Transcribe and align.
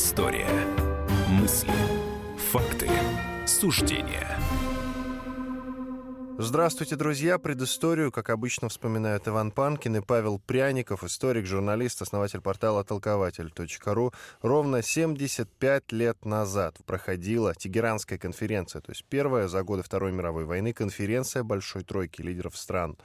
Предыстория. 0.00 0.48
Мысли, 1.28 1.74
факты, 2.50 2.88
суждения. 3.46 4.38
Здравствуйте, 6.38 6.96
друзья. 6.96 7.38
Предысторию, 7.38 8.10
как 8.10 8.30
обычно, 8.30 8.70
вспоминают 8.70 9.28
Иван 9.28 9.50
Панкин 9.50 9.96
и 9.96 10.00
Павел 10.00 10.38
Пряников, 10.38 11.04
историк, 11.04 11.44
журналист, 11.44 12.00
основатель 12.00 12.40
портала 12.40 12.82
толкователь.ру. 12.82 14.14
Ровно 14.40 14.82
75 14.82 15.92
лет 15.92 16.24
назад 16.24 16.78
проходила 16.86 17.54
Тегеранская 17.54 18.18
конференция, 18.18 18.80
то 18.80 18.92
есть 18.92 19.04
первая 19.04 19.48
за 19.48 19.62
годы 19.62 19.82
Второй 19.82 20.12
мировой 20.12 20.46
войны 20.46 20.72
конференция 20.72 21.42
Большой 21.42 21.84
Тройки 21.84 22.22
лидеров 22.22 22.56
стран 22.56 22.96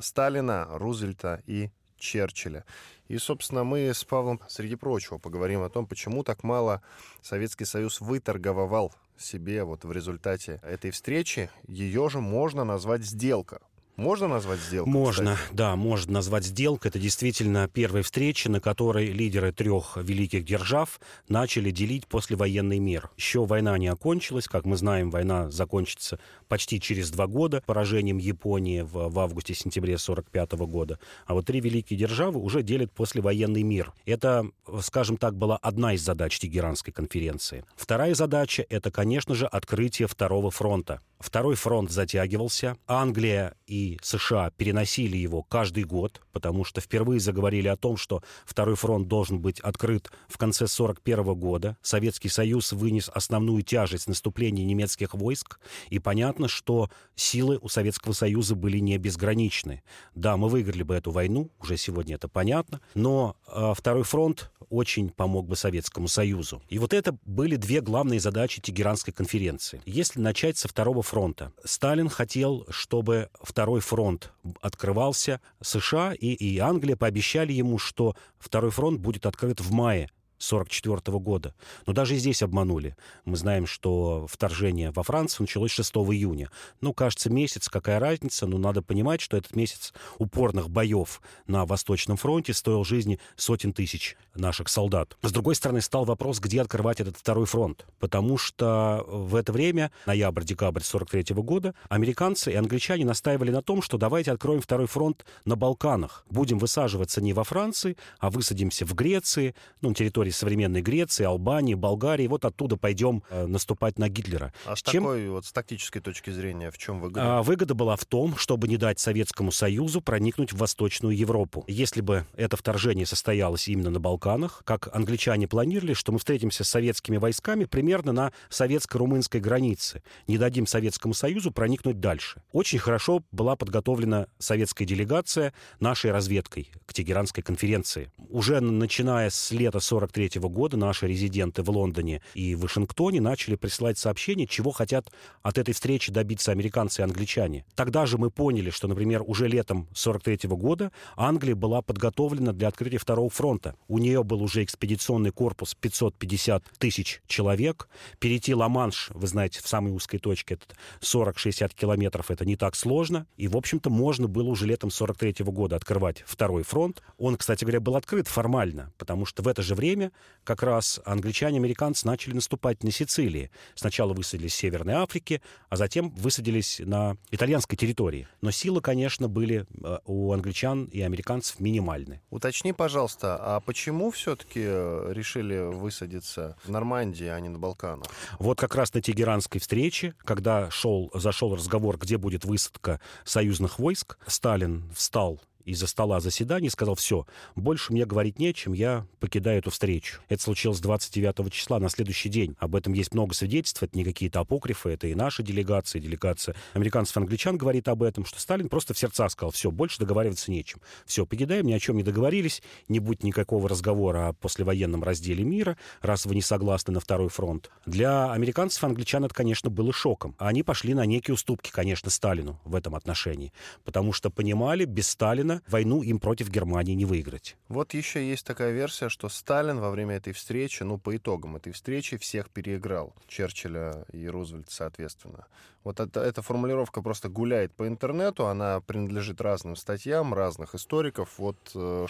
Сталина, 0.00 0.66
Рузвельта 0.72 1.40
и 1.46 1.70
Черчилля. 2.02 2.64
И, 3.08 3.18
собственно, 3.18 3.64
мы 3.64 3.88
с 3.88 4.04
Павлом, 4.04 4.40
среди 4.48 4.74
прочего, 4.74 5.18
поговорим 5.18 5.62
о 5.62 5.68
том, 5.68 5.86
почему 5.86 6.24
так 6.24 6.42
мало 6.42 6.82
Советский 7.22 7.64
Союз 7.64 8.00
выторговал 8.00 8.92
себе 9.16 9.64
вот 9.64 9.84
в 9.84 9.92
результате 9.92 10.60
этой 10.62 10.90
встречи. 10.90 11.50
Ее 11.68 12.08
же 12.10 12.20
можно 12.20 12.64
назвать 12.64 13.04
сделка. 13.04 13.60
Можно 13.96 14.26
назвать 14.26 14.58
сделку? 14.58 14.88
Можно, 14.88 15.34
кстати? 15.34 15.54
да, 15.54 15.76
можно 15.76 16.14
назвать 16.14 16.44
сделкой. 16.44 16.88
Это 16.88 16.98
действительно 16.98 17.68
первая 17.68 18.02
встреча, 18.02 18.50
на 18.50 18.58
которой 18.58 19.12
лидеры 19.12 19.52
трех 19.52 19.98
великих 19.98 20.44
держав 20.44 20.98
начали 21.28 21.70
делить 21.70 22.06
послевоенный 22.06 22.78
мир. 22.78 23.10
Еще 23.18 23.44
война 23.44 23.76
не 23.76 23.88
окончилась. 23.88 24.48
Как 24.48 24.64
мы 24.64 24.76
знаем, 24.76 25.10
война 25.10 25.50
закончится 25.50 26.18
почти 26.52 26.78
через 26.78 27.10
два 27.10 27.26
года 27.26 27.62
поражением 27.64 28.18
Японии 28.18 28.82
в, 28.82 29.08
в 29.08 29.18
августе-сентябре 29.18 29.94
1945 29.94 30.52
года. 30.68 30.98
А 31.24 31.32
вот 31.32 31.46
три 31.46 31.60
великие 31.60 31.98
державы 31.98 32.40
уже 32.40 32.62
делят 32.62 32.92
послевоенный 32.92 33.62
мир. 33.62 33.94
Это, 34.04 34.44
скажем 34.82 35.16
так, 35.16 35.34
была 35.34 35.56
одна 35.56 35.94
из 35.94 36.02
задач 36.02 36.38
Тегеранской 36.38 36.92
конференции. 36.92 37.64
Вторая 37.74 38.14
задача— 38.14 38.66
это, 38.68 38.90
конечно 38.90 39.34
же, 39.34 39.46
открытие 39.46 40.06
второго 40.06 40.50
фронта. 40.50 41.00
Второй 41.22 41.54
фронт 41.54 41.90
затягивался. 41.90 42.76
Англия 42.88 43.54
и 43.68 43.96
США 44.02 44.50
переносили 44.50 45.16
его 45.16 45.44
каждый 45.44 45.84
год, 45.84 46.20
потому 46.32 46.64
что 46.64 46.80
впервые 46.80 47.20
заговорили 47.20 47.68
о 47.68 47.76
том, 47.76 47.96
что 47.96 48.24
второй 48.44 48.74
фронт 48.74 49.06
должен 49.06 49.38
быть 49.38 49.60
открыт 49.60 50.10
в 50.26 50.36
конце 50.36 50.64
1941 50.64 51.34
года. 51.38 51.76
Советский 51.80 52.28
Союз 52.28 52.72
вынес 52.72 53.08
основную 53.08 53.62
тяжесть 53.62 54.08
наступления 54.08 54.64
немецких 54.64 55.14
войск, 55.14 55.60
и 55.90 56.00
понятно, 56.00 56.41
что 56.48 56.90
силы 57.14 57.58
у 57.60 57.68
Советского 57.68 58.12
Союза 58.12 58.54
были 58.54 58.78
не 58.78 58.98
безграничны. 58.98 59.82
Да, 60.14 60.36
мы 60.36 60.48
выиграли 60.48 60.82
бы 60.82 60.94
эту 60.94 61.10
войну, 61.10 61.50
уже 61.60 61.76
сегодня 61.76 62.16
это 62.16 62.28
понятно, 62.28 62.80
но 62.94 63.36
э, 63.46 63.72
второй 63.76 64.04
фронт 64.04 64.50
очень 64.72 65.10
помог 65.10 65.46
бы 65.46 65.54
Советскому 65.54 66.08
Союзу. 66.08 66.62
И 66.68 66.78
вот 66.78 66.94
это 66.94 67.16
были 67.26 67.56
две 67.56 67.80
главные 67.80 68.20
задачи 68.20 68.60
Тегеранской 68.60 69.12
конференции. 69.12 69.82
Если 69.84 70.18
начать 70.20 70.56
со 70.56 70.68
второго 70.68 71.02
фронта. 71.02 71.52
Сталин 71.64 72.08
хотел, 72.08 72.66
чтобы 72.70 73.28
второй 73.42 73.80
фронт 73.80 74.32
открывался. 74.60 75.40
США 75.60 76.14
и, 76.14 76.28
и 76.28 76.58
Англия 76.58 76.96
пообещали 76.96 77.52
ему, 77.52 77.78
что 77.78 78.16
второй 78.38 78.70
фронт 78.70 79.00
будет 79.00 79.26
открыт 79.26 79.60
в 79.60 79.70
мае 79.72 80.08
1944 80.42 81.18
года. 81.18 81.54
Но 81.86 81.92
даже 81.92 82.16
здесь 82.16 82.42
обманули. 82.42 82.96
Мы 83.24 83.36
знаем, 83.36 83.66
что 83.66 84.26
вторжение 84.28 84.90
во 84.90 85.02
Францию 85.02 85.44
началось 85.44 85.70
6 85.70 85.92
июня. 85.94 86.50
Ну, 86.80 86.92
кажется, 86.92 87.30
месяц, 87.30 87.68
какая 87.68 88.00
разница, 88.00 88.46
но 88.46 88.58
надо 88.58 88.82
понимать, 88.82 89.20
что 89.20 89.36
этот 89.36 89.54
месяц 89.54 89.92
упорных 90.18 90.68
боев 90.68 91.20
на 91.46 91.64
Восточном 91.64 92.16
фронте 92.16 92.52
стоил 92.52 92.84
жизни 92.84 93.20
сотен 93.36 93.72
тысяч 93.72 94.16
наших 94.34 94.68
солдат. 94.68 95.16
С 95.22 95.32
другой 95.32 95.54
стороны, 95.54 95.80
стал 95.80 96.04
вопрос, 96.04 96.40
где 96.40 96.60
открывать 96.60 97.00
этот 97.00 97.16
второй 97.16 97.46
фронт. 97.46 97.86
Потому 98.00 98.38
что 98.38 99.04
в 99.06 99.36
это 99.36 99.52
время, 99.52 99.92
ноябрь-декабрь 100.06 100.82
43 100.82 101.34
года, 101.36 101.74
американцы 101.88 102.52
и 102.52 102.56
англичане 102.56 103.04
настаивали 103.04 103.50
на 103.50 103.62
том, 103.62 103.82
что 103.82 103.98
давайте 103.98 104.32
откроем 104.32 104.60
второй 104.60 104.86
фронт 104.86 105.24
на 105.44 105.56
Балканах. 105.56 106.24
Будем 106.30 106.58
высаживаться 106.58 107.20
не 107.20 107.32
во 107.32 107.44
Франции, 107.44 107.96
а 108.18 108.30
высадимся 108.30 108.84
в 108.84 108.94
Греции, 108.94 109.54
ну, 109.80 109.90
на 109.90 109.94
территории 109.94 110.31
современной 110.32 110.82
Греции, 110.82 111.24
Албании, 111.24 111.74
Болгарии. 111.74 112.26
Вот 112.26 112.44
оттуда 112.44 112.76
пойдем 112.76 113.22
э, 113.30 113.46
наступать 113.46 113.98
на 113.98 114.08
Гитлера. 114.08 114.52
А 114.66 114.76
с 114.76 114.82
Чем... 114.82 115.04
такой 115.04 115.28
вот 115.28 115.46
с 115.46 115.52
тактической 115.52 116.00
точки 116.00 116.30
зрения 116.30 116.70
в 116.70 116.78
чем 116.78 117.00
выгода? 117.00 117.38
А, 117.38 117.42
выгода 117.42 117.74
была 117.74 117.96
в 117.96 118.04
том, 118.04 118.36
чтобы 118.36 118.68
не 118.68 118.76
дать 118.76 118.98
Советскому 118.98 119.52
Союзу 119.52 120.00
проникнуть 120.00 120.52
в 120.52 120.56
Восточную 120.56 121.16
Европу. 121.16 121.64
Если 121.66 122.00
бы 122.00 122.26
это 122.36 122.56
вторжение 122.56 123.06
состоялось 123.06 123.68
именно 123.68 123.90
на 123.90 124.00
Балканах, 124.00 124.62
как 124.64 124.94
англичане 124.94 125.48
планировали, 125.48 125.94
что 125.94 126.12
мы 126.12 126.18
встретимся 126.18 126.64
с 126.64 126.68
советскими 126.68 127.16
войсками 127.16 127.64
примерно 127.64 128.12
на 128.12 128.32
советско-румынской 128.48 129.40
границе, 129.40 130.02
не 130.26 130.38
дадим 130.38 130.66
Советскому 130.66 131.14
Союзу 131.14 131.50
проникнуть 131.50 132.00
дальше. 132.00 132.42
Очень 132.52 132.78
хорошо 132.78 133.22
была 133.30 133.56
подготовлена 133.56 134.26
советская 134.38 134.86
делегация 134.86 135.52
нашей 135.80 136.10
разведкой 136.10 136.70
к 136.86 136.94
Тегеранской 136.94 137.42
конференции. 137.42 138.10
Уже 138.28 138.60
начиная 138.60 139.30
с 139.30 139.50
лета 139.50 139.80
43 139.80 140.21
1993 140.26 140.48
года 140.48 140.76
наши 140.76 141.06
резиденты 141.06 141.62
в 141.62 141.70
Лондоне 141.70 142.22
и 142.34 142.54
Вашингтоне 142.54 143.20
начали 143.20 143.56
присылать 143.56 143.98
сообщения, 143.98 144.46
чего 144.46 144.70
хотят 144.70 145.10
от 145.42 145.58
этой 145.58 145.74
встречи 145.74 146.12
добиться 146.12 146.52
американцы 146.52 147.02
и 147.02 147.04
англичане. 147.04 147.64
Тогда 147.74 148.06
же 148.06 148.18
мы 148.18 148.30
поняли, 148.30 148.70
что, 148.70 148.88
например, 148.88 149.22
уже 149.26 149.48
летом 149.48 149.88
1943 149.92 150.50
года 150.50 150.92
Англия 151.16 151.54
была 151.54 151.82
подготовлена 151.82 152.52
для 152.52 152.68
открытия 152.68 152.98
второго 152.98 153.30
фронта. 153.30 153.74
У 153.88 153.98
нее 153.98 154.22
был 154.22 154.42
уже 154.42 154.62
экспедиционный 154.62 155.30
корпус 155.30 155.74
550 155.74 156.64
тысяч 156.78 157.22
человек. 157.26 157.88
Перейти 158.18 158.54
Ла-Манш, 158.54 159.10
вы 159.14 159.26
знаете, 159.26 159.60
в 159.62 159.68
самой 159.68 159.92
узкой 159.92 160.18
точке, 160.18 160.54
это 160.54 160.66
40-60 161.00 161.74
километров, 161.74 162.30
это 162.30 162.44
не 162.44 162.56
так 162.56 162.76
сложно. 162.76 163.26
И, 163.36 163.48
в 163.48 163.56
общем-то, 163.56 163.90
можно 163.90 164.28
было 164.28 164.48
уже 164.48 164.66
летом 164.66 164.90
43 164.90 165.44
года 165.46 165.76
открывать 165.76 166.22
второй 166.26 166.62
фронт. 166.62 167.02
Он, 167.18 167.36
кстати 167.36 167.64
говоря, 167.64 167.80
был 167.80 167.96
открыт 167.96 168.28
формально, 168.28 168.92
потому 168.98 169.26
что 169.26 169.42
в 169.42 169.48
это 169.48 169.62
же 169.62 169.74
время 169.74 170.11
как 170.44 170.62
раз 170.62 171.00
англичане 171.04 171.56
и 171.56 171.60
американцы 171.60 172.06
начали 172.06 172.34
наступать 172.34 172.82
на 172.82 172.90
Сицилии. 172.90 173.50
Сначала 173.74 174.12
высадились 174.12 174.52
в 174.52 174.56
Северной 174.56 174.94
Африке, 174.94 175.40
а 175.68 175.76
затем 175.76 176.10
высадились 176.10 176.80
на 176.84 177.16
итальянской 177.30 177.76
территории. 177.76 178.28
Но 178.40 178.50
силы, 178.50 178.80
конечно, 178.80 179.28
были 179.28 179.66
э, 179.82 179.98
у 180.04 180.32
англичан 180.32 180.84
и 180.86 181.00
американцев 181.00 181.60
минимальны. 181.60 182.20
Уточни, 182.30 182.72
пожалуйста, 182.72 183.36
а 183.40 183.60
почему 183.60 184.10
все-таки 184.10 184.62
э, 184.64 185.12
решили 185.12 185.58
высадиться 185.58 186.56
в 186.64 186.70
Нормандии, 186.70 187.26
а 187.26 187.38
не 187.40 187.48
на 187.48 187.58
Балканах? 187.58 188.06
Вот 188.38 188.58
как 188.58 188.74
раз 188.74 188.92
на 188.94 189.00
Тегеранской 189.00 189.60
встрече, 189.60 190.14
когда 190.24 190.70
шел, 190.70 191.10
зашел 191.14 191.54
разговор, 191.54 191.98
где 191.98 192.18
будет 192.18 192.44
высадка 192.44 193.00
союзных 193.24 193.78
войск, 193.78 194.18
Сталин 194.26 194.90
встал 194.94 195.40
из-за 195.64 195.86
стола 195.86 196.20
заседаний 196.20 196.70
сказал, 196.70 196.94
все, 196.94 197.26
больше 197.54 197.92
мне 197.92 198.04
говорить 198.04 198.38
нечем, 198.38 198.72
я 198.72 199.06
покидаю 199.20 199.58
эту 199.58 199.70
встречу. 199.70 200.20
Это 200.28 200.42
случилось 200.42 200.80
29 200.80 201.52
числа, 201.52 201.78
на 201.78 201.88
следующий 201.88 202.28
день. 202.28 202.56
Об 202.58 202.74
этом 202.76 202.92
есть 202.92 203.14
много 203.14 203.34
свидетельств, 203.34 203.82
это 203.82 203.96
не 203.96 204.04
какие-то 204.04 204.40
апокрифы, 204.40 204.90
это 204.90 205.06
и 205.06 205.14
наша 205.14 205.42
делегация, 205.42 206.00
делегация 206.00 206.54
американцев 206.74 207.16
и 207.16 207.20
англичан 207.20 207.56
говорит 207.56 207.88
об 207.88 208.02
этом, 208.02 208.24
что 208.24 208.40
Сталин 208.40 208.68
просто 208.68 208.94
в 208.94 208.98
сердцах 208.98 209.30
сказал, 209.30 209.50
все, 209.50 209.70
больше 209.70 209.98
договариваться 209.98 210.50
нечем. 210.50 210.80
Все, 211.06 211.26
покидаем, 211.26 211.66
ни 211.66 211.72
о 211.72 211.78
чем 211.78 211.96
не 211.96 212.02
договорились, 212.02 212.62
не 212.88 212.98
будет 212.98 213.22
никакого 213.22 213.68
разговора 213.68 214.28
о 214.28 214.32
послевоенном 214.32 215.02
разделе 215.02 215.44
мира, 215.44 215.76
раз 216.00 216.26
вы 216.26 216.34
не 216.34 216.42
согласны 216.42 216.92
на 216.92 217.00
второй 217.00 217.28
фронт. 217.28 217.70
Для 217.86 218.32
американцев 218.32 218.82
и 218.82 218.86
англичан 218.86 219.24
это, 219.24 219.34
конечно, 219.34 219.70
было 219.70 219.92
шоком. 219.92 220.34
Они 220.38 220.62
пошли 220.62 220.94
на 220.94 221.04
некие 221.04 221.34
уступки, 221.34 221.70
конечно, 221.70 222.10
Сталину 222.10 222.60
в 222.64 222.74
этом 222.74 222.94
отношении, 222.94 223.52
потому 223.84 224.12
что 224.12 224.30
понимали, 224.30 224.84
без 224.84 225.08
Сталина 225.08 225.51
Сталина 225.52 225.62
войну 225.68 226.02
им 226.02 226.18
против 226.18 226.50
Германии 226.50 226.94
не 226.94 227.04
выиграть. 227.04 227.56
Вот 227.68 227.94
еще 227.94 228.26
есть 228.26 228.46
такая 228.46 228.72
версия, 228.72 229.08
что 229.08 229.28
Сталин 229.28 229.80
во 229.80 229.90
время 229.90 230.16
этой 230.16 230.32
встречи, 230.32 230.82
ну, 230.82 230.98
по 230.98 231.16
итогам 231.16 231.56
этой 231.56 231.72
встречи, 231.72 232.16
всех 232.16 232.50
переиграл. 232.50 233.14
Черчилля 233.26 234.04
и 234.12 234.26
Рузвельт, 234.26 234.70
соответственно. 234.70 235.46
Вот 235.84 235.98
это, 236.00 236.20
эта 236.20 236.42
формулировка 236.42 237.02
просто 237.02 237.28
гуляет 237.28 237.72
по 237.72 237.88
интернету, 237.88 238.46
она 238.46 238.80
принадлежит 238.80 239.40
разным 239.40 239.76
статьям, 239.76 240.32
разных 240.32 240.74
историков. 240.74 241.30
Вот 241.38 241.56
э, 241.74 242.06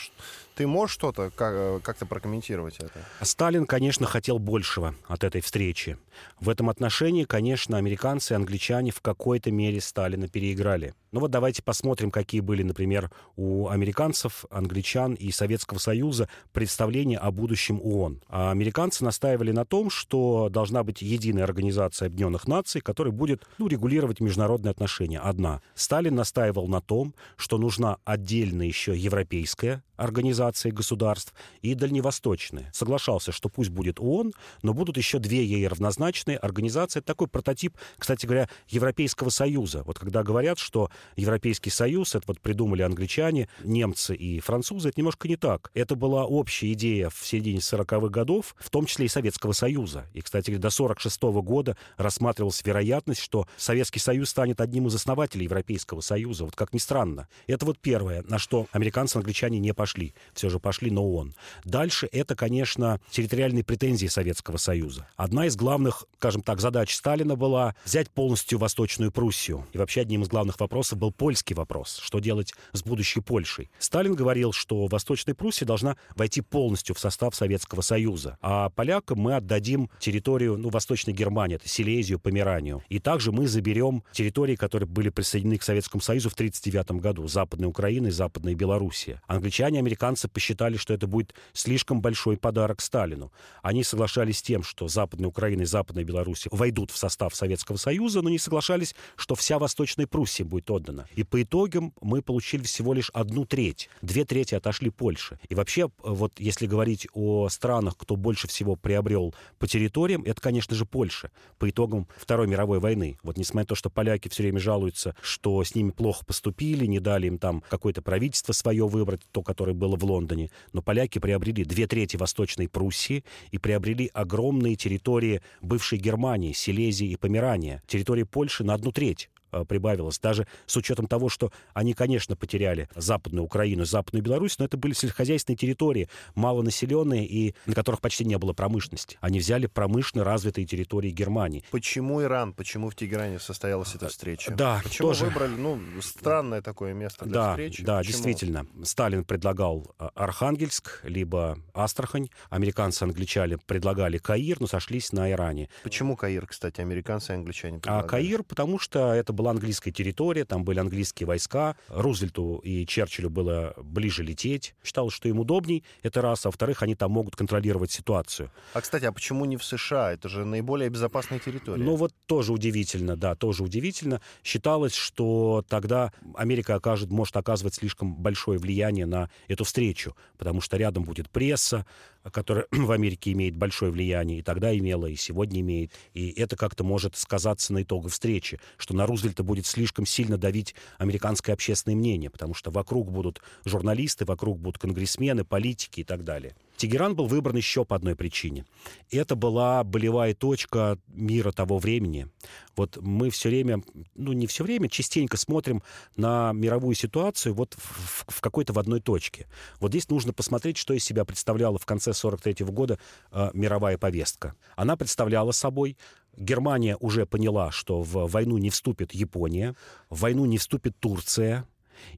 ты 0.55 0.67
можешь 0.67 0.95
что-то 0.95 1.31
э, 1.37 1.81
как-то 1.83 2.07
прокомментировать 2.07 2.77
это? 2.79 3.01
Сталин, 3.23 3.67
конечно, 3.67 4.07
хотел 4.07 4.39
большего 4.39 4.95
от 5.07 5.25
этой 5.25 5.41
встречи. 5.41 5.97
В 6.39 6.49
этом 6.49 6.69
отношении, 6.69 7.25
конечно, 7.25 7.79
американцы 7.79 8.35
и 8.35 8.37
англичане 8.37 8.91
в 8.91 9.01
какой-то 9.01 9.51
мере 9.51 9.81
Сталина 9.81 10.29
переиграли. 10.29 10.95
Ну 11.13 11.21
вот 11.21 11.31
давайте 11.31 11.63
посмотрим, 11.63 12.11
какие 12.11 12.41
были, 12.41 12.63
например, 12.63 13.11
у 13.37 13.69
американцев, 13.69 14.47
англичан 14.51 15.13
и 15.13 15.31
Советского 15.31 15.77
Союза 15.79 16.29
представления 16.53 17.19
о 17.19 17.31
будущем 17.31 17.81
ООН. 17.83 18.23
А 18.29 18.51
американцы 18.51 19.05
настаивали 19.05 19.53
на 19.53 19.67
том, 19.67 19.91
что 19.91 20.49
должна 20.49 20.83
быть 20.85 21.03
единая 21.03 21.45
организация 21.45 22.07
Объединенных 22.07 22.49
Наций, 22.49 22.81
которая 22.81 23.13
будет 23.13 23.47
ну, 23.63 23.69
регулировать 23.69 24.19
международные 24.19 24.73
отношения. 24.73 25.21
Одна. 25.21 25.63
Сталин 25.77 26.17
настаивал 26.17 26.67
на 26.67 26.81
том, 26.81 27.15
что 27.37 27.59
нужна 27.59 27.99
отдельно 28.05 28.63
еще 28.63 28.97
европейская 28.97 29.85
организации 30.03 30.71
государств 30.71 31.33
и 31.63 31.75
дальневосточные. 31.75 32.71
Соглашался, 32.73 33.33
что 33.33 33.49
пусть 33.49 33.71
будет 33.71 34.01
ООН, 34.01 34.33
но 34.63 34.75
будут 34.75 34.97
еще 34.97 35.19
две 35.19 35.45
ей 35.45 35.67
равнозначные 35.69 36.37
организации. 36.37 37.01
Такой 37.01 37.29
прототип, 37.29 37.77
кстати 37.97 38.27
говоря, 38.27 38.49
Европейского 38.69 39.31
Союза. 39.31 39.83
Вот 39.85 39.99
когда 39.99 40.23
говорят, 40.23 40.59
что 40.59 40.91
Европейский 41.17 41.71
Союз, 41.71 42.15
это 42.15 42.25
вот 42.27 42.41
придумали 42.41 42.83
англичане, 42.83 43.49
немцы 43.63 44.15
и 44.15 44.41
французы, 44.41 44.89
это 44.89 45.01
немножко 45.01 45.29
не 45.29 45.37
так. 45.37 45.71
Это 45.75 45.95
была 45.95 46.25
общая 46.25 46.73
идея 46.73 47.09
в 47.09 47.25
середине 47.25 47.59
40-х 47.61 48.09
годов, 48.09 48.57
в 48.59 48.71
том 48.71 48.87
числе 48.87 49.07
и 49.07 49.09
Советского 49.09 49.53
Союза. 49.53 50.07
И, 50.15 50.21
кстати, 50.21 50.57
до 50.57 50.71
46 50.71 51.23
-го 51.23 51.43
года 51.43 51.77
рассматривалась 51.97 52.63
вероятность, 52.65 53.21
что 53.21 53.47
Советский 53.57 54.01
Союз 54.01 54.31
станет 54.31 54.61
одним 54.61 54.89
из 54.89 54.95
основателей 54.95 55.45
Европейского 55.45 56.01
Союза. 56.01 56.45
Вот 56.45 56.57
как 56.57 56.75
ни 56.75 56.79
странно. 56.79 57.29
Это 57.47 57.67
вот 57.67 57.79
первое, 57.79 58.25
на 58.29 58.39
что 58.39 58.67
американцы 58.73 59.19
и 59.19 59.21
англичане 59.21 59.59
не 59.59 59.73
пошли 59.73 59.92
пошли, 59.93 60.15
все 60.33 60.49
же 60.49 60.59
пошли 60.59 60.91
на 60.91 61.01
ООН. 61.01 61.35
Дальше 61.65 62.09
это, 62.13 62.35
конечно, 62.35 63.01
территориальные 63.11 63.65
претензии 63.65 64.07
Советского 64.07 64.57
Союза. 64.57 65.07
Одна 65.17 65.47
из 65.47 65.57
главных, 65.57 66.05
скажем 66.17 66.43
так, 66.43 66.61
задач 66.61 66.95
Сталина 66.95 67.37
была 67.37 67.75
взять 67.85 68.11
полностью 68.11 68.59
Восточную 68.59 69.13
Пруссию. 69.13 69.67
И 69.73 69.79
вообще 69.79 70.01
одним 70.01 70.23
из 70.23 70.29
главных 70.29 70.59
вопросов 70.61 70.99
был 70.99 71.13
польский 71.13 71.55
вопрос. 71.55 72.01
Что 72.03 72.21
делать 72.21 72.55
с 72.73 72.83
будущей 72.83 73.21
Польшей? 73.21 73.71
Сталин 73.79 74.15
говорил, 74.15 74.53
что 74.53 74.87
Восточная 74.87 75.35
Пруссия 75.35 75.67
должна 75.67 75.97
войти 76.17 76.41
полностью 76.41 76.95
в 76.95 76.99
состав 76.99 77.35
Советского 77.35 77.83
Союза. 77.83 78.39
А 78.41 78.71
полякам 78.71 79.19
мы 79.19 79.37
отдадим 79.37 79.91
территорию, 79.99 80.57
ну, 80.57 80.71
Восточной 80.71 81.13
Германии, 81.13 81.57
это 81.57 81.69
Силезию, 81.69 82.19
Померанию. 82.19 82.83
И 82.89 82.99
также 82.99 83.33
мы 83.33 83.47
заберем 83.47 84.05
территории, 84.13 84.57
которые 84.57 84.89
были 84.89 85.11
присоединены 85.11 85.59
к 85.59 85.63
Советскому 85.63 86.01
Союзу 86.01 86.31
в 86.31 86.35
1939 86.35 87.03
году. 87.03 87.29
Западная 87.29 87.69
Украина 87.69 88.07
и 88.07 88.11
Западная 88.11 88.55
Белоруссия. 88.55 89.21
Англичане 89.27 89.82
американцы 89.83 90.29
посчитали, 90.29 90.77
что 90.77 90.95
это 90.95 91.07
будет 91.07 91.35
слишком 91.53 92.01
большой 92.01 92.37
подарок 92.37 92.81
Сталину. 92.81 93.33
Они 93.63 93.85
соглашались 93.85 94.39
с 94.39 94.43
тем, 94.43 94.63
что 94.63 94.89
Западная 94.89 95.29
Украина 95.29 95.63
и 95.63 95.67
Западная 95.67 96.05
Беларусь 96.05 96.47
войдут 96.51 96.91
в 96.91 96.97
состав 96.97 97.35
Советского 97.35 97.77
Союза, 97.77 98.23
но 98.23 98.31
не 98.31 98.39
соглашались, 98.39 98.95
что 99.17 99.35
вся 99.35 99.59
Восточная 99.59 100.07
Пруссия 100.07 100.45
будет 100.45 100.71
отдана. 100.71 101.07
И 101.15 101.25
по 101.25 101.43
итогам 101.43 101.93
мы 102.01 102.23
получили 102.23 102.63
всего 102.63 102.95
лишь 102.95 103.11
одну 103.11 103.45
треть. 103.45 103.89
Две 104.01 104.25
трети 104.25 104.55
отошли 104.55 104.91
Польше. 104.91 105.39
И 105.49 105.55
вообще, 105.55 105.91
вот 106.03 106.39
если 106.39 106.67
говорить 106.67 107.07
о 107.13 107.49
странах, 107.49 107.97
кто 107.97 108.17
больше 108.17 108.49
всего 108.49 108.77
приобрел 108.77 109.35
по 109.59 109.67
территориям, 109.67 110.23
это, 110.25 110.41
конечно 110.41 110.77
же, 110.77 110.87
Польша. 110.87 111.31
По 111.59 111.69
итогам 111.69 112.09
Второй 112.17 112.47
мировой 112.47 112.79
войны. 112.81 113.19
Вот 113.23 113.37
несмотря 113.37 113.63
на 113.63 113.67
то, 113.67 113.75
что 113.75 113.91
поляки 113.91 114.29
все 114.29 114.43
время 114.43 114.59
жалуются, 114.59 115.15
что 115.23 115.63
с 115.63 115.75
ними 115.75 115.91
плохо 115.91 116.25
поступили, 116.25 116.87
не 116.87 117.01
дали 117.01 117.27
им 117.27 117.39
там 117.39 117.63
какое-то 117.69 118.03
правительство 118.03 118.53
свое 118.53 118.87
выбрать, 118.87 119.23
то, 119.31 119.43
которое 119.43 119.62
которое 119.63 119.75
было 119.75 119.95
в 119.95 120.05
Лондоне, 120.05 120.51
но 120.73 120.83
поляки 120.83 121.21
приобрели 121.21 121.65
две 121.65 121.87
трети 121.87 122.17
Восточной 122.17 122.69
Пруссии 122.69 123.23
и 123.53 123.59
приобрели 123.59 124.11
огромные 124.13 124.75
территории 124.75 125.41
бывшей 125.61 125.99
Германии, 125.99 126.53
Силезии 126.53 127.07
и 127.07 127.17
Померания. 127.17 127.81
Территории 127.87 128.25
Польши 128.25 128.65
на 128.65 128.75
одну 128.75 128.91
треть. 128.91 129.31
Э, 129.53 129.65
прибавилось. 129.67 130.19
Даже 130.19 130.47
с 130.67 130.77
учетом 130.77 131.07
того, 131.07 131.29
что 131.29 131.53
они, 131.75 131.93
конечно, 131.93 132.37
потеряли 132.37 132.89
Западную 132.97 133.45
Украину, 133.45 133.85
Западную 133.85 134.23
Беларусь, 134.23 134.59
но 134.59 134.65
это 134.65 134.79
были 134.79 134.95
сельскохозяйственные 134.95 135.59
территории, 135.59 136.09
малонаселенные 136.35 137.27
и 137.27 137.55
на 137.67 137.75
которых 137.75 138.01
почти 138.01 138.25
не 138.25 138.39
было 138.39 138.55
промышленности. 138.55 139.19
Они 139.21 139.39
взяли 139.39 139.67
промышленно 139.67 140.25
развитые 140.25 140.67
территории 140.67 141.11
Германии. 141.11 141.65
Почему 141.71 142.23
Иран? 142.23 142.55
Почему 142.55 142.89
в 142.89 142.95
Тегеране 142.95 143.39
состоялась 143.39 143.95
эта 143.95 144.09
встреча? 144.09 144.53
Да, 144.53 144.81
Почему 144.83 145.09
тоже... 145.09 145.27
выбрали, 145.27 145.55
ну, 145.55 145.79
странное 146.01 146.63
такое 146.63 146.95
место 146.95 147.27
для 147.27 147.35
да, 147.35 147.51
встречи? 147.51 147.85
Да, 147.85 147.99
Почему? 147.99 148.13
действительно. 148.13 148.67
Сталин 148.85 149.25
предлагал 149.25 149.95
э, 149.99 150.09
Архангельск, 150.15 151.01
либо 151.05 151.59
Астрахань. 151.75 152.31
Американцы, 152.49 153.03
англичане 153.03 153.59
предлагали 153.59 154.17
Каир, 154.17 154.61
но 154.61 154.67
сошлись 154.67 155.13
на 155.13 155.31
Иране. 155.31 155.69
Почему 155.83 156.17
Каир, 156.17 156.47
кстати, 156.47 156.81
американцы 156.81 157.33
и 157.33 157.37
англичане 157.37 157.81
предлагали? 157.81 158.07
А 158.07 158.09
Каир, 158.09 158.43
потому 158.43 158.79
что 158.79 159.13
это 159.13 159.33
был 159.33 159.42
была 159.43 159.51
английская 159.51 159.91
территория, 159.91 160.45
там 160.45 160.63
были 160.63 160.79
английские 160.79 161.27
войска. 161.27 161.75
Рузвельту 161.89 162.61
и 162.63 162.87
Черчиллю 162.87 163.29
было 163.29 163.75
ближе 163.77 164.23
лететь. 164.23 164.77
Считал, 164.85 165.11
что 165.11 165.29
им 165.29 165.41
удобней, 165.41 165.83
это 166.05 166.23
раз. 166.23 166.47
А 166.47 166.49
во-вторых, 166.49 166.83
они 166.85 166.95
там 166.95 167.11
могут 167.11 167.35
контролировать 167.35 167.91
ситуацию. 167.91 168.53
А, 168.73 168.81
кстати, 168.81 169.05
а 169.05 169.13
почему 169.13 169.45
не 169.45 169.57
в 169.57 169.65
США? 169.65 170.13
Это 170.13 170.29
же 170.29 170.45
наиболее 170.45 170.91
безопасная 170.91 171.41
территория. 171.41 171.83
Ну 171.83 171.97
вот 171.97 172.13
тоже 172.27 172.53
удивительно, 172.53 173.17
да, 173.17 173.35
тоже 173.35 173.65
удивительно. 173.65 174.21
Считалось, 174.45 174.95
что 174.95 175.65
тогда 175.69 176.13
Америка 176.37 176.77
окажет, 176.77 177.11
может 177.11 177.37
оказывать 177.37 177.75
слишком 177.75 178.15
большое 178.15 178.61
влияние 178.61 179.07
на 179.07 179.29
эту 179.49 179.65
встречу, 179.65 180.15
потому 180.39 180.61
что 180.61 180.77
рядом 180.77 181.03
будет 181.03 181.29
пресса, 181.29 181.85
которая 182.31 182.67
в 182.71 182.91
Америке 182.91 183.33
имеет 183.33 183.57
большое 183.57 183.91
влияние, 183.91 184.39
и 184.39 184.43
тогда 184.43 184.77
имела, 184.77 185.07
и 185.07 185.17
сегодня 185.17 185.61
имеет. 185.61 185.93
И 186.15 186.31
это 186.31 186.57
как-то 186.57 186.85
может 186.85 187.17
сказаться 187.17 187.73
на 187.73 187.83
итогах 187.83 188.13
встречи, 188.13 188.59
что 188.77 188.95
на 188.95 189.07
Рузвельта 189.07 189.43
будет 189.43 189.67
слишком 189.67 190.07
сильно 190.07 190.39
давить 190.39 190.75
американское 190.99 191.55
общественное 191.55 191.97
мнение, 191.97 192.31
потому 192.31 192.55
что 192.55 192.71
вокруг 192.71 193.11
будут 193.11 193.41
журналисты, 193.65 194.25
вокруг 194.25 194.59
будут 194.59 194.79
конгрессмены, 194.79 195.45
политики 195.45 196.01
и 196.01 196.05
так 196.05 196.25
далее. 196.25 196.55
Тегеран 196.83 197.15
был 197.15 197.29
выбран 197.29 197.55
еще 197.55 197.85
по 197.85 197.95
одной 197.95 198.17
причине. 198.17 198.67
Это 199.09 199.37
была 199.37 199.85
болевая 199.85 200.35
точка 200.35 200.99
мира 201.07 201.53
того 201.53 201.79
времени. 201.79 202.27
Вот 202.75 202.99
мы 203.01 203.31
все 203.31 203.51
время, 203.51 203.85
ну 204.17 204.33
не 204.33 204.49
все 204.49 204.65
время, 204.65 204.89
частенько 204.89 205.37
смотрим 205.37 205.85
на 206.17 206.53
мировую 206.53 206.97
ситуацию 206.97 207.55
вот 207.55 207.75
в, 207.75 208.25
в 208.27 208.41
какой-то 208.41 208.73
в 208.73 208.81
одной 208.81 208.99
точке. 209.01 209.47
Вот 209.79 209.93
здесь 209.93 210.09
нужно 210.09 210.33
посмотреть, 210.33 210.77
что 210.77 210.93
из 210.93 211.05
себя 211.05 211.25
представляла 211.25 211.79
в 211.79 211.87
конце 211.87 212.13
43 212.13 212.65
-го 212.65 212.73
года 212.73 212.99
э, 213.31 213.51
мировая 213.55 213.97
повестка. 213.97 214.57
Она 214.75 214.97
представляла 214.97 215.53
собой 215.53 215.97
Германия 216.37 216.97
уже 216.97 217.27
поняла, 217.27 217.71
что 217.71 218.03
в 218.03 218.27
войну 218.29 218.59
не 218.59 218.71
вступит 218.71 219.15
Япония, 219.15 219.77
в 220.11 220.23
войну 220.23 220.47
не 220.47 220.59
вступит 220.59 220.99
Турция, 220.99 221.65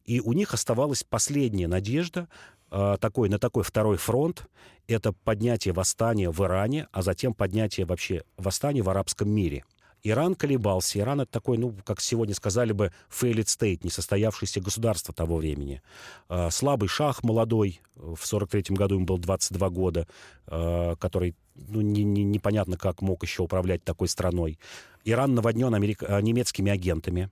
и 0.04 0.20
у 0.20 0.32
них 0.32 0.54
оставалась 0.54 1.02
последняя 1.02 1.68
надежда 1.68 2.28
такой, 2.70 3.28
на 3.28 3.38
такой 3.38 3.62
второй 3.62 3.96
фронт. 3.96 4.46
Это 4.86 5.12
поднятие 5.12 5.72
восстания 5.72 6.30
в 6.30 6.42
Иране, 6.42 6.88
а 6.92 7.02
затем 7.02 7.32
поднятие 7.32 7.86
вообще 7.86 8.22
восстания 8.36 8.82
в 8.82 8.90
арабском 8.90 9.30
мире. 9.30 9.64
Иран 10.04 10.34
колебался. 10.34 10.98
Иран 10.98 11.22
это 11.22 11.32
такой, 11.32 11.56
ну, 11.56 11.74
как 11.84 12.00
сегодня 12.00 12.34
сказали 12.34 12.72
бы, 12.72 12.92
failed 13.10 13.46
state, 13.46 13.80
несостоявшееся 13.82 14.60
государство 14.60 15.14
того 15.14 15.38
времени. 15.38 15.80
Э, 16.28 16.50
слабый 16.50 16.88
шах 16.88 17.24
молодой, 17.24 17.80
в 17.96 18.20
43 18.20 18.76
году 18.76 18.96
ему 18.96 19.06
было 19.06 19.18
22 19.18 19.70
года, 19.70 20.06
э, 20.46 20.94
который 21.00 21.34
ну, 21.54 21.80
не, 21.80 22.04
не, 22.04 22.22
непонятно, 22.22 22.76
как 22.76 23.00
мог 23.00 23.22
еще 23.22 23.42
управлять 23.42 23.82
такой 23.82 24.08
страной. 24.08 24.58
Иран 25.04 25.34
наводнен 25.34 25.74
америк... 25.74 26.02
Э, 26.02 26.20
немецкими 26.20 26.70
агентами, 26.70 27.30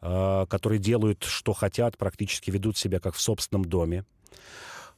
э, 0.00 0.46
которые 0.48 0.80
делают, 0.80 1.22
что 1.22 1.52
хотят, 1.52 1.96
практически 1.96 2.50
ведут 2.50 2.76
себя 2.76 2.98
как 2.98 3.14
в 3.14 3.20
собственном 3.20 3.64
доме. 3.64 4.04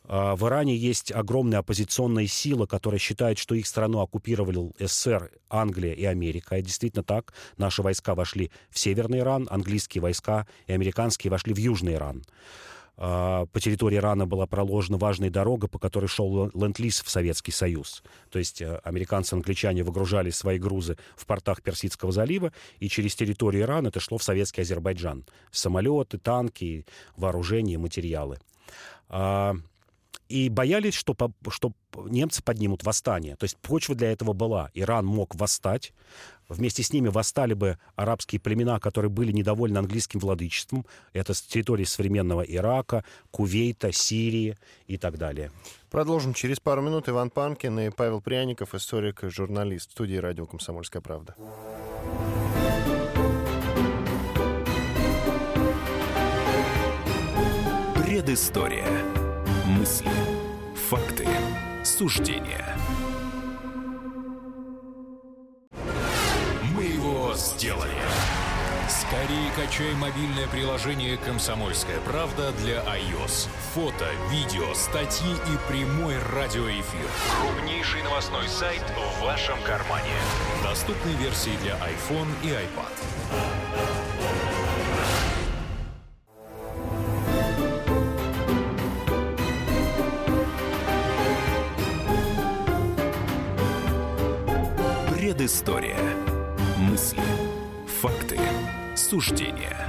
Э, 0.07 0.35
в 0.35 0.47
Иране 0.47 0.77
есть 0.77 1.13
огромная 1.13 1.61
оппозиционная 1.61 2.27
сила, 2.27 2.67
которая 2.67 2.99
считает, 2.99 3.39
что 3.39 3.55
их 3.55 3.67
страну 3.67 4.01
оккупировали 4.01 4.73
СССР, 4.79 5.31
Англия 5.49 5.93
и 5.93 6.05
Америка. 6.05 6.59
И 6.59 6.63
действительно 6.63 7.03
так. 7.03 7.33
Наши 7.57 7.83
войска 7.83 8.15
вошли 8.15 8.51
в 8.71 8.79
Северный 8.79 9.21
Иран, 9.21 9.49
английские 9.51 10.03
войска 10.03 10.47
и 10.67 10.73
американские 10.73 11.31
вошли 11.31 11.55
в 11.55 11.59
Южный 11.59 11.95
Иран. 11.95 12.23
А, 12.97 13.47
по 13.47 13.61
территории 13.61 13.97
Ирана 13.97 14.27
была 14.27 14.47
проложена 14.47 14.99
важная 14.99 15.31
дорога, 15.31 15.67
по 15.67 15.79
которой 15.79 16.07
шел 16.07 16.51
ленд-лиз 16.55 17.03
в 17.03 17.11
Советский 17.11 17.51
Союз. 17.51 18.05
То 18.31 18.39
есть 18.39 18.63
э, 18.63 18.81
американцы 18.85 19.35
и 19.35 19.39
англичане 19.39 19.83
выгружали 19.83 20.31
свои 20.31 20.59
грузы 20.59 20.97
в 21.17 21.27
портах 21.27 21.63
Персидского 21.63 22.13
залива, 22.13 22.53
и 22.79 22.89
через 22.89 23.17
территорию 23.17 23.63
Ирана 23.65 23.89
это 23.89 23.99
шло 23.99 24.19
в 24.19 24.23
советский 24.23 24.61
Азербайджан. 24.61 25.25
Самолеты, 25.51 26.19
танки, 26.19 26.87
вооружение, 27.17 27.79
материалы. 27.79 28.39
А, 29.09 29.57
и 30.29 30.49
боялись, 30.49 30.95
что, 30.95 31.15
что 31.49 31.73
немцы 32.07 32.43
поднимут 32.43 32.83
восстание. 32.83 33.37
То 33.37 33.45
есть 33.45 33.57
почва 33.59 33.95
для 33.95 34.11
этого 34.11 34.33
была. 34.33 34.71
Иран 34.75 35.07
мог 35.07 35.35
восстать. 35.35 35.93
Вместе 36.49 36.83
с 36.83 36.93
ними 36.93 37.09
восстали 37.09 37.55
бы 37.55 37.79
арабские 37.95 38.41
племена, 38.41 38.79
которые 38.81 39.11
были 39.11 39.33
недовольны 39.33 39.79
английским 39.79 40.21
владычеством. 40.21 40.87
Это 41.13 41.35
с 41.35 41.43
территории 41.43 41.85
современного 41.85 42.43
Ирака, 42.43 43.05
Кувейта, 43.31 43.93
Сирии 43.93 44.59
и 44.87 44.99
так 44.99 45.19
далее. 45.19 45.51
Продолжим 45.91 46.35
через 46.35 46.61
пару 46.61 46.83
минут. 46.83 47.09
Иван 47.09 47.31
Панкин 47.31 47.79
и 47.81 47.91
Павел 47.91 48.21
Пряников, 48.21 48.75
историк 48.75 49.25
и 49.25 49.29
журналист 49.29 49.91
в 49.91 49.93
студии 49.93 50.17
радио 50.17 50.47
«Комсомольская 50.47 51.01
правда». 51.01 51.35
Предыстория. 58.15 58.87
Мысли, 59.67 60.09
факты, 60.89 61.27
суждения. 61.83 62.65
Мы 66.77 66.85
его 66.85 67.35
сделали. 67.35 67.91
и 68.89 69.51
качай 69.61 69.93
мобильное 69.95 70.47
приложение 70.47 71.17
«Комсомольская 71.17 71.99
правда» 72.03 72.53
для 72.61 72.85
iOS. 72.85 73.49
Фото, 73.75 74.07
видео, 74.31 74.73
статьи 74.75 75.33
и 75.33 75.69
прямой 75.69 76.15
радиоэфир. 76.33 77.09
Крупнейший 77.41 78.05
новостной 78.05 78.47
сайт 78.47 78.85
в 78.97 79.25
вашем 79.25 79.61
кармане. 79.65 80.15
Доступны 80.63 81.11
версии 81.21 81.57
для 81.65 81.73
iPhone 81.79 82.29
и 82.45 82.51
iPad. 82.51 83.64
Предыстория. 95.55 95.97
Мысли. 96.79 97.23
Факты. 98.01 98.37
Суждения. 98.97 99.89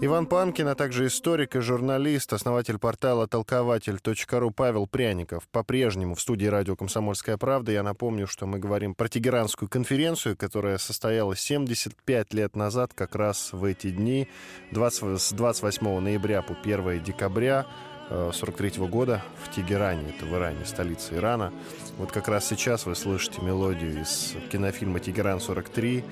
Иван 0.00 0.26
Панкин, 0.26 0.66
а 0.66 0.74
также 0.74 1.06
историк 1.06 1.54
и 1.54 1.60
журналист, 1.60 2.32
основатель 2.32 2.78
портала 2.78 3.28
толкователь.ру 3.28 4.50
Павел 4.50 4.88
Пряников. 4.88 5.46
По-прежнему 5.46 6.16
в 6.16 6.20
студии 6.20 6.46
радио 6.46 6.74
«Комсомольская 6.74 7.36
правда». 7.36 7.70
Я 7.70 7.84
напомню, 7.84 8.26
что 8.26 8.46
мы 8.46 8.58
говорим 8.58 8.96
про 8.96 9.08
Тегеранскую 9.08 9.68
конференцию, 9.68 10.36
которая 10.36 10.78
состоялась 10.78 11.38
75 11.38 12.34
лет 12.34 12.56
назад, 12.56 12.90
как 12.94 13.14
раз 13.14 13.52
в 13.52 13.62
эти 13.62 13.92
дни, 13.92 14.26
20, 14.72 15.20
с 15.20 15.32
28 15.32 16.00
ноября 16.00 16.42
по 16.42 16.54
1 16.54 17.00
декабря 17.04 17.64
43 18.10 18.78
-го 18.78 18.88
года 18.88 19.22
в 19.42 19.54
Тегеране, 19.54 20.14
это 20.16 20.26
в 20.26 20.34
Иране, 20.34 20.64
столица 20.64 21.14
Ирана. 21.14 21.52
Вот 21.98 22.12
как 22.12 22.28
раз 22.28 22.46
сейчас 22.46 22.86
вы 22.86 22.94
слышите 22.94 23.40
мелодию 23.40 24.00
из 24.02 24.34
кинофильма 24.50 25.00
«Тегеран-43», 25.00 26.04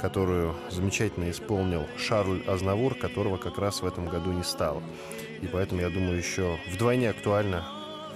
которую 0.00 0.54
замечательно 0.70 1.30
исполнил 1.30 1.86
Шарль 1.96 2.42
Азнавур, 2.46 2.94
которого 2.94 3.36
как 3.36 3.58
раз 3.58 3.82
в 3.82 3.86
этом 3.86 4.06
году 4.06 4.32
не 4.32 4.44
стало. 4.44 4.82
И 5.42 5.46
поэтому, 5.46 5.80
я 5.80 5.90
думаю, 5.90 6.16
еще 6.16 6.58
вдвойне 6.72 7.10
актуально 7.10 7.64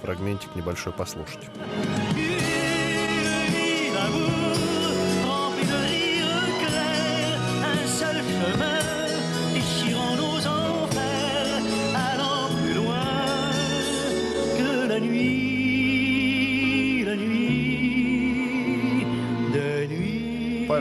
фрагментик 0.01 0.55
небольшой 0.55 0.93
послушать. 0.93 1.49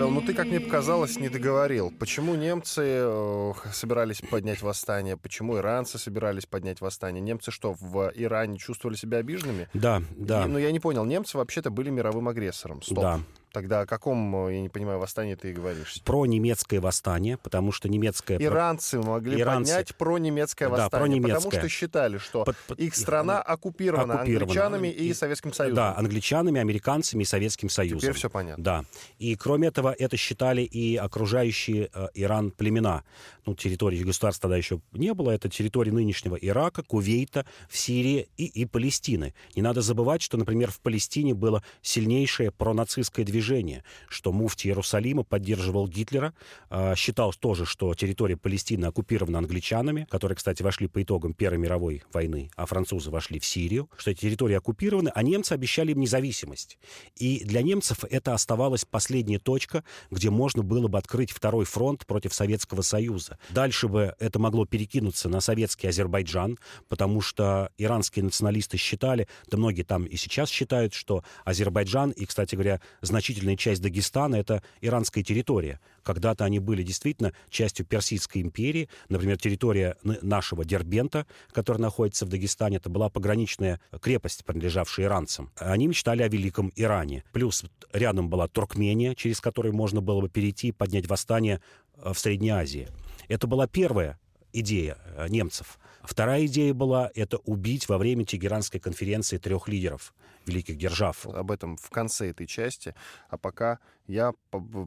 Павел, 0.03 0.15
ну 0.15 0.21
ты, 0.21 0.35
как 0.35 0.47
мне 0.47 0.59
показалось, 0.59 1.17
не 1.17 1.29
договорил. 1.29 1.93
Почему 1.97 2.35
немцы 2.35 2.83
э, 2.85 3.53
собирались 3.73 4.21
поднять 4.21 4.61
восстание? 4.61 5.17
Почему 5.17 5.59
иранцы 5.59 5.97
собирались 5.97 6.45
поднять 6.45 6.81
восстание? 6.81 7.21
Немцы 7.21 7.53
что, 7.53 7.77
в 7.79 8.11
Иране 8.17 8.59
чувствовали 8.59 8.97
себя 8.97 9.19
обиженными? 9.19 9.69
Да, 9.75 10.03
да. 10.17 10.45
И, 10.45 10.49
ну, 10.49 10.59
я 10.59 10.73
не 10.73 10.81
понял, 10.81 11.05
немцы 11.05 11.39
вообще-то 11.39 11.71
были 11.71 11.91
мировым 11.91 12.27
агрессором. 12.27 12.83
Стоп. 12.83 13.01
Да. 13.01 13.21
Тогда 13.53 13.83
о 13.83 13.87
каком, 13.87 14.49
я 14.49 14.63
не 14.63 14.71
понимаю, 14.71 14.99
восстании 14.99 15.35
ты 15.35 15.53
говоришь? 15.53 16.01
Про 16.05 16.25
немецкое 16.25 16.81
восстание, 16.81 17.37
потому 17.37 17.71
что 17.71 17.89
немецкое... 17.91 18.39
Иранцы 18.39 18.99
могли 18.99 19.39
Иранцы... 19.39 19.73
поднять 19.73 19.95
про 19.97 20.17
немецкое 20.17 20.69
восстание, 20.71 20.91
да, 20.91 20.99
про 20.99 21.07
немецкое. 21.07 21.35
потому 21.35 21.53
что 21.59 21.69
считали, 21.69 22.17
что 22.17 22.45
под, 22.45 22.57
под... 22.67 22.81
их 22.81 22.97
страна 22.97 23.43
оккупирована, 23.43 24.15
оккупирована 24.15 24.45
англичанами 24.45 24.89
и, 24.89 25.11
и 25.11 25.15
Советским 25.15 25.53
Союзом. 25.53 25.77
Да, 25.77 25.95
англичанами, 25.95 26.61
американцами 26.63 27.25
и 27.25 27.27
Советским 27.27 27.69
Союзом. 27.69 28.01
Теперь 28.01 28.15
все 28.15 28.31
понятно. 28.31 28.65
Да. 28.65 28.85
И 29.19 29.37
кроме 29.37 29.69
этого, 29.69 29.95
это 29.99 30.17
считали 30.17 30.63
и 30.63 30.97
окружающие 30.97 31.91
э, 31.93 32.09
Иран 32.15 32.53
племена. 32.53 33.05
Ну, 33.45 33.55
территории 33.55 34.03
государства 34.03 34.43
тогда 34.49 34.57
еще 34.57 34.81
не 34.93 35.13
было. 35.13 35.31
Это 35.31 35.51
территории 35.51 35.91
нынешнего 35.91 36.37
Ирака, 36.37 36.83
Кувейта, 36.83 37.45
в 37.69 37.77
Сирии 37.77 38.29
и, 38.39 38.47
и 38.47 38.65
Палестины. 38.65 39.35
Не 39.55 39.63
надо 39.63 39.83
забывать, 39.83 40.23
что, 40.23 40.39
например, 40.39 40.71
в 40.71 40.81
Палестине 40.81 41.35
было 41.35 41.63
сильнейшее 41.83 42.51
пронацистское 42.51 43.27
движение 43.27 43.42
движение, 43.43 43.83
что 44.09 44.33
муфти 44.33 44.69
Иерусалима 44.69 45.25
поддерживал 45.25 45.89
Гитлера, 45.89 46.33
а, 46.71 46.95
считал 46.95 47.33
тоже, 47.33 47.67
что 47.67 47.93
территория 47.95 48.37
Палестины 48.37 48.87
оккупирована 48.87 49.39
англичанами, 49.39 50.07
которые, 50.11 50.37
кстати, 50.37 50.63
вошли 50.63 50.87
по 50.87 51.03
итогам 51.03 51.35
Первой 51.35 51.59
мировой 51.59 52.05
войны, 52.13 52.51
а 52.55 52.67
французы 52.67 53.11
вошли 53.11 53.41
в 53.41 53.45
Сирию, 53.45 53.91
что 53.97 54.13
эти 54.13 54.21
территории 54.21 54.55
оккупированы, 54.55 55.11
а 55.13 55.23
немцы 55.25 55.53
обещали 55.53 55.91
им 55.91 55.99
независимость. 56.01 56.79
И 57.17 57.45
для 57.45 57.63
немцев 57.63 58.05
это 58.09 58.33
оставалась 58.33 58.85
последняя 58.85 59.41
точка, 59.41 59.83
где 60.11 60.31
можно 60.31 60.63
было 60.63 60.87
бы 60.87 60.99
открыть 60.99 61.33
второй 61.33 61.65
фронт 61.65 62.07
против 62.07 62.33
Советского 62.33 62.83
Союза. 62.83 63.39
Дальше 63.51 63.89
бы 63.89 64.15
это 64.21 64.39
могло 64.39 64.67
перекинуться 64.67 65.29
на 65.29 65.41
советский 65.41 65.89
Азербайджан, 65.89 66.59
потому 66.89 67.21
что 67.21 67.71
иранские 67.77 68.25
националисты 68.25 68.77
считали, 68.77 69.27
да 69.51 69.59
многие 69.59 69.83
там 69.83 70.05
и 70.05 70.17
сейчас 70.17 70.49
считают, 70.49 70.95
что 70.95 71.25
Азербайджан 71.45 72.11
и, 72.11 72.25
кстати 72.25 72.55
говоря, 72.55 72.81
значительно 73.01 73.32
значительная 73.33 73.57
часть 73.57 73.83
Дагестана— 73.83 74.37
это 74.37 74.62
иранская 74.81 75.25
территория. 75.25 75.81
Когда-то 76.03 76.45
они 76.45 76.59
были 76.59 76.83
действительно 76.83 77.33
частью 77.49 77.87
Персидской 77.87 78.43
империи. 78.43 78.89
Например, 79.09 79.39
территория 79.39 79.97
нашего 80.03 80.65
Дербента, 80.65 81.27
которая 81.53 81.81
находится 81.81 82.27
в 82.27 82.29
Дагестане, 82.29 82.77
это 82.77 82.91
была 82.91 83.09
пограничная 83.09 83.81
крепость, 84.01 84.45
принадлежавшая 84.45 85.07
иранцам. 85.07 85.51
Они 85.57 85.87
мечтали 85.87 86.23
о 86.23 86.29
великом 86.29 86.73
Иране. 86.77 87.25
Плюс 87.33 87.65
рядом 87.93 88.29
была 88.29 88.49
Туркмения, 88.49 89.15
через 89.15 89.41
которую 89.41 89.75
можно 89.75 90.01
было 90.01 90.21
бы 90.21 90.29
перейти 90.29 90.69
и 90.69 90.73
поднять 90.73 91.09
восстание 91.09 91.61
э, 91.97 92.12
в 92.12 92.19
Средней 92.19 92.51
Азии. 92.51 92.89
Это 93.29 93.47
была 93.47 93.67
первая 93.67 94.19
идея 94.53 94.99
э, 95.17 95.29
немцев. 95.29 95.79
Вторая 96.03 96.47
идея 96.47 96.75
была— 96.75 97.11
это 97.15 97.39
убить 97.39 97.89
во 97.89 97.99
время 97.99 98.25
Тегеранской 98.25 98.81
конференции 98.81 99.39
трех 99.39 99.69
лидеров 99.69 100.13
великих 100.47 100.77
держав. 100.77 101.27
Об 101.27 101.51
этом 101.51 101.77
в 101.77 101.91
конце 101.91 102.31
этой 102.31 102.47
части. 102.47 102.95
А 103.29 103.39
пока 103.39 103.79
я 104.07 104.33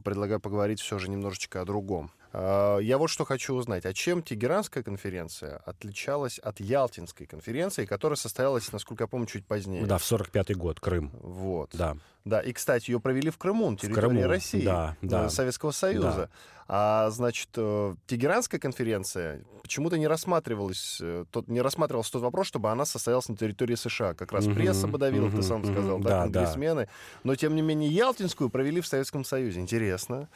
предлагаю 0.04 0.40
поговорить 0.40 0.80
все 0.80 0.98
же 0.98 1.08
немножечко 1.08 1.62
о 1.62 1.64
другом. 1.64 2.10
А, 2.38 2.78
я 2.78 2.98
вот 2.98 3.08
что 3.08 3.24
хочу 3.24 3.54
узнать. 3.54 3.86
А 3.86 3.94
чем 3.94 4.22
Тегеранская 4.22 4.82
конференция 4.82 5.56
отличалась 5.64 6.38
от 6.38 6.60
Ялтинской 6.60 7.26
конференции, 7.26 7.86
которая 7.86 8.16
состоялась, 8.16 8.70
насколько 8.72 9.04
я 9.04 9.08
помню, 9.08 9.26
чуть 9.26 9.46
позднее? 9.46 9.86
Да, 9.86 9.96
в 9.96 10.02
45-й 10.02 10.54
год, 10.54 10.78
Крым. 10.78 11.10
Вот. 11.22 11.70
Да. 11.72 11.96
Да, 12.26 12.40
и, 12.40 12.52
кстати, 12.52 12.90
ее 12.90 13.00
провели 13.00 13.30
в 13.30 13.38
Крыму, 13.38 13.70
на 13.70 13.76
территории 13.78 14.08
Крыму, 14.08 14.26
России, 14.26 14.64
да, 14.64 14.96
да. 15.00 15.30
Советского 15.30 15.70
Союза. 15.70 16.12
Да. 16.16 16.28
А, 16.68 17.10
значит, 17.10 17.48
э, 17.56 17.94
Тегеранская 18.08 18.58
конференция 18.60 19.44
почему-то 19.62 19.96
не 19.96 20.08
рассматривалась, 20.08 20.98
э, 21.00 21.24
тот, 21.30 21.46
не 21.46 21.60
рассматривался 21.60 22.12
тот 22.12 22.22
вопрос, 22.22 22.48
чтобы 22.48 22.70
она 22.70 22.84
состоялась 22.84 23.28
на 23.28 23.36
территории 23.36 23.76
США. 23.76 24.14
Как 24.14 24.32
раз 24.32 24.46
mm-hmm, 24.46 24.54
пресса 24.54 24.88
подавила, 24.88 25.28
mm-hmm, 25.28 25.36
ты 25.36 25.42
сам 25.42 25.64
сказал, 25.64 26.00
mm-hmm, 26.00 26.02
да, 26.02 26.22
конгрессмены. 26.24 26.86
Да. 26.86 26.90
Но, 27.22 27.36
тем 27.36 27.54
не 27.54 27.62
менее, 27.62 27.88
Ялтинскую 27.90 28.50
провели 28.50 28.80
в 28.80 28.86
Советском 28.88 29.24
Союзе. 29.24 29.60
Интересно. 29.60 30.28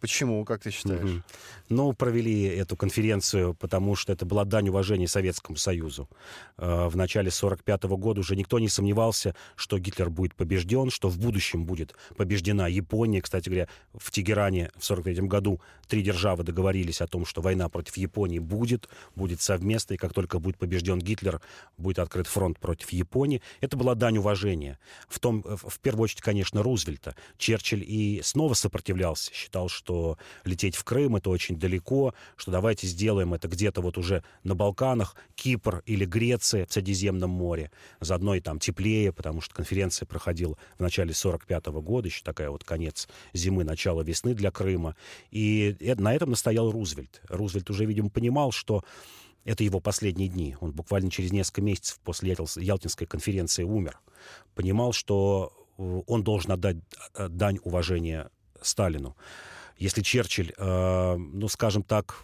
Почему, 0.00 0.44
как 0.44 0.62
ты 0.62 0.70
считаешь? 0.70 1.10
Угу. 1.10 1.22
Ну, 1.68 1.92
провели 1.92 2.44
эту 2.44 2.76
конференцию, 2.76 3.54
потому 3.54 3.94
что 3.94 4.12
это 4.12 4.24
была 4.24 4.44
дань 4.44 4.70
уважения 4.70 5.06
Советскому 5.06 5.56
Союзу. 5.56 6.08
Э, 6.56 6.88
в 6.88 6.96
начале 6.96 7.28
1945 7.28 7.82
года 7.98 8.20
уже 8.20 8.34
никто 8.34 8.58
не 8.58 8.68
сомневался, 8.68 9.34
что 9.56 9.78
Гитлер 9.78 10.08
будет 10.08 10.34
побежден, 10.34 10.90
что 10.90 11.08
в 11.08 11.18
будущем 11.18 11.66
будет 11.66 11.94
побеждена 12.16 12.66
Япония. 12.66 13.20
Кстати 13.20 13.48
говоря, 13.48 13.68
в 13.92 14.10
Тегеране 14.10 14.70
в 14.76 14.90
1943 14.90 15.28
году 15.28 15.60
три 15.86 16.02
державы 16.02 16.44
договорились 16.44 17.00
о 17.02 17.06
том, 17.06 17.26
что 17.26 17.42
война 17.42 17.68
против 17.68 17.96
Японии 17.98 18.38
будет, 18.38 18.88
будет 19.14 19.42
совместной. 19.42 19.98
Как 19.98 20.14
только 20.14 20.38
будет 20.38 20.56
побежден 20.56 20.98
Гитлер, 20.98 21.42
будет 21.76 21.98
открыт 21.98 22.26
фронт 22.26 22.58
против 22.58 22.90
Японии. 22.90 23.42
Это 23.60 23.76
была 23.76 23.94
дань 23.94 24.18
уважения. 24.18 24.78
В, 25.08 25.18
том, 25.18 25.42
в 25.42 25.78
первую 25.80 26.04
очередь, 26.04 26.22
конечно, 26.22 26.62
Рузвельта. 26.62 27.14
Черчилль 27.36 27.84
и 27.86 28.22
снова 28.22 28.54
сопротивлялся, 28.54 29.32
считал, 29.34 29.68
что 29.68 29.89
что 29.90 30.18
лететь 30.44 30.76
в 30.76 30.84
Крым 30.84 31.16
это 31.16 31.30
очень 31.30 31.56
далеко, 31.58 32.14
что 32.36 32.52
давайте 32.52 32.86
сделаем 32.86 33.34
это 33.34 33.48
где-то 33.48 33.80
вот 33.80 33.98
уже 33.98 34.22
на 34.44 34.54
Балканах, 34.54 35.16
Кипр 35.34 35.82
или 35.84 36.04
Греция 36.04 36.64
в 36.66 36.72
Средиземном 36.72 37.30
море. 37.30 37.72
Заодно 37.98 38.36
и 38.36 38.40
там 38.40 38.60
теплее, 38.60 39.12
потому 39.12 39.40
что 39.40 39.52
конференция 39.52 40.06
проходила 40.06 40.56
в 40.78 40.80
начале 40.80 41.12
45 41.12 41.66
-го 41.66 41.82
года, 41.82 42.06
еще 42.06 42.22
такая 42.22 42.50
вот 42.50 42.62
конец 42.62 43.08
зимы, 43.32 43.64
начало 43.64 44.02
весны 44.02 44.34
для 44.34 44.52
Крыма. 44.52 44.94
И 45.32 45.76
на 45.98 46.14
этом 46.14 46.30
настоял 46.30 46.70
Рузвельт. 46.70 47.20
Рузвельт 47.28 47.68
уже, 47.68 47.84
видимо, 47.84 48.10
понимал, 48.10 48.52
что 48.52 48.84
это 49.44 49.64
его 49.64 49.80
последние 49.80 50.28
дни. 50.28 50.56
Он 50.60 50.70
буквально 50.70 51.10
через 51.10 51.32
несколько 51.32 51.62
месяцев 51.62 51.98
после 52.04 52.36
Ялтинской 52.56 53.08
конференции 53.08 53.64
умер. 53.64 53.98
Понимал, 54.54 54.92
что 54.92 55.52
э, 55.78 56.02
он 56.06 56.22
должен 56.22 56.52
отдать 56.52 56.76
э, 57.14 57.28
дань 57.28 57.58
уважения 57.64 58.30
Сталину 58.62 59.16
если 59.80 60.02
Черчилль, 60.02 60.52
э, 60.56 61.16
ну, 61.16 61.48
скажем 61.48 61.82
так, 61.82 62.22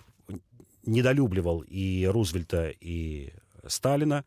недолюбливал 0.85 1.65
и 1.67 2.05
Рузвельта, 2.05 2.69
и 2.69 3.33
Сталина, 3.67 4.25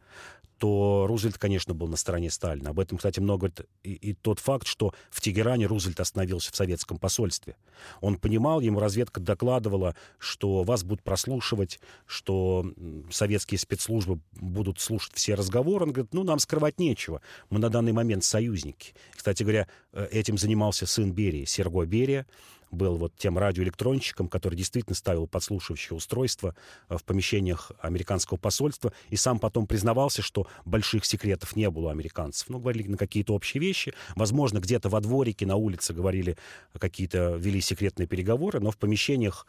то 0.58 1.06
Рузвельт, 1.08 1.38
конечно, 1.38 1.74
был 1.74 1.88
на 1.88 1.96
стороне 1.96 2.30
Сталина. 2.32 2.72
Об 2.72 2.80
этом, 2.80 2.98
кстати, 2.98 3.22
много 3.22 3.48
говорит 3.48 3.62
и, 3.84 3.94
и 3.94 4.14
тот 4.14 4.40
факт, 4.40 4.68
что 4.68 4.94
в 5.10 5.22
Тегеране 5.22 5.68
Рузвельт 5.68 6.00
остановился 6.02 6.52
в 6.52 6.56
советском 6.56 6.98
посольстве. 6.98 7.56
Он 8.02 8.18
понимал, 8.18 8.60
ему 8.60 8.80
разведка 8.80 9.22
докладывала, 9.22 9.96
что 10.18 10.64
вас 10.64 10.84
будут 10.84 11.02
прослушивать, 11.04 11.80
что 12.06 12.66
советские 13.10 13.58
спецслужбы 13.58 14.20
будут 14.34 14.82
слушать 14.82 15.14
все 15.14 15.36
разговоры. 15.36 15.86
Он 15.86 15.94
говорит, 15.94 16.14
ну, 16.14 16.24
нам 16.24 16.40
скрывать 16.40 16.78
нечего. 16.78 17.22
Мы 17.50 17.60
на 17.60 17.70
данный 17.70 17.94
момент 17.94 18.26
союзники. 18.26 18.96
Кстати 19.16 19.44
говоря, 19.44 19.68
э, 19.94 20.08
этим 20.12 20.38
занимался 20.38 20.86
сын 20.88 21.14
Берии, 21.14 21.46
Серго 21.46 21.86
Берия 21.86 22.26
был 22.72 22.98
вот 22.98 23.14
тем 23.18 23.38
радиоэлектронщиком, 23.38 24.28
который 24.28 24.56
действительно 24.56 24.96
ставил 24.96 25.28
подслушивающее 25.28 25.96
устройство 25.96 26.56
э, 26.90 26.98
в 26.98 27.04
помещениях 27.04 27.72
американского 27.82 28.38
посольства, 28.38 28.94
и 29.10 29.16
сам 29.16 29.40
потом 29.40 29.68
признавался, 29.68 30.22
что 30.22 30.48
больших 30.66 31.06
секретов 31.06 31.56
не 31.56 31.70
было 31.70 31.88
у 31.88 31.90
американцев. 31.90 32.50
Ну, 32.50 32.60
говорили 32.60 32.88
на 32.88 32.98
какие-то 32.98 33.34
общие 33.34 33.62
вещи. 33.62 33.94
Возможно, 34.16 34.60
где-то 34.60 34.90
во 34.90 35.02
дворике, 35.02 35.46
на 35.46 35.56
улице 35.56 35.94
говорили 35.94 36.38
какие-то, 36.78 37.36
вели 37.36 37.62
секретные 37.62 38.08
переговоры, 38.08 38.60
но 38.60 38.72
в 38.72 38.78
помещениях 38.78 39.48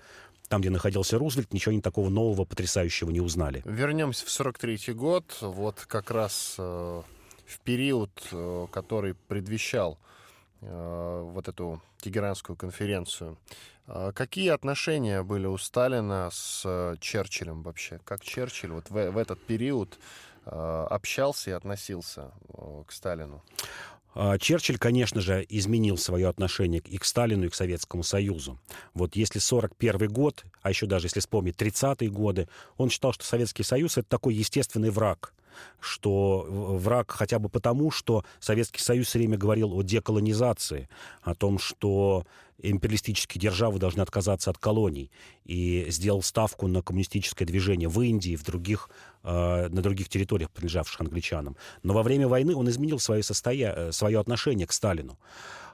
там, 0.49 0.63
где 0.63 0.71
находился 0.71 1.17
Рузвельт, 1.17 1.53
ничего 1.53 1.73
не 1.73 1.81
такого 1.81 2.09
нового, 2.09 2.45
потрясающего 2.45 3.11
не 3.11 3.21
узнали. 3.21 3.63
Вернемся 3.65 4.27
в 4.27 4.31
43 4.31 4.95
год, 4.95 5.39
вот 5.41 5.85
как 5.87 6.11
раз 6.11 6.57
э, 6.59 7.03
в 7.47 7.61
период, 7.61 8.11
э, 8.33 8.67
который 8.73 9.15
предвещал 9.15 9.97
Э, 9.97 10.11
вот 10.61 11.49
эту 11.49 11.81
Тегеранскую 12.01 12.57
конференцию. 12.57 13.39
А 13.87 14.13
какие 14.13 14.51
отношения 14.51 15.23
были 15.23 15.47
у 15.47 15.59
Сталина 15.59 16.29
с 16.33 16.63
э, 16.65 16.95
Черчиллем 17.01 17.63
вообще? 17.63 17.99
Как 18.05 18.23
Черчилль 18.23 18.71
вот 18.71 18.89
в, 18.89 19.11
в 19.11 19.19
этот 19.19 19.45
период 19.45 19.99
э, 20.47 20.87
общался 20.91 21.51
и 21.51 21.53
относился 21.55 22.31
к 22.87 22.93
Сталину? 22.93 23.43
А, 24.15 24.39
Черчилль, 24.39 24.79
конечно 24.79 25.21
же, 25.21 25.45
изменил 25.49 25.97
свое 25.97 26.29
отношение 26.29 26.81
и 26.81 26.99
к 26.99 27.05
Сталину, 27.05 27.47
и 27.47 27.49
к 27.49 27.55
Советскому 27.55 28.03
Союзу. 28.03 28.59
Вот 28.95 29.17
если 29.17 29.41
41 29.41 30.09
год, 30.09 30.45
а 30.63 30.71
еще 30.71 30.87
даже 30.87 31.07
если 31.07 31.21
вспомнить 31.21 31.57
30-е 31.57 32.11
годы, 32.11 32.49
он 32.77 32.91
считал, 32.91 33.13
что 33.13 33.25
Советский 33.25 33.63
Союз— 33.63 33.97
это 33.99 34.09
такой 34.09 34.35
естественный 34.35 34.91
враг 34.91 35.33
что 35.81 36.47
враг 36.49 37.11
хотя 37.11 37.39
бы 37.39 37.49
потому, 37.49 37.91
что 37.91 38.25
Советский 38.39 38.81
Союз 38.81 39.09
все 39.09 39.19
время 39.19 39.39
говорил 39.39 39.73
о 39.73 39.83
деколонизации, 39.83 40.89
о 41.23 41.35
том, 41.35 41.59
что 41.59 42.25
империалистические 42.63 43.41
державы 43.41 43.79
должны 43.79 44.03
отказаться 44.03 44.51
от 44.51 44.59
колоний, 44.59 45.11
и 45.45 45.87
сделал 45.89 46.23
ставку 46.23 46.67
на 46.67 46.83
коммунистическое 46.83 47.47
движение 47.47 47.89
в 47.89 48.01
Индии, 48.01 48.37
в 48.37 48.45
других, 48.45 48.91
э, 49.23 49.69
на 49.69 49.83
других 49.83 50.09
территориях, 50.09 50.51
принадлежавших 50.51 51.01
англичанам. 51.01 51.57
Но 51.83 51.95
во 51.95 52.03
время 52.03 52.29
войны 52.29 52.55
он 52.55 52.69
изменил 52.69 52.99
свое, 52.99 53.23
состоя... 53.23 53.75
Э, 53.77 53.93
свое 53.93 54.21
отношение 54.21 54.67
к 54.67 54.73
Сталину. 54.73 55.19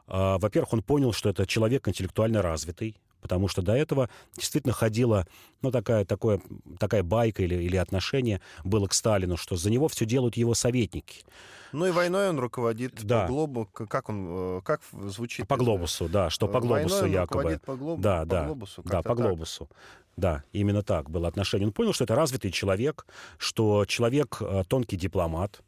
Э, 0.06 0.36
во-первых, 0.38 0.72
он 0.74 0.82
понял, 0.82 1.12
что 1.12 1.28
это 1.28 1.46
человек 1.46 1.88
интеллектуально 1.88 2.42
развитый, 2.42 2.96
потому 3.26 3.48
что 3.48 3.60
до 3.60 3.72
этого 3.72 4.08
действительно 4.36 4.72
ходила, 4.72 5.26
ну, 5.62 5.72
такая, 5.72 6.04
такое, 6.04 6.40
такая 6.78 7.02
байка 7.02 7.42
или, 7.42 7.56
или 7.56 7.74
отношение 7.74 8.40
было 8.62 8.86
к 8.86 8.92
Сталину, 8.92 9.36
что 9.36 9.56
за 9.56 9.68
него 9.68 9.88
все 9.88 10.06
делают 10.06 10.36
его 10.36 10.54
советники. 10.54 11.24
Ну 11.72 11.86
и 11.86 11.90
войной 11.90 12.28
он 12.28 12.38
руководит 12.38 13.04
да. 13.04 13.22
по 13.22 13.26
глобусу. 13.26 13.70
Как 13.88 14.08
он, 14.08 14.26
э, 14.28 14.60
как 14.64 14.80
звучит? 14.92 15.48
По 15.48 15.56
глобусу, 15.56 16.08
да, 16.08 16.30
что 16.30 16.46
по 16.46 16.60
глобусу 16.60 17.00
войной 17.00 17.10
якобы. 17.10 17.60
По, 17.66 17.74
глоб... 17.74 18.00
да, 18.00 18.20
по 18.20 18.26
да, 18.26 18.44
глобусу. 18.44 18.82
Да, 18.84 19.02
по 19.02 19.14
глобусу. 19.16 19.68
Да, 20.16 20.44
именно 20.52 20.82
так 20.82 21.10
было 21.10 21.26
отношение. 21.26 21.66
Он 21.66 21.72
понял, 21.72 21.92
что 21.92 22.04
это 22.04 22.14
развитый 22.14 22.52
человек, 22.52 23.06
что 23.38 23.84
человек 23.86 24.38
э, 24.40 24.62
тонкий 24.68 24.96
дипломат, 24.96 25.60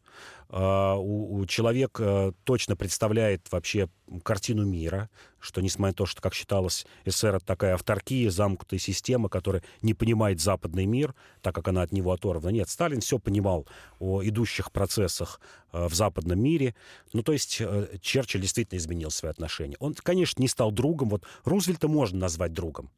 у, 0.51 1.39
у 1.39 1.47
человек 1.47 1.99
э, 2.01 2.33
точно 2.45 2.75
представляет 2.75 3.51
вообще 3.53 3.89
картину 4.23 4.65
мира, 4.65 5.11
что, 5.39 5.61
несмотря 5.61 5.91
на 5.91 5.95
то, 5.95 6.07
что, 6.07 6.23
как 6.23 6.33
считалось, 6.35 6.87
СССР 7.05 7.37
это 7.37 7.45
такая 7.45 7.75
авторкия, 7.75 8.31
замкнутая 8.31 8.81
система, 8.81 9.29
которая 9.29 9.63
не 9.83 9.93
понимает 9.93 10.41
западный 10.41 10.87
мир, 10.87 11.15
так 11.43 11.55
как 11.55 11.69
она 11.69 11.83
от 11.83 11.93
него 11.93 12.13
оторвана. 12.13 12.51
Нет, 12.51 12.71
Сталин 12.71 13.01
все 13.01 13.19
понимал 13.19 13.67
о 13.99 14.23
идущих 14.23 14.73
процессах 14.73 15.41
э, 15.73 15.87
в 15.87 15.95
западном 15.95 16.41
мире. 16.41 16.75
Ну, 17.13 17.23
то 17.23 17.33
есть 17.33 17.59
э, 17.61 17.99
Черчилль 18.01 18.41
действительно 18.41 18.79
изменил 18.79 19.11
свои 19.11 19.31
отношения. 19.31 19.77
Он, 19.81 19.95
конечно, 19.95 20.41
не 20.41 20.49
стал 20.49 20.73
другом. 20.73 21.11
Вот 21.11 21.25
Рузвельта 21.45 21.89
можно 21.89 22.19
назвать 22.19 22.55
другом. 22.55 22.91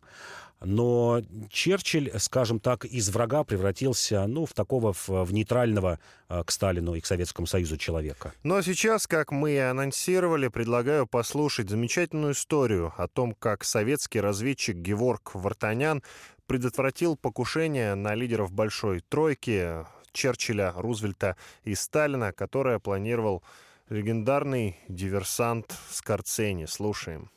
Но 0.62 1.22
Черчилль, 1.48 2.12
скажем 2.18 2.60
так, 2.60 2.84
из 2.84 3.08
врага 3.08 3.44
превратился, 3.44 4.26
ну, 4.26 4.44
в 4.44 4.52
такого, 4.52 4.92
в, 4.92 5.08
в 5.08 5.32
нейтрального 5.32 5.98
к 6.28 6.50
Сталину 6.50 6.94
и 6.94 7.00
к 7.00 7.06
Советскому 7.06 7.39
Союзу 7.46 7.76
человека. 7.76 8.32
Ну, 8.42 8.56
а 8.56 8.62
сейчас, 8.62 9.06
как 9.06 9.32
мы 9.32 9.52
и 9.52 9.56
анонсировали, 9.56 10.48
предлагаю 10.48 11.06
послушать 11.06 11.70
замечательную 11.70 12.32
историю 12.32 12.92
о 12.96 13.08
том, 13.08 13.34
как 13.34 13.64
советский 13.64 14.20
разведчик 14.20 14.76
Геворг 14.76 15.34
Вартанян 15.34 16.02
предотвратил 16.46 17.16
покушение 17.16 17.94
на 17.94 18.14
лидеров 18.14 18.52
Большой 18.52 19.00
Тройки 19.08 19.86
Черчилля, 20.12 20.72
Рузвельта 20.76 21.36
и 21.64 21.74
Сталина, 21.74 22.32
которое 22.32 22.78
планировал 22.78 23.42
легендарный 23.88 24.76
диверсант 24.88 25.74
Скорцени. 25.90 26.66
Слушаем. 26.66 27.30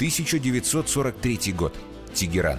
1943 0.00 1.52
год. 1.52 1.74
Тегеран. 2.14 2.58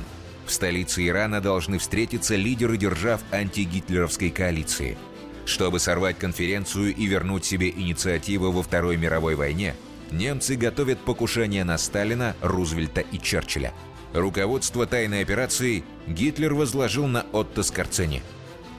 В 0.51 0.53
столице 0.53 1.07
Ирана 1.07 1.39
должны 1.39 1.77
встретиться 1.77 2.35
лидеры 2.35 2.75
держав 2.75 3.21
антигитлеровской 3.31 4.31
коалиции. 4.31 4.97
Чтобы 5.45 5.79
сорвать 5.79 6.19
конференцию 6.19 6.93
и 6.93 7.05
вернуть 7.05 7.45
себе 7.45 7.69
инициативу 7.69 8.51
во 8.51 8.61
Второй 8.61 8.97
мировой 8.97 9.35
войне, 9.35 9.75
немцы 10.11 10.57
готовят 10.57 10.99
покушение 10.99 11.63
на 11.63 11.77
Сталина, 11.77 12.35
Рузвельта 12.41 12.99
и 12.99 13.17
Черчилля. 13.17 13.71
Руководство 14.13 14.85
тайной 14.85 15.21
операции 15.21 15.85
Гитлер 16.05 16.53
возложил 16.53 17.07
на 17.07 17.25
Отто 17.31 17.63
Скорцени. 17.63 18.21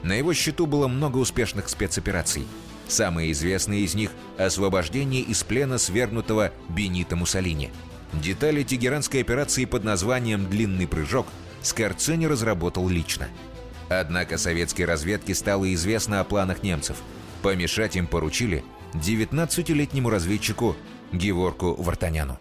На 0.03 0.13
его 0.13 0.31
счету 0.35 0.67
было 0.67 0.87
много 0.87 1.17
успешных 1.17 1.69
спецопераций. 1.69 2.45
Самые 2.87 3.31
известные 3.31 3.81
из 3.81 3.95
них– 3.95 4.11
освобождение 4.37 5.23
из 5.23 5.43
плена 5.43 5.79
свергнутого 5.79 6.51
Бенита 6.69 7.15
Муссолини– 7.15 7.71
Детали 8.13 8.61
тегеранской 8.63 9.21
операции 9.21 9.65
под 9.65 9.83
названием 9.83 10.47
«Длинный 10.47 10.87
прыжок» 10.87 11.25
Скорцени 11.63 12.27
разработал 12.27 12.87
лично. 12.89 13.27
Однако 13.89 14.37
советской 14.37 14.83
разведке 14.83 15.33
стало 15.33 15.73
известно 15.73 16.19
о 16.19 16.23
планах 16.25 16.61
немцев. 16.61 16.97
Помешать 17.41 17.95
им 17.95 18.05
поручили 18.05 18.63
19-летнему 18.93 20.09
разведчику 20.09 20.75
Геворку 21.11 21.73
Вартаняну. 21.81 22.37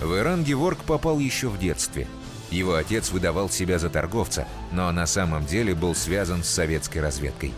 В 0.00 0.18
Иран 0.18 0.44
Геворг 0.44 0.78
попал 0.84 1.18
еще 1.18 1.48
в 1.48 1.58
детстве. 1.58 2.06
Его 2.50 2.74
отец 2.74 3.10
выдавал 3.10 3.48
себя 3.48 3.78
за 3.78 3.88
торговца, 3.88 4.46
но 4.72 4.90
на 4.92 5.06
самом 5.06 5.46
деле 5.46 5.74
был 5.74 5.94
связан 5.94 6.42
с 6.42 6.48
советской 6.48 6.98
разведкой. 6.98 7.52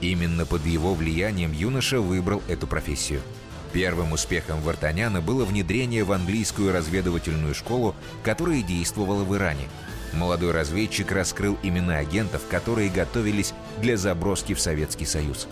Именно 0.00 0.46
под 0.46 0.66
его 0.66 0.94
влиянием 0.94 1.52
юноша 1.52 2.00
выбрал 2.00 2.42
эту 2.48 2.66
профессию– 2.66 3.22
Первым 3.72 4.12
успехом 4.12 4.60
Вартаняна 4.62 5.20
было 5.20 5.44
внедрение 5.44 6.04
в 6.04 6.12
английскую 6.12 6.72
разведывательную 6.72 7.54
школу, 7.54 7.94
которая 8.22 8.62
действовала 8.62 9.24
в 9.24 9.34
Иране. 9.36 9.68
Молодой 10.12 10.52
разведчик 10.52 11.12
раскрыл 11.12 11.58
имена 11.62 11.98
агентов, 11.98 12.42
которые 12.48 12.88
готовились 12.88 13.52
для 13.80 13.96
заброски 13.96 14.54
в 14.54 14.60
Советский 14.60 15.04
Союз. 15.04 15.46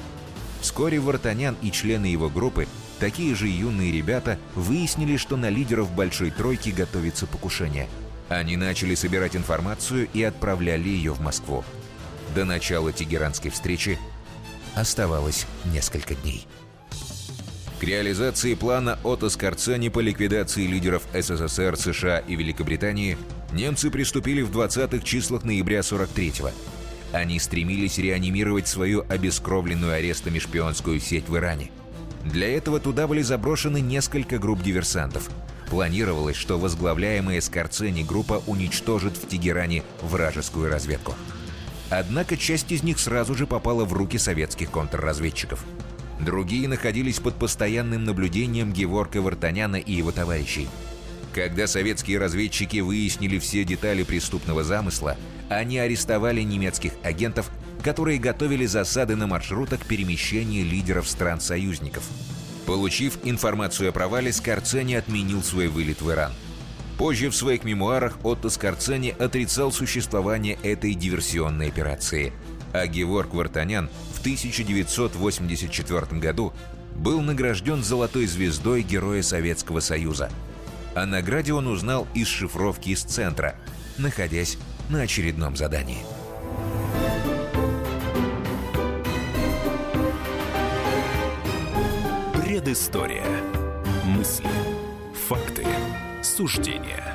Вскоре 0.60 0.98
Вартанян 0.98 1.56
и 1.60 1.70
члены 1.70 2.06
его 2.06 2.30
группы, 2.30 2.66
такие 2.98 3.34
же 3.34 3.48
юные 3.48 3.92
ребята, 3.92 4.38
выяснили, 4.54 5.18
что 5.18 5.36
на 5.36 5.50
лидеров 5.50 5.90
Большой 5.92 6.30
Тройки 6.30 6.70
готовится 6.70 7.26
покушение. 7.26 7.88
Они 8.30 8.56
начали 8.56 8.94
собирать 8.94 9.36
информацию 9.36 10.08
и 10.14 10.22
отправляли 10.22 10.88
ее 10.88 11.12
в 11.12 11.20
Москву. 11.20 11.62
До 12.34 12.46
начала 12.46 12.92
тегеранской 12.92 13.50
встречи 13.50 13.98
оставалось 14.74 15.46
несколько 15.66 16.14
дней. 16.14 16.46
К 17.80 17.82
реализации 17.82 18.54
плана 18.54 18.98
Отто 19.02 19.28
Скорцени 19.28 19.88
по 19.88 19.98
ликвидации 19.98 20.66
лидеров 20.66 21.02
СССР, 21.12 21.76
США 21.76 22.18
и 22.20 22.36
Великобритании 22.36 23.18
немцы 23.52 23.90
приступили 23.90 24.42
в 24.42 24.56
20-х 24.56 25.04
числах 25.04 25.42
ноября 25.42 25.80
43-го. 25.80 26.50
Они 27.12 27.38
стремились 27.38 27.98
реанимировать 27.98 28.68
свою 28.68 29.04
обескровленную 29.08 29.92
арестами 29.92 30.38
шпионскую 30.38 31.00
сеть 31.00 31.28
в 31.28 31.36
Иране. 31.36 31.70
Для 32.24 32.48
этого 32.56 32.78
туда 32.78 33.06
были 33.06 33.22
заброшены 33.22 33.80
несколько 33.80 34.38
групп 34.38 34.62
диверсантов. 34.62 35.28
Планировалось, 35.68 36.36
что 36.36 36.58
возглавляемая 36.58 37.40
Скорцени 37.40 38.04
группа 38.04 38.42
уничтожит 38.46 39.16
в 39.16 39.26
Тегеране 39.26 39.82
вражескую 40.00 40.70
разведку. 40.70 41.14
Однако 41.90 42.36
часть 42.36 42.70
из 42.70 42.82
них 42.82 42.98
сразу 42.98 43.34
же 43.34 43.46
попала 43.46 43.84
в 43.84 43.92
руки 43.92 44.16
советских 44.16 44.70
контрразведчиков– 44.70 45.64
Другие 46.24 46.68
находились 46.68 47.20
под 47.20 47.34
постоянным 47.34 48.04
наблюдением 48.04 48.72
Геворка 48.72 49.20
Вартаняна 49.20 49.76
и 49.76 49.92
его 49.92 50.10
товарищей. 50.10 50.68
Когда 51.34 51.66
советские 51.66 52.18
разведчики 52.18 52.78
выяснили 52.78 53.38
все 53.38 53.64
детали 53.64 54.04
преступного 54.04 54.64
замысла, 54.64 55.16
Они 55.50 55.78
арестовали 55.78 56.40
немецких 56.40 56.92
агентов, 57.02 57.50
которые 57.82 58.18
готовили 58.18 58.64
засады 58.64 59.14
на 59.14 59.26
маршрутах 59.26 59.84
перемещения 59.84 60.62
лидеров 60.62 61.06
стран-союзников. 61.06 62.02
Получив 62.64 63.18
информацию 63.24 63.90
о 63.90 63.92
провале, 63.92 64.32
Скорцени 64.32 64.94
отменил 64.94 65.42
свой 65.42 65.68
вылет 65.68 66.00
в 66.00 66.10
Иран. 66.10 66.32
Позже 66.96 67.28
в 67.28 67.36
своих 67.36 67.62
мемуарах 67.64 68.24
Отто 68.24 68.48
Скорцени 68.48 69.14
отрицал 69.18 69.70
существование 69.70 70.56
этой 70.62 70.94
диверсионной 70.94 71.68
операции. 71.68 72.32
А 72.72 72.86
Геворг 72.86 73.34
Вартанян 73.34 73.90
1984 74.24 76.18
году 76.18 76.54
был 76.96 77.20
награжден 77.20 77.84
золотой 77.84 78.24
звездой 78.24 78.80
Героя 78.80 79.20
Советского 79.20 79.80
Союза. 79.80 80.30
О 80.94 81.04
награде 81.04 81.52
он 81.52 81.66
узнал 81.66 82.08
из 82.14 82.28
шифровки 82.28 82.88
из 82.88 83.02
центра, 83.02 83.54
находясь 83.98 84.56
на 84.88 85.02
очередном 85.02 85.56
задании. 85.56 85.98
Предыстория. 92.32 93.26
Мысли. 94.06 94.48
Факты. 95.28 95.66
Суждения. 96.22 97.14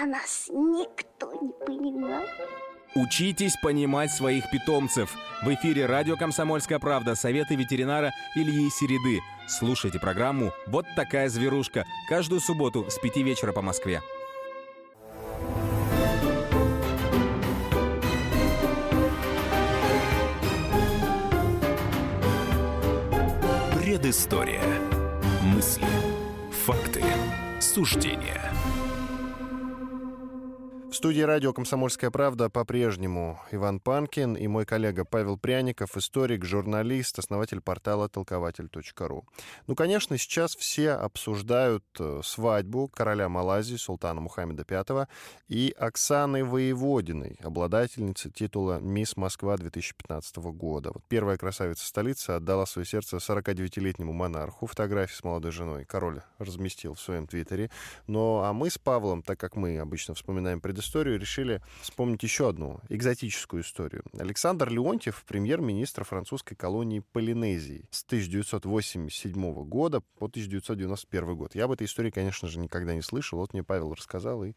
А 0.00 0.06
нас 0.06 0.48
никто 0.48 1.32
не 1.42 1.52
понимал. 1.66 2.22
Учитесь 2.94 3.56
понимать 3.62 4.10
своих 4.10 4.48
питомцев. 4.50 5.14
В 5.42 5.52
эфире 5.54 5.86
радио 5.86 6.16
«Комсомольская 6.16 6.78
правда» 6.78 7.14
советы 7.14 7.54
ветеринара 7.56 8.12
Ильи 8.34 8.70
Середы. 8.70 9.20
Слушайте 9.48 9.98
программу 9.98 10.52
«Вот 10.66 10.86
такая 10.94 11.28
зверушка» 11.28 11.84
каждую 12.08 12.40
субботу 12.40 12.86
с 12.88 12.98
5 12.98 13.16
вечера 13.18 13.52
по 13.52 13.62
Москве. 13.62 14.00
Предыстория. 23.74 24.62
Мысли. 25.42 25.86
Факты. 26.64 27.02
Суждения. 27.60 28.52
Студии 30.98 31.20
радио 31.20 31.52
«Комсомольская 31.52 32.10
правда» 32.10 32.50
по-прежнему 32.50 33.40
Иван 33.52 33.78
Панкин 33.78 34.34
и 34.34 34.48
мой 34.48 34.66
коллега 34.66 35.04
Павел 35.04 35.38
Пряников, 35.38 35.96
историк, 35.96 36.44
журналист, 36.44 37.20
основатель 37.20 37.60
портала 37.60 38.08
толкователь.ру. 38.08 39.24
Ну, 39.68 39.76
конечно, 39.76 40.18
сейчас 40.18 40.56
все 40.56 40.90
обсуждают 40.90 41.84
э, 42.00 42.20
свадьбу 42.24 42.88
короля 42.88 43.28
Малайзии 43.28 43.76
Султана 43.76 44.20
Мухаммеда 44.20 44.64
V 44.68 45.06
и 45.46 45.72
Оксаны 45.78 46.44
Воеводиной, 46.44 47.38
обладательницы 47.44 48.28
титула 48.28 48.80
«Мисс 48.80 49.16
Москва» 49.16 49.56
2015 49.56 50.38
года. 50.38 50.90
Вот 50.92 51.04
первая 51.06 51.36
красавица 51.36 51.86
столицы 51.86 52.30
отдала 52.30 52.66
свое 52.66 52.84
сердце 52.84 53.18
49-летнему 53.18 54.12
монарху. 54.12 54.66
Фотографии 54.66 55.14
с 55.14 55.22
молодой 55.22 55.52
женой 55.52 55.84
король 55.84 56.22
разместил 56.38 56.94
в 56.94 57.00
своем 57.00 57.28
твиттере. 57.28 57.70
Но 58.08 58.42
а 58.42 58.52
мы 58.52 58.68
с 58.68 58.78
Павлом, 58.78 59.22
так 59.22 59.38
как 59.38 59.54
мы 59.54 59.78
обычно 59.78 60.14
вспоминаем 60.14 60.60
предысторию, 60.60 60.87
историю, 60.88 61.20
решили 61.20 61.60
вспомнить 61.82 62.22
еще 62.22 62.48
одну 62.48 62.80
экзотическую 62.88 63.62
историю. 63.62 64.02
Александр 64.18 64.70
Леонтьев, 64.70 65.22
премьер-министр 65.26 66.04
французской 66.04 66.54
колонии 66.54 67.02
Полинезии 67.12 67.84
с 67.90 68.02
1987 68.04 69.64
года 69.64 70.00
по 70.18 70.26
1991 70.26 71.36
год. 71.36 71.54
Я 71.54 71.64
об 71.66 71.72
этой 71.72 71.86
истории, 71.86 72.10
конечно 72.10 72.48
же, 72.48 72.58
никогда 72.58 72.94
не 72.94 73.02
слышал. 73.02 73.38
Вот 73.38 73.52
мне 73.52 73.62
Павел 73.62 73.92
рассказал, 73.92 74.44
и, 74.44 74.54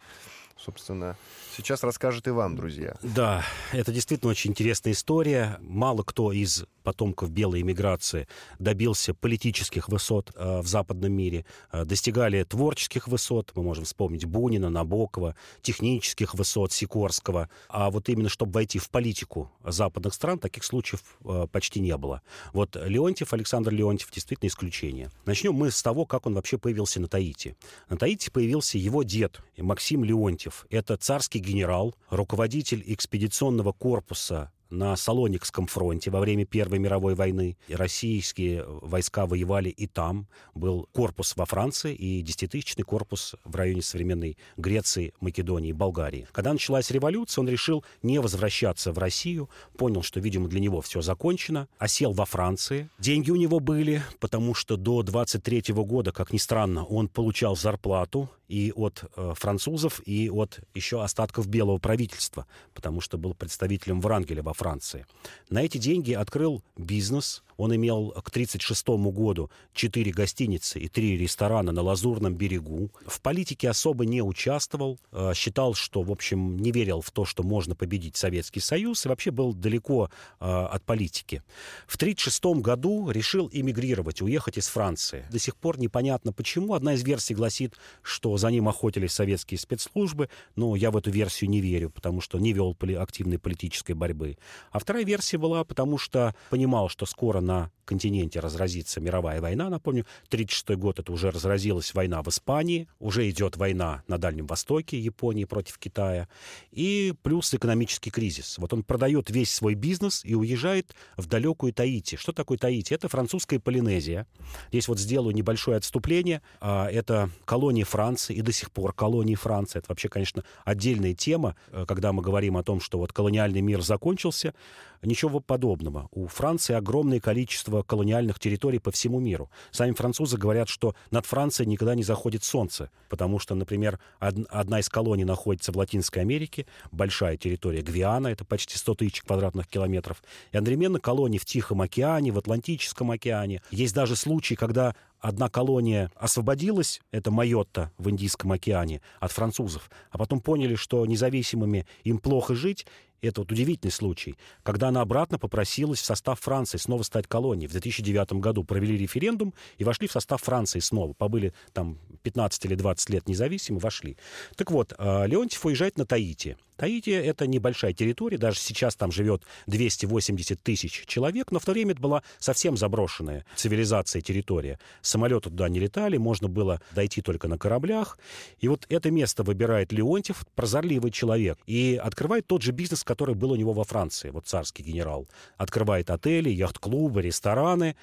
собственно, 0.57 1.17
сейчас 1.55 1.83
расскажет 1.83 2.27
и 2.27 2.31
вам, 2.31 2.55
друзья. 2.55 2.95
Да, 3.03 3.43
это 3.73 3.91
действительно 3.91 4.31
очень 4.31 4.51
интересная 4.51 4.93
история. 4.93 5.57
Мало 5.61 6.03
кто 6.03 6.31
из 6.31 6.65
потомков 6.81 7.31
белой 7.31 7.61
эмиграции 7.61 8.27
добился 8.59 9.13
политических 9.13 9.89
высот 9.89 10.31
э, 10.35 10.61
в 10.61 10.67
западном 10.67 11.13
мире, 11.13 11.45
э, 11.71 11.85
достигали 11.85 12.43
творческих 12.43 13.07
высот, 13.07 13.51
мы 13.55 13.63
можем 13.63 13.85
вспомнить 13.85 14.25
Бунина, 14.25 14.69
Набокова, 14.69 15.35
технических 15.61 16.33
высот 16.33 16.71
Сикорского, 16.71 17.49
а 17.69 17.89
вот 17.89 18.09
именно 18.09 18.29
чтобы 18.29 18.53
войти 18.53 18.79
в 18.79 18.89
политику 18.89 19.51
западных 19.63 20.13
стран, 20.13 20.39
таких 20.39 20.63
случаев 20.63 21.01
э, 21.23 21.47
почти 21.51 21.79
не 21.79 21.95
было. 21.97 22.21
Вот 22.53 22.75
Леонтьев, 22.75 23.33
Александр 23.33 23.71
Леонтьев, 23.71 24.11
действительно 24.11 24.47
исключение. 24.47 25.09
Начнем 25.25 25.53
мы 25.53 25.71
с 25.71 25.81
того, 25.81 26.05
как 26.05 26.25
он 26.25 26.33
вообще 26.33 26.57
появился 26.57 26.99
на 26.99 27.07
Таити. 27.07 27.55
На 27.89 27.97
Таити 27.97 28.29
появился 28.29 28.77
его 28.77 29.03
дед 29.03 29.39
Максим 29.57 30.03
Леонтьев. 30.03 30.65
Это 30.69 30.97
царский 30.97 31.39
генерал, 31.39 31.95
руководитель 32.09 32.83
экспедиционного 32.85 33.71
корпуса 33.73 34.51
на 34.71 34.95
Салоникском 34.95 35.67
фронте 35.67 36.09
во 36.09 36.19
время 36.19 36.45
Первой 36.45 36.79
мировой 36.79 37.13
войны. 37.13 37.57
И 37.67 37.75
российские 37.75 38.65
войска 38.65 39.25
воевали 39.25 39.69
и 39.69 39.85
там. 39.85 40.27
Был 40.55 40.87
корпус 40.93 41.35
во 41.35 41.45
Франции 41.45 41.93
и 41.93 42.21
десятитысячный 42.21 42.83
корпус 42.83 43.35
в 43.43 43.55
районе 43.55 43.81
современной 43.81 44.37
Греции, 44.57 45.13
Македонии, 45.19 45.73
Болгарии. 45.73 46.27
Когда 46.31 46.53
началась 46.53 46.89
революция, 46.91 47.41
он 47.41 47.49
решил 47.49 47.83
не 48.01 48.19
возвращаться 48.19 48.91
в 48.91 48.97
Россию, 48.97 49.49
понял, 49.77 50.01
что, 50.01 50.19
видимо, 50.19 50.47
для 50.47 50.59
него 50.59 50.81
все 50.81 51.01
закончено, 51.01 51.67
осел 51.77 52.13
во 52.13 52.25
Франции. 52.25 52.89
Деньги 52.97 53.29
у 53.31 53.35
него 53.35 53.59
были, 53.59 54.01
потому 54.19 54.53
что 54.53 54.77
до 54.77 55.03
23 55.03 55.73
года, 55.73 56.11
как 56.11 56.33
ни 56.33 56.37
странно, 56.37 56.85
он 56.85 57.07
получал 57.07 57.55
зарплату 57.55 58.29
и 58.51 58.73
от 58.75 59.05
э, 59.15 59.33
французов, 59.37 60.01
и 60.05 60.29
от 60.29 60.59
еще 60.73 61.01
остатков 61.01 61.47
белого 61.47 61.77
правительства, 61.77 62.45
потому 62.73 62.99
что 62.99 63.17
был 63.17 63.33
представителем 63.33 64.01
Врангеля 64.01 64.43
во 64.43 64.53
Франции. 64.61 65.07
На 65.49 65.63
эти 65.63 65.79
деньги 65.79 66.13
открыл 66.13 66.61
бизнес. 66.77 67.41
Он 67.57 67.75
имел 67.75 68.09
к 68.09 68.29
1936 68.29 68.87
году 69.11 69.49
четыре 69.73 70.11
гостиницы 70.11 70.79
и 70.79 70.87
три 70.87 71.17
ресторана 71.17 71.71
на 71.71 71.81
Лазурном 71.81 72.35
берегу. 72.35 72.91
В 73.07 73.21
политике 73.21 73.69
особо 73.69 74.05
не 74.05 74.21
участвовал. 74.21 74.99
Э, 75.11 75.33
считал, 75.35 75.73
что, 75.73 76.03
в 76.03 76.11
общем, 76.11 76.57
не 76.57 76.71
верил 76.71 77.01
в 77.01 77.09
то, 77.09 77.25
что 77.25 77.43
можно 77.43 77.75
победить 77.75 78.17
Советский 78.17 78.59
Союз, 78.59 79.05
и 79.05 79.09
вообще 79.09 79.31
был 79.31 79.53
далеко 79.53 80.09
э, 80.39 80.45
от 80.45 80.83
политики. 80.83 81.41
В 81.87 81.95
1936 81.95 82.61
году 82.61 83.09
решил 83.09 83.49
эмигрировать, 83.51 84.21
уехать 84.21 84.57
из 84.57 84.67
Франции. 84.67 85.25
До 85.31 85.39
сих 85.39 85.55
пор 85.55 85.79
непонятно 85.79 86.33
почему. 86.33 86.75
Одна 86.75 86.93
из 86.93 87.03
версий 87.03 87.33
гласит, 87.33 87.75
что 88.03 88.37
за 88.37 88.51
ним 88.51 88.69
охотились 88.69 89.11
советские 89.11 89.57
спецслужбы, 89.57 90.29
но 90.55 90.75
я 90.75 90.91
в 90.91 90.97
эту 90.97 91.09
версию 91.09 91.49
не 91.49 91.61
верю, 91.61 91.89
потому 91.89 92.21
что 92.21 92.39
не 92.39 92.53
вел 92.53 92.75
активной 92.99 93.39
политической 93.39 93.93
борьбы. 93.93 94.37
А 94.71 94.79
вторая 94.79 95.03
версия 95.03 95.37
была, 95.37 95.63
потому 95.63 95.97
что 95.97 96.35
понимал, 96.49 96.89
что 96.89 97.05
скоро 97.05 97.41
на 97.41 97.71
континенте 97.85 98.39
разразится 98.39 98.99
мировая 98.99 99.41
война. 99.41 99.69
Напомню, 99.69 100.05
1936 100.27 100.79
год 100.79 100.99
это 100.99 101.11
уже 101.11 101.31
разразилась 101.31 101.93
война 101.93 102.21
в 102.21 102.27
Испании, 102.27 102.87
уже 102.99 103.29
идет 103.29 103.57
война 103.57 104.03
на 104.07 104.17
Дальнем 104.17 104.47
Востоке, 104.47 104.99
Японии 104.99 105.45
против 105.45 105.77
Китая, 105.77 106.27
и 106.71 107.13
плюс 107.23 107.53
экономический 107.53 108.09
кризис. 108.11 108.57
Вот 108.57 108.73
он 108.73 108.83
продает 108.83 109.29
весь 109.29 109.51
свой 109.53 109.75
бизнес 109.75 110.23
и 110.23 110.35
уезжает 110.35 110.95
в 111.17 111.27
далекую 111.27 111.73
Таити. 111.73 112.15
Что 112.15 112.31
такое 112.31 112.57
Таити? 112.57 112.93
Это 112.93 113.07
французская 113.07 113.59
Полинезия. 113.59 114.27
Здесь 114.69 114.87
вот 114.87 114.99
сделаю 114.99 115.35
небольшое 115.35 115.77
отступление. 115.77 116.41
А, 116.59 116.87
это 116.89 117.29
колония 117.45 117.85
Франции, 117.85 118.35
и 118.35 118.41
до 118.41 118.51
сих 118.51 118.71
пор 118.71 118.93
колонии 118.93 119.35
Франции. 119.35 119.79
Это 119.79 119.87
вообще, 119.89 120.09
конечно, 120.09 120.43
отдельная 120.65 121.13
тема, 121.13 121.55
э, 121.71 121.85
когда 121.87 122.13
мы 122.13 122.21
говорим 122.21 122.57
о 122.57 122.63
том, 122.63 122.79
что 122.79 122.97
вот 122.97 123.13
колониальный 123.13 123.61
мир 123.61 123.81
закончился. 123.81 124.53
Ничего 125.01 125.39
подобного. 125.39 126.07
У 126.11 126.27
Франции 126.27 126.73
огромное 126.73 127.19
количество 127.19 127.81
колониальных 127.81 128.39
территорий 128.39 128.79
по 128.79 128.91
всему 128.91 129.19
миру. 129.19 129.49
Сами 129.71 129.93
французы 129.93 130.37
говорят, 130.37 130.69
что 130.69 130.95
над 131.09 131.25
Францией 131.25 131.67
никогда 131.67 131.95
не 131.95 132.03
заходит 132.03 132.43
солнце, 132.43 132.91
потому 133.09 133.39
что, 133.39 133.55
например, 133.55 133.99
одна 134.19 134.79
из 134.79 134.89
колоний 134.89 135.23
находится 135.23 135.71
в 135.71 135.77
Латинской 135.77 136.21
Америке, 136.21 136.67
большая 136.91 137.37
территория 137.37 137.81
Гвиана, 137.81 138.27
это 138.27 138.45
почти 138.45 138.77
100 138.77 138.95
тысяч 138.95 139.21
квадратных 139.23 139.67
километров, 139.67 140.23
и 140.51 140.57
одновременно 140.57 140.99
колонии 140.99 141.39
в 141.39 141.45
Тихом 141.45 141.81
океане, 141.81 142.31
в 142.31 142.37
Атлантическом 142.37 143.09
океане. 143.11 143.61
Есть 143.71 143.95
даже 143.95 144.15
случаи, 144.15 144.53
когда 144.53 144.95
одна 145.19 145.49
колония 145.49 146.11
освободилась, 146.15 147.01
это 147.11 147.31
Майотта 147.31 147.91
в 147.97 148.09
Индийском 148.09 148.51
океане, 148.51 149.01
от 149.19 149.31
французов, 149.31 149.89
а 150.09 150.17
потом 150.17 150.41
поняли, 150.41 150.75
что 150.75 151.05
независимыми 151.05 151.87
им 152.03 152.19
плохо 152.19 152.55
жить, 152.55 152.85
это 153.27 153.41
вот 153.41 153.51
удивительный 153.51 153.91
случай, 153.91 154.37
когда 154.63 154.89
она 154.89 155.01
обратно 155.01 155.37
попросилась 155.37 155.99
в 155.99 156.05
состав 156.05 156.39
Франции 156.39 156.77
снова 156.77 157.03
стать 157.03 157.27
колонией. 157.27 157.67
В 157.67 157.71
2009 157.71 158.33
году 158.33 158.63
провели 158.63 158.97
референдум 158.97 159.53
и 159.77 159.83
вошли 159.83 160.07
в 160.07 160.11
состав 160.11 160.41
Франции 160.41 160.79
снова. 160.79 161.13
Побыли 161.13 161.53
там 161.73 161.99
15 162.23 162.65
или 162.65 162.75
20 162.75 163.09
лет 163.09 163.27
независимы, 163.27 163.79
вошли. 163.79 164.17
Так 164.55 164.71
вот, 164.71 164.93
э, 164.97 165.27
Леонтьев 165.27 165.65
уезжает 165.65 165.97
на 165.97 166.05
Таити. 166.05 166.57
Таити— 166.81 167.09
это 167.11 167.45
небольшая 167.45 167.93
территория, 167.93 168.39
даже 168.39 168.57
сейчас 168.57 168.95
там 168.95 169.11
живет 169.11 169.43
280 169.67 170.63
тысяч 170.63 171.03
человек, 171.05 171.51
но 171.51 171.59
в 171.59 171.65
то 171.65 171.73
время 171.73 171.91
это 171.91 172.01
была 172.01 172.23
совсем 172.39 172.75
заброшенная 172.75 173.45
цивилизация 173.55 174.23
территория. 174.23 174.79
Самолеты 175.01 175.51
туда 175.51 175.69
не 175.69 175.79
летали, 175.79 176.17
можно 176.17 176.47
было 176.47 176.81
дойти 176.91 177.21
только 177.21 177.47
на 177.47 177.59
кораблях. 177.59 178.17
И 178.59 178.67
вот 178.67 178.87
это 178.89 179.11
место 179.11 179.43
выбирает 179.43 179.91
Леонтьев, 179.91 180.43
прозорливый 180.55 181.11
человек, 181.11 181.59
и 181.67 181.99
открывает 182.01 182.47
тот 182.47 182.63
же 182.63 182.71
бизнес, 182.71 183.03
который 183.11 183.35
был 183.35 183.51
у 183.51 183.55
него 183.55 183.73
во 183.73 183.83
Франции, 183.83 184.31
вот 184.31 184.47
царский 184.47 184.83
генерал. 184.83 185.27
Открывает 185.57 186.09
отели, 186.09 186.49
яхт-клубы, 186.49 187.21
рестораны. 187.21 187.95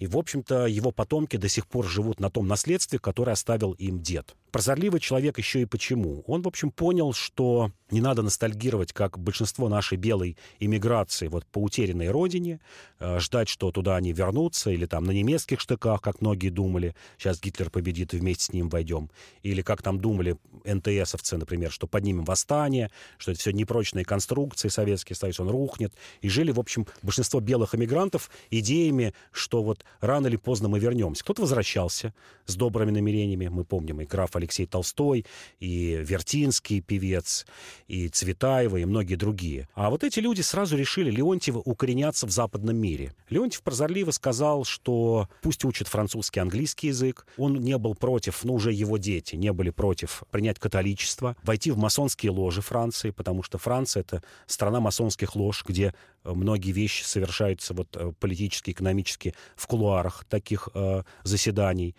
И, 0.00 0.06
в 0.06 0.16
общем-то, 0.16 0.66
его 0.66 0.92
потомки 0.92 1.36
до 1.36 1.48
сих 1.48 1.66
пор 1.66 1.86
живут 1.86 2.20
на 2.20 2.30
том 2.30 2.48
наследстве, 2.48 2.98
которое 2.98 3.32
оставил 3.32 3.72
им 3.72 4.00
дед. 4.00 4.34
Прозорливый 4.50 4.98
человек 4.98 5.38
еще 5.38 5.60
и 5.60 5.66
почему? 5.66 6.24
Он, 6.26 6.42
в 6.42 6.48
общем, 6.48 6.72
понял, 6.72 7.12
что 7.12 7.70
не 7.90 8.00
надо 8.00 8.22
ностальгировать, 8.22 8.92
как 8.92 9.18
большинство 9.18 9.68
нашей 9.68 9.98
белой 9.98 10.36
иммиграции 10.58 11.28
вот 11.28 11.44
по 11.46 11.58
утерянной 11.58 12.10
родине, 12.10 12.60
э, 12.98 13.20
ждать, 13.20 13.48
что 13.48 13.70
туда 13.70 13.96
они 13.96 14.12
вернутся, 14.12 14.70
или 14.70 14.86
там 14.86 15.04
на 15.04 15.10
немецких 15.12 15.60
штыках, 15.60 16.00
как 16.00 16.20
многие 16.20 16.48
думали, 16.48 16.96
сейчас 17.18 17.40
Гитлер 17.40 17.70
победит 17.70 18.12
вместе 18.12 18.46
с 18.46 18.52
ним 18.52 18.68
войдем. 18.68 19.10
Или 19.42 19.62
как 19.62 19.82
там 19.82 20.00
думали 20.00 20.36
НТСовцы, 20.64 21.36
например, 21.36 21.70
что 21.70 21.86
поднимем 21.86 22.24
восстание, 22.24 22.90
что 23.18 23.32
это 23.32 23.40
все 23.40 23.52
непрочные 23.52 24.04
конструкции, 24.04 24.68
Советский 24.68 25.14
Союз, 25.14 25.38
он 25.40 25.50
рухнет. 25.50 25.92
И 26.22 26.28
жили, 26.28 26.52
в 26.52 26.58
общем, 26.58 26.86
большинство 27.02 27.40
белых 27.40 27.74
иммигрантов 27.74 28.30
идеями, 28.50 29.14
что 29.32 29.62
вот 29.62 29.84
рано 30.00 30.26
или 30.26 30.36
поздно 30.36 30.68
мы 30.68 30.78
вернемся. 30.78 31.24
Кто-то 31.24 31.42
возвращался 31.42 32.14
с 32.46 32.56
добрыми 32.56 32.90
намерениями, 32.90 33.48
мы 33.48 33.64
помним, 33.64 34.00
и 34.00 34.06
граф 34.06 34.36
Алексей 34.36 34.66
Толстой, 34.66 35.24
и 35.58 36.00
Вертинский 36.02 36.80
певец, 36.80 37.46
и 37.88 38.08
Цветаева, 38.08 38.78
и 38.78 38.84
многие 38.84 39.16
другие. 39.16 39.68
А 39.74 39.90
вот 39.90 40.04
эти 40.04 40.20
люди 40.20 40.40
сразу 40.40 40.76
решили 40.76 41.10
Леонтьева 41.10 41.58
укореняться 41.58 42.26
в 42.26 42.30
западном 42.30 42.76
мире. 42.76 43.14
Леонтьев 43.28 43.62
прозорливо 43.62 44.10
сказал, 44.10 44.64
что 44.64 45.28
пусть 45.42 45.64
учит 45.64 45.88
французский, 45.88 46.40
английский 46.40 46.88
язык. 46.88 47.26
Он 47.36 47.54
не 47.54 47.76
был 47.78 47.94
против, 47.94 48.44
ну, 48.44 48.54
уже 48.54 48.72
его 48.72 48.98
дети 48.98 49.36
не 49.36 49.52
были 49.52 49.70
против 49.70 50.22
принять 50.30 50.58
католичество, 50.58 51.36
войти 51.42 51.70
в 51.70 51.78
масонские 51.78 52.32
ложи 52.32 52.60
Франции, 52.60 53.10
потому 53.10 53.42
что 53.42 53.58
Франция— 53.58 54.00
это 54.02 54.22
страна 54.46 54.80
масонских 54.80 55.36
лож, 55.36 55.64
где 55.66 55.94
многие 56.24 56.72
вещи 56.72 57.02
совершаются 57.02 57.74
вот 57.74 57.96
э, 57.96 58.12
политически, 58.18 58.70
экономически 58.70 59.34
в 59.56 59.66
кулуарах 59.66 60.24
таких 60.24 60.68
э, 60.74 61.02
заседаний. 61.22 61.96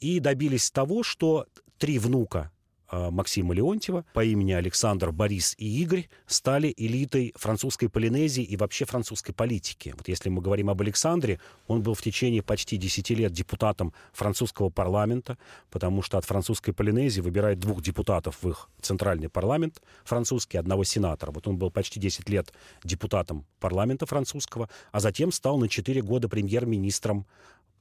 И 0.00 0.20
добились 0.20 0.70
того, 0.70 1.02
что 1.02 1.46
три 1.78 1.98
внука 1.98 2.50
Максима 2.92 3.54
Леонтьева 3.54 4.04
по 4.12 4.22
имени 4.24 4.52
Александр, 4.52 5.10
Борис 5.12 5.54
и 5.58 5.82
Игорь 5.82 6.08
стали 6.26 6.72
элитой 6.76 7.32
французской 7.36 7.88
Полинезии 7.88 8.44
и 8.44 8.56
вообще 8.56 8.84
французской 8.84 9.32
политики. 9.32 9.94
Вот 9.96 10.08
если 10.08 10.28
мы 10.28 10.42
говорим 10.42 10.68
об 10.68 10.80
Александре, 10.82 11.40
он 11.66 11.82
был 11.82 11.94
в 11.94 12.02
течение 12.02 12.42
почти 12.42 12.76
10 12.76 13.10
лет 13.10 13.32
депутатом 13.32 13.94
французского 14.12 14.68
парламента, 14.68 15.38
потому 15.70 16.02
что 16.02 16.18
от 16.18 16.24
французской 16.24 16.72
Полинезии 16.72 17.20
выбирают 17.20 17.58
двух 17.58 17.82
депутатов 17.82 18.38
в 18.42 18.48
их 18.48 18.68
центральный 18.80 19.28
парламент 19.28 19.80
французский, 20.04 20.58
одного 20.58 20.84
сенатора. 20.84 21.30
Вот 21.30 21.48
он 21.48 21.56
был 21.56 21.70
почти 21.70 21.98
10 21.98 22.28
лет 22.28 22.52
депутатом 22.84 23.46
парламента 23.58 24.04
французского, 24.04 24.68
а 24.90 25.00
затем 25.00 25.32
стал 25.32 25.58
на 25.58 25.68
4 25.68 26.02
года 26.02 26.28
премьер-министром 26.28 27.26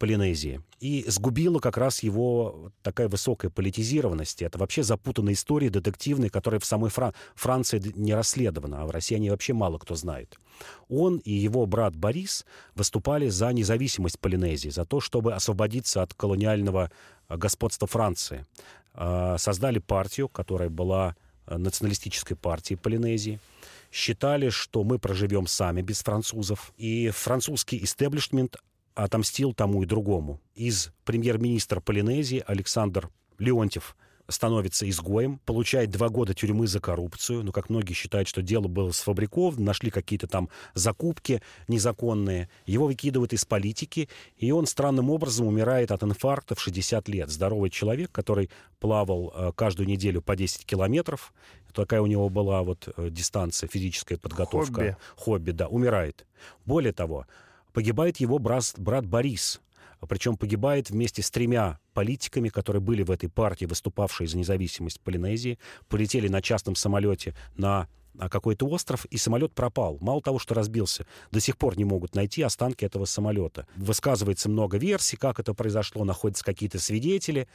Полинезии. 0.01 0.63
И 0.79 1.05
сгубила 1.07 1.59
как 1.59 1.77
раз 1.77 2.01
его 2.01 2.71
такая 2.81 3.07
высокая 3.07 3.51
политизированность. 3.51 4.41
Это 4.41 4.57
вообще 4.57 4.81
запутанная 4.81 5.33
история 5.33 5.69
детективная, 5.69 6.31
которая 6.31 6.59
в 6.59 6.65
самой 6.65 6.89
Фран... 6.89 7.13
Франции 7.35 7.79
не 7.95 8.15
расследована, 8.15 8.81
а 8.81 8.87
в 8.87 8.89
России 8.89 9.13
они 9.13 9.29
вообще 9.29 9.53
мало 9.53 9.77
кто 9.77 9.93
знает. 9.93 10.39
Он 10.89 11.17
и 11.17 11.31
его 11.31 11.67
брат 11.67 11.95
Борис 11.95 12.47
выступали 12.73 13.29
за 13.29 13.53
независимость 13.53 14.19
Полинезии, 14.19 14.69
за 14.69 14.85
то, 14.85 15.01
чтобы 15.01 15.35
освободиться 15.35 16.01
от 16.01 16.15
колониального 16.15 16.89
э, 17.29 17.37
господства 17.37 17.87
Франции. 17.87 18.47
А, 18.95 19.37
создали 19.37 19.77
партию, 19.77 20.29
которая 20.29 20.69
была 20.69 21.15
э, 21.45 21.57
националистической 21.57 22.35
партией 22.35 22.79
Полинезии 22.79 23.39
считали, 23.91 24.49
что 24.49 24.83
мы 24.83 24.97
проживем 24.97 25.45
сами 25.45 25.81
без 25.81 26.01
французов. 26.01 26.73
И 26.77 27.09
французский 27.09 27.83
истеблишмент 27.83 28.55
отомстил 28.95 29.53
тому 29.53 29.83
и 29.83 29.85
другому. 29.85 30.41
Из 30.55 30.91
премьер-министра 31.05 31.79
Полинезии 31.79 32.43
Александр 32.45 33.09
Леонтьев 33.37 33.95
становится 34.31 34.89
изгоем, 34.89 35.39
получает 35.45 35.89
два 35.91 36.09
года 36.09 36.33
тюрьмы 36.33 36.67
за 36.67 36.79
коррупцию. 36.79 37.43
Ну, 37.43 37.51
как 37.51 37.69
многие 37.69 37.93
считают, 37.93 38.27
что 38.27 38.41
дело 38.41 38.67
было 38.67 38.91
сфабриковано, 38.91 39.63
нашли 39.63 39.91
какие-то 39.91 40.27
там 40.27 40.49
закупки 40.73 41.41
незаконные. 41.67 42.49
Его 42.65 42.87
выкидывают 42.87 43.33
из 43.33 43.45
политики, 43.45 44.09
и 44.37 44.51
он 44.51 44.65
странным 44.65 45.09
образом 45.09 45.47
умирает 45.47 45.91
от 45.91 46.03
инфаркта 46.03 46.55
в 46.55 46.61
60 46.61 47.07
лет. 47.09 47.29
Здоровый 47.29 47.69
человек, 47.69 48.11
который 48.11 48.49
плавал 48.79 49.33
э, 49.35 49.51
каждую 49.55 49.87
неделю 49.87 50.21
по 50.21 50.35
10 50.35 50.65
километров. 50.65 51.33
Такая 51.73 52.01
у 52.01 52.07
него 52.07 52.29
была 52.29 52.63
вот 52.63 52.89
э, 52.95 53.09
дистанция, 53.09 53.67
физическая 53.67 54.17
подготовка. 54.17 54.73
Хобби. 54.73 54.97
Хобби, 55.15 55.51
да, 55.51 55.67
умирает. 55.67 56.25
Более 56.65 56.93
того, 56.93 57.25
погибает 57.73 58.17
его 58.17 58.39
брат, 58.39 58.73
брат 58.77 59.05
Борис. 59.05 59.61
Причем 60.07 60.35
погибает 60.35 60.89
вместе 60.89 61.21
с 61.21 61.29
тремя 61.29 61.79
политиками, 61.93 62.49
которые 62.49 62.81
были 62.81 63.03
в 63.03 63.11
этой 63.11 63.29
партии, 63.29 63.65
выступавшие 63.65 64.27
за 64.27 64.37
независимость 64.37 64.99
Полинезии, 65.01 65.59
полетели 65.89 66.27
на 66.27 66.41
частном 66.41 66.75
самолете 66.75 67.35
на 67.55 67.87
какой-то 68.29 68.67
остров, 68.67 69.05
и 69.05 69.17
самолет 69.17 69.53
пропал. 69.53 69.97
Мало 70.01 70.21
того, 70.21 70.37
что 70.37 70.53
разбился, 70.53 71.05
до 71.31 71.39
сих 71.39 71.57
пор 71.57 71.77
не 71.77 71.85
могут 71.85 72.13
найти 72.13 72.41
останки 72.41 72.83
этого 72.83 73.05
самолета. 73.05 73.67
Высказывается 73.75 74.49
много 74.49 74.77
версий, 74.77 75.17
как 75.17 75.39
это 75.39 75.53
произошло, 75.53 76.03
находятся 76.03 76.43
какие-то 76.43 76.77
свидетели, 76.77 77.47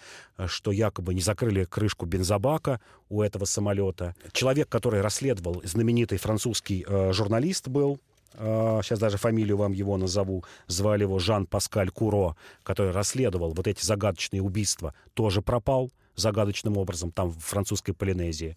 что 0.46 0.72
якобы 0.72 1.14
не 1.14 1.20
закрыли 1.20 1.64
крышку 1.64 2.07
бензобака 2.07 2.81
у 3.09 3.22
этого 3.22 3.44
самолета. 3.44 4.14
Человек, 4.33 4.68
который 4.68 5.02
расследовал, 5.02 5.61
знаменитый 5.64 6.18
французский 6.18 6.87
э, 6.88 7.12
журналист 7.12 7.68
был, 7.68 8.00
сейчас 8.37 8.99
а, 8.99 9.01
даже 9.01 9.16
фамилию 9.16 9.57
вам 9.57 9.72
его 9.72 9.96
назову, 9.96 10.44
звали 10.66 11.03
его 11.03 11.18
Жан-Паскаль 11.18 11.90
Куро, 11.90 12.37
который 12.62 12.92
расследовал 12.92 13.53
вот 13.55 13.66
эти 13.66 13.85
загадочные 13.85 14.42
убийства, 14.42 14.94
тоже 15.14 15.42
пропал 15.42 15.90
загадочным 16.16 16.77
образом 16.77 17.12
там 17.12 17.31
в 17.31 17.38
французской 17.38 17.92
Полинезии. 17.92 18.57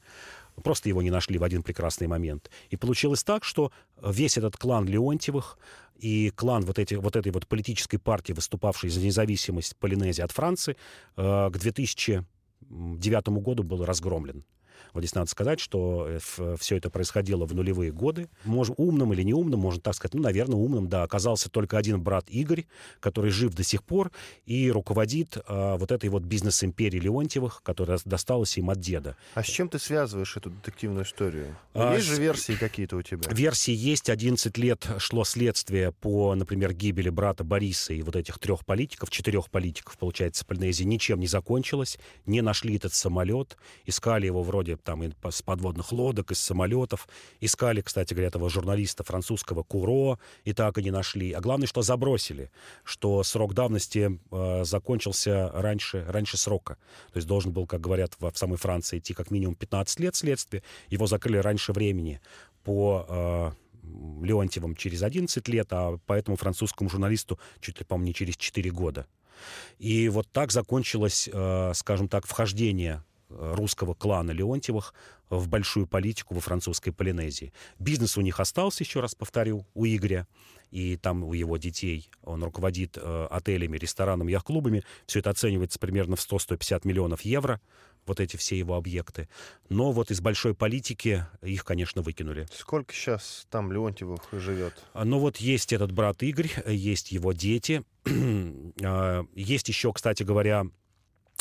Просто 0.64 0.90
его 0.90 1.02
не 1.02 1.12
нашли 1.12 1.38
в 1.38 1.44
один 1.44 1.64
прекрасный 1.64 2.08
момент. 2.08 2.50
И 2.70 2.76
получилось 2.76 3.24
так, 3.24 3.44
что 3.44 3.72
весь 4.02 4.38
этот 4.38 4.58
клан 4.58 4.86
Леонтьевых 4.86 5.58
и 5.98 6.32
клан 6.32 6.66
вот, 6.66 6.80
эти, 6.80 6.96
вот 6.96 7.16
этой 7.16 7.32
вот 7.32 7.48
политической 7.48 7.98
партии, 7.98 8.34
выступавшей 8.34 8.90
за 8.90 9.00
независимость 9.00 9.78
Полинезии 9.78 10.22
от 10.22 10.32
Франции, 10.32 10.76
э, 11.16 11.50
к 11.50 11.58
2009 11.58 13.28
году 13.42 13.64
был 13.64 13.86
разгромлен. 13.86 14.44
Вот 14.94 15.02
здесь 15.02 15.16
надо 15.16 15.30
сказать, 15.30 15.60
что 15.60 16.08
э, 16.08 16.56
все 16.60 16.78
это 16.78 16.90
происходило 16.90 17.46
в 17.46 17.54
нулевые 17.54 17.92
годы. 17.92 18.30
Может, 18.44 18.76
умным 18.78 19.14
или 19.14 19.24
неумным, 19.24 19.60
можно 19.60 19.82
так 19.82 19.96
сказать, 19.96 20.14
ну, 20.14 20.22
наверное, 20.22 20.58
умным, 20.58 20.88
да, 20.88 21.04
оказался 21.04 21.50
только 21.50 21.78
один 21.78 22.02
брат 22.02 22.30
Игорь, 22.30 22.66
который 23.00 23.32
жив 23.32 23.54
до 23.54 23.64
сих 23.64 23.84
пор 23.84 24.12
и 24.46 24.72
руководит 24.72 25.38
а, 25.48 25.78
вот 25.78 25.92
этой 25.92 26.10
вот 26.10 26.24
бизнес-империей 26.24 27.02
Леонтьевых, 27.02 27.62
которая 27.64 28.00
досталась 28.06 28.58
им 28.58 28.70
от 28.70 28.80
деда. 28.80 29.16
А 29.34 29.44
с 29.44 29.48
чем 29.48 29.70
ты 29.70 29.80
связываешь 29.80 30.36
эту 30.38 30.50
детективную 30.50 31.06
историю? 31.06 31.56
А, 31.74 31.96
есть 31.96 32.08
же 32.08 32.22
версии 32.22 32.54
какие-то 32.54 32.98
у 32.98 33.02
тебя? 33.02 33.30
Версии 33.32 33.74
есть. 33.74 34.10
11 34.10 34.58
лет 34.58 34.88
шло 34.98 35.24
следствие 35.24 35.92
по, 35.92 36.36
например, 36.36 36.74
гибели 36.74 37.10
брата 37.10 37.44
Бориса 37.44 37.94
и 37.94 38.02
вот 38.02 38.16
этих 38.16 38.40
трех 38.40 38.66
политиков, 38.66 39.10
четырех 39.10 39.50
политиков, 39.50 39.98
получается, 39.98 40.46
Полинезии, 40.46 40.84
ничем 40.84 41.20
не 41.20 41.28
закончилось. 41.28 41.98
Не 42.26 42.42
нашли 42.42 42.76
этот 42.76 42.94
самолет, 42.94 43.58
искали 43.86 44.26
его 44.26 44.44
вроде 44.44 44.69
там 44.76 45.04
с 45.30 45.42
подводных 45.42 45.92
лодок, 45.92 46.32
из 46.32 46.40
самолетов. 46.40 47.08
Искали, 47.40 47.82
кстати 47.82 48.14
говоря, 48.14 48.28
этого 48.28 48.50
журналиста 48.50 49.04
французского 49.04 49.64
Куро, 49.64 50.20
и 50.44 50.54
так 50.54 50.78
и 50.78 50.84
не 50.84 50.92
нашли. 50.92 51.32
А 51.32 51.42
главное, 51.42 51.68
что 51.68 51.82
забросили, 51.82 52.52
что 52.84 53.24
срок 53.24 53.54
давности 53.54 54.20
э, 54.32 54.64
закончился 54.64 55.52
раньше, 55.54 56.06
раньше 56.08 56.38
срока. 56.38 56.76
То 57.12 57.18
есть 57.18 57.28
должен 57.28 57.52
был, 57.52 57.68
как 57.68 57.82
говорят 57.82 58.16
в, 58.20 58.30
в 58.30 58.38
самой 58.38 58.58
Франции, 58.58 59.00
идти 59.00 59.14
как 59.14 59.32
минимум 59.32 59.56
15 59.56 60.00
лет 60.00 60.16
следствия. 60.16 60.64
Его 60.90 61.08
закрыли 61.08 61.38
раньше 61.38 61.74
времени 61.74 62.22
по 62.64 63.06
э, 63.08 63.52
Леонтьевым 64.22 64.76
через 64.76 65.04
11 65.04 65.48
лет, 65.48 65.68
а 65.72 65.98
по 66.06 66.14
этому 66.14 66.38
французскому 66.38 66.90
журналисту 66.90 67.40
чуть 67.60 67.80
ли, 67.80 67.86
по-моему, 67.86 68.08
не 68.08 68.14
через 68.14 68.38
4 68.38 68.70
года. 68.72 69.08
И 69.78 70.10
вот 70.10 70.28
так 70.32 70.52
закончилось, 70.52 71.30
э, 71.32 71.72
скажем 71.74 72.08
так, 72.08 72.28
вхождение 72.28 73.04
русского 73.30 73.94
клана 73.94 74.32
Леонтьевых 74.32 74.94
в 75.30 75.48
большую 75.48 75.88
политику 75.88 76.34
во 76.34 76.42
французской 76.42 76.92
Полинезии. 76.92 77.54
Бизнес 77.78 78.18
у 78.18 78.22
них 78.22 78.40
остался, 78.40 78.84
еще 78.84 79.00
раз 79.00 79.16
повторю, 79.16 79.66
у 79.74 79.86
Игоря, 79.86 80.28
и 80.72 80.98
там 80.98 81.24
у 81.24 81.34
его 81.34 81.58
детей. 81.58 82.10
Он 82.24 82.44
руководит 82.44 82.98
э, 82.98 83.28
отелями, 83.30 83.78
ресторанами, 83.78 84.32
яхт-клубами. 84.32 84.84
Все 85.06 85.20
это 85.20 85.30
оценивается 85.32 85.80
примерно 85.80 86.16
в 86.16 86.20
100-150 86.20 86.82
миллионов 86.84 87.22
евро, 87.22 87.60
вот 88.06 88.20
эти 88.20 88.38
все 88.38 88.58
его 88.58 88.76
объекты. 88.76 89.30
Но 89.70 89.92
вот 89.92 90.12
из 90.12 90.22
большой 90.22 90.56
политики 90.56 91.26
их, 91.42 91.64
конечно, 91.64 92.02
выкинули. 92.02 92.48
Сколько 92.54 92.94
сейчас 92.94 93.46
там 93.50 93.72
Леонтьевых 93.72 94.22
живет? 94.32 94.74
А, 94.94 95.06
ну 95.06 95.20
вот 95.20 95.38
есть 95.38 95.74
этот 95.74 95.92
брат 95.92 96.22
Игорь, 96.24 96.50
есть 96.66 97.12
его 97.12 97.34
дети. 97.34 97.84
А, 98.82 99.26
есть 99.36 99.68
еще, 99.68 99.92
кстати 99.92 100.24
говоря, 100.24 100.66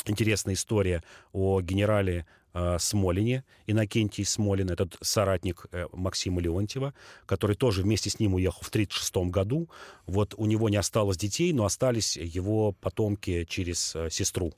интересная 0.05 0.55
история 0.55 1.03
о 1.33 1.61
генерале 1.61 2.25
э, 2.53 2.77
Смолине, 2.79 3.43
Иннокентий 3.67 4.25
Смолин, 4.25 4.69
этот 4.69 4.97
соратник 5.01 5.65
э, 5.71 5.87
Максима 5.93 6.41
Леонтьева, 6.41 6.93
который 7.25 7.55
тоже 7.55 7.81
вместе 7.81 8.09
с 8.09 8.19
ним 8.19 8.35
уехал 8.35 8.61
в 8.61 8.69
1936 8.69 9.31
году. 9.31 9.69
Вот 10.05 10.33
у 10.37 10.45
него 10.45 10.69
не 10.69 10.77
осталось 10.77 11.17
детей, 11.17 11.53
но 11.53 11.65
остались 11.65 12.17
его 12.17 12.73
потомки 12.73 13.45
через 13.49 13.95
э, 13.95 14.09
сестру. 14.09 14.53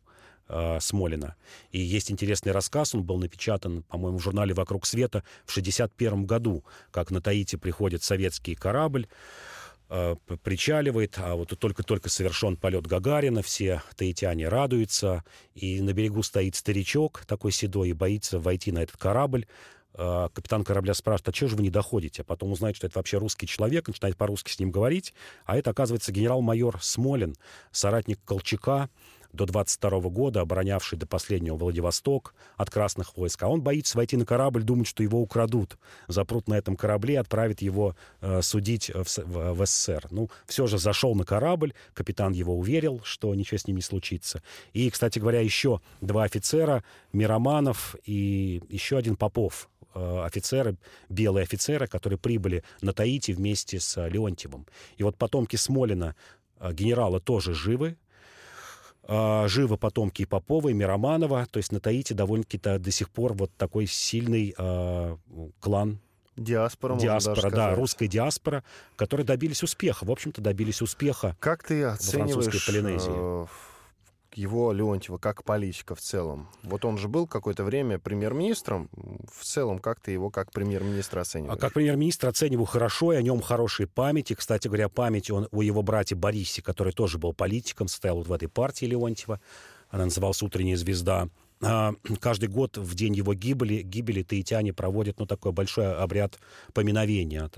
Смолина. 0.82 1.36
И 1.72 1.80
есть 1.80 2.12
интересный 2.12 2.52
рассказ, 2.52 2.94
он 2.94 3.04
был 3.04 3.18
напечатан, 3.20 3.84
по-моему, 3.84 4.18
в 4.18 4.22
журнале 4.22 4.54
«Вокруг 4.54 4.86
света» 4.86 5.24
в 5.46 5.52
1961 5.52 6.26
году, 6.26 6.66
как 6.92 7.10
на 7.10 7.22
Таити 7.22 7.56
приходит 7.56 8.04
советский 8.04 8.56
корабль, 8.56 9.08
причаливает, 10.44 11.18
а 11.18 11.36
вот 11.36 11.58
только-только 11.60 12.10
совершен 12.10 12.56
полет 12.56 12.88
Гагарина, 12.88 13.42
все 13.42 13.82
таитяне 13.98 14.48
радуются, 14.48 15.24
и 15.54 15.82
на 15.82 15.92
берегу 15.92 16.24
стоит 16.24 16.56
старичок 16.56 17.26
такой 17.26 17.52
седой 17.52 17.90
и 17.90 17.94
боится 17.94 18.40
войти 18.40 18.72
на 18.72 18.80
этот 18.80 18.96
корабль. 18.96 19.46
Э, 19.94 20.30
капитан 20.34 20.64
корабля 20.64 20.94
спрашивает, 20.94 21.30
а 21.30 21.32
чего 21.34 21.50
же 21.50 21.56
вы 21.58 21.64
не 21.64 21.70
доходите? 21.70 22.22
А 22.22 22.26
потом 22.26 22.52
узнает, 22.52 22.78
что 22.78 22.88
это 22.88 23.00
вообще 23.00 23.18
русский 23.18 23.48
человек, 23.48 23.88
начинает 23.88 24.16
по-русски 24.16 24.52
с 24.52 24.60
ним 24.60 24.72
говорить, 24.72 25.14
а 25.46 25.58
это, 25.58 25.72
оказывается, 25.72 26.12
генерал-майор 26.12 26.82
Смолин, 26.82 27.36
соратник 27.72 28.20
Колчака, 28.24 28.90
до 29.34 29.46
22 29.46 30.00
года, 30.10 30.42
оборонявший 30.42 30.98
до 30.98 31.08
последнего 31.08 31.56
Владивосток 31.56 32.34
от 32.58 32.70
красных 32.70 33.18
войск. 33.18 33.44
А 33.44 33.48
он 33.48 33.62
боится 33.62 33.98
войти 33.98 34.18
на 34.18 34.26
корабль, 34.26 34.64
думать, 34.64 34.88
что 34.88 35.04
его 35.04 35.22
украдут. 35.22 35.78
Запрут 36.08 36.48
на 36.48 36.56
этом 36.56 36.76
корабле, 36.76 37.20
отправят 37.20 37.62
его 37.62 37.96
э, 38.22 38.42
судить 38.42 38.90
в, 38.90 39.06
в, 39.06 39.54
в 39.54 39.66
СССР. 39.66 40.08
Ну, 40.12 40.30
все 40.46 40.68
же 40.68 40.78
зашел 40.78 41.16
на 41.16 41.26
корабль, 41.26 41.74
капитан 41.94 42.34
его 42.34 42.58
уверил, 42.58 43.02
что 43.04 43.34
ничего 43.36 43.58
с 43.58 43.68
ним 43.68 43.78
не 43.78 43.82
случится. 43.82 44.42
И, 44.74 44.90
кстати 44.90 45.20
говоря, 45.20 45.42
еще 45.42 45.82
два 46.02 46.24
офицера, 46.24 46.84
Мироманов 47.14 47.96
и 48.06 48.62
еще 48.70 48.98
один 48.98 49.16
Попов, 49.16 49.70
э, 49.94 50.24
офицеры, 50.24 50.78
белые 51.10 51.44
офицеры, 51.44 51.88
которые 51.88 52.20
прибыли 52.20 52.64
на 52.82 52.94
Таити 52.94 53.32
вместе 53.32 53.80
с 53.80 54.08
Леонтьевым. 54.08 54.68
И 54.98 55.04
вот 55.04 55.18
потомки 55.18 55.56
Смолина, 55.56 56.16
э, 56.60 56.74
генерала, 56.74 57.20
тоже 57.20 57.54
живы. 57.54 57.98
А, 59.04 59.48
живы 59.48 59.78
потомки 59.78 60.26
Попова 60.26 60.70
и 60.70 60.74
Мироманова. 60.74 61.48
То 61.50 61.58
есть 61.58 61.72
на 61.72 61.80
Таити 61.80 62.14
довольно-таки 62.14 62.58
до 62.58 62.92
сих 62.92 63.10
пор 63.10 63.34
вот 63.34 63.52
такой 63.58 63.88
сильный 63.88 64.54
э, 64.58 65.18
клан 65.60 66.00
Диаспора, 66.38 66.98
диаспора, 66.98 67.52
да, 67.52 67.76
русская 67.76 68.08
диаспора, 68.08 68.64
которые 68.96 69.26
добились 69.26 69.64
успеха. 69.64 70.06
В 70.06 70.12
общем-то, 70.12 70.42
добились 70.42 70.82
успеха. 70.82 71.36
Как 71.40 71.64
ты 71.64 71.84
оцениваешь 71.84 72.66
Полинезии? 72.66 73.48
Его 74.34 74.72
Леонтьева 74.72 75.18
как 75.18 75.44
политика 75.44 75.96
в 75.96 76.02
целом? 76.02 76.48
Вот 76.64 76.86
он 76.86 76.98
же 76.98 77.08
был 77.08 77.28
какое-то 77.28 77.64
время 77.64 78.00
премьер-министром. 78.00 78.90
В 79.32 79.44
целом, 79.44 79.80
как 79.80 80.00
ты 80.00 80.12
его 80.12 80.30
как 80.30 80.52
премьер-министра 80.52 81.22
оцениваешь? 81.22 81.58
А 81.58 81.60
как 81.60 81.74
премьер-министр 81.74 82.28
оцениваю 82.28 82.66
хорошо, 82.66 83.14
и 83.14 83.18
о 83.18 83.22
нем 83.22 83.42
хорошие 83.42 83.88
памяти. 83.88 84.34
Кстати 84.34 84.68
говоря, 84.68 84.90
память 84.90 85.30
он 85.32 85.48
у 85.52 85.62
его 85.62 85.82
брате 85.82 86.16
Борисе, 86.16 86.62
который 86.62 86.94
тоже 86.94 87.18
был 87.18 87.34
политиком, 87.34 87.88
стоял 87.88 88.18
вот 88.18 88.28
в 88.28 88.34
этой 88.34 88.48
партии 88.48 88.86
Леонтьева. 88.86 89.40
Она 89.90 90.06
называлась 90.06 90.42
«Утренняя 90.42 90.78
звезда». 90.78 91.30
А, 91.62 91.94
каждый 92.20 92.50
год 92.50 92.78
в 92.78 92.96
день 92.96 93.14
его 93.14 93.34
гибели, 93.34 93.82
гибели 93.82 94.24
таитяне 94.24 94.74
проводят 94.74 95.20
ну, 95.20 95.26
такой 95.26 95.52
большой 95.52 95.94
обряд 95.96 96.40
поминовения, 96.74 97.50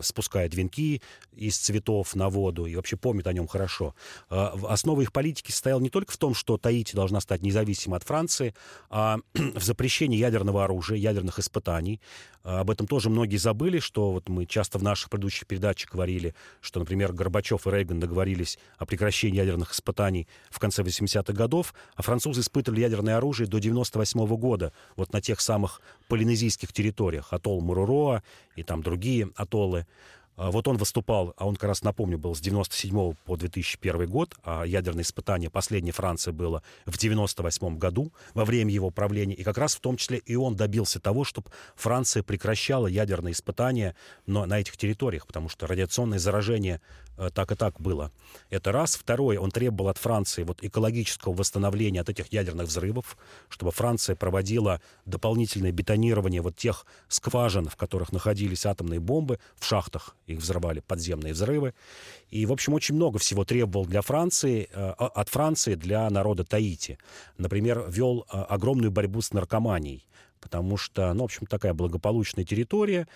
спускают 0.00 0.54
венки 0.54 1.00
из 1.32 1.56
цветов 1.58 2.14
на 2.14 2.28
воду 2.28 2.66
и 2.66 2.76
вообще 2.76 2.96
помнят 2.96 3.26
о 3.26 3.32
нем 3.32 3.46
хорошо. 3.46 3.94
А, 4.28 4.54
основа 4.68 5.00
их 5.02 5.12
политики 5.12 5.50
состояла 5.50 5.80
не 5.80 5.90
только 5.90 6.12
в 6.12 6.16
том, 6.16 6.34
что 6.34 6.58
Таити 6.58 6.94
должна 6.94 7.20
стать 7.20 7.42
независимой 7.42 7.98
от 7.98 8.04
Франции, 8.04 8.54
а 8.90 9.18
в 9.34 9.62
запрещении 9.62 10.18
ядерного 10.18 10.64
оружия, 10.64 10.98
ядерных 10.98 11.38
испытаний. 11.38 12.00
А, 12.44 12.60
об 12.60 12.70
этом 12.70 12.86
тоже 12.86 13.10
многие 13.10 13.36
забыли, 13.36 13.78
что 13.78 14.12
вот 14.12 14.28
мы 14.28 14.46
часто 14.46 14.78
в 14.78 14.82
наших 14.82 15.10
предыдущих 15.10 15.46
передачах 15.46 15.92
говорили, 15.92 16.34
что, 16.60 16.80
например, 16.80 17.12
Горбачев 17.12 17.66
и 17.66 17.70
Рейган 17.70 18.00
договорились 18.00 18.58
о 18.78 18.86
прекращении 18.86 19.36
ядерных 19.36 19.72
испытаний 19.72 20.26
в 20.50 20.58
конце 20.58 20.82
80-х 20.82 21.32
годов, 21.32 21.74
а 21.94 22.02
французы 22.02 22.40
испытывали 22.40 22.80
ядерное 22.80 23.16
оружие 23.16 23.46
до 23.52 23.60
98 23.60 24.20
-го 24.24 24.36
года 24.38 24.72
вот 24.96 25.12
на 25.12 25.20
тех 25.20 25.40
самых 25.40 25.82
полинезийских 26.08 26.72
территориях, 26.72 27.32
атолл 27.32 27.60
Муруроа 27.60 28.22
и 28.56 28.62
там 28.62 28.82
другие 28.82 29.28
атоллы. 29.36 29.86
А, 30.42 30.50
вот 30.50 30.66
он 30.66 30.76
выступал, 30.76 31.34
а 31.36 31.46
он 31.46 31.54
как 31.54 31.68
раз, 31.68 31.82
напомню, 31.82 32.18
был 32.18 32.34
с 32.34 32.40
97 32.40 33.14
по 33.24 33.36
2001 33.36 34.08
год, 34.08 34.34
а 34.42 34.64
ядерное 34.64 35.04
испытание 35.04 35.50
последней 35.50 35.92
Франции 35.92 36.32
было 36.32 36.64
в 36.84 36.98
98 36.98 37.78
году, 37.78 38.12
во 38.34 38.44
время 38.44 38.72
его 38.72 38.90
правления, 38.90 39.36
и 39.36 39.44
как 39.44 39.56
раз 39.56 39.76
в 39.76 39.80
том 39.80 39.96
числе 39.96 40.18
и 40.18 40.34
он 40.34 40.56
добился 40.56 40.98
того, 40.98 41.22
чтобы 41.22 41.52
Франция 41.76 42.24
прекращала 42.24 42.88
ядерные 42.88 43.32
испытания 43.32 43.94
но 44.26 44.44
на 44.44 44.58
этих 44.58 44.76
территориях, 44.76 45.28
потому 45.28 45.48
что 45.48 45.68
радиационное 45.68 46.18
заражение 46.18 46.80
Э, 47.22 47.30
так 47.32 47.52
и 47.52 47.54
так 47.54 47.80
было. 47.80 48.10
Это 48.50 48.72
раз. 48.72 48.96
Второе, 48.96 49.38
он 49.38 49.50
требовал 49.50 49.90
от 49.90 49.98
Франции 49.98 50.42
вот 50.42 50.62
экологического 50.62 51.32
восстановления 51.32 52.00
от 52.00 52.08
этих 52.08 52.32
ядерных 52.32 52.66
взрывов, 52.66 53.16
чтобы 53.48 53.72
Франция 53.72 54.16
проводила 54.16 54.80
дополнительное 55.04 55.72
бетонирование 55.72 56.40
вот 56.40 56.56
тех 56.56 56.86
скважин, 57.08 57.68
в 57.68 57.76
которых 57.76 58.12
находились 58.12 58.66
атомные 58.66 59.00
бомбы, 59.00 59.38
в 59.56 59.66
шахтах 59.66 60.16
их 60.32 60.40
взрывали 60.40 60.80
подземные 60.80 61.32
взрывы. 61.32 61.74
И, 62.30 62.46
в 62.46 62.52
общем, 62.52 62.74
очень 62.74 62.94
много 62.94 63.18
всего 63.18 63.44
требовал 63.44 63.86
для 63.86 64.02
Франции, 64.02 64.68
э, 64.72 64.90
от 64.98 65.28
Франции 65.28 65.74
для 65.74 66.08
народа 66.10 66.44
Таити. 66.44 66.98
Например, 67.38 67.84
вел 67.88 68.24
э, 68.32 68.36
огромную 68.36 68.90
борьбу 68.90 69.20
с 69.20 69.32
наркоманией 69.32 70.06
потому 70.40 70.76
что, 70.76 71.14
ну, 71.14 71.20
в 71.20 71.24
общем, 71.26 71.46
такая 71.46 71.72
благополучная 71.72 72.44
территория, 72.44 73.06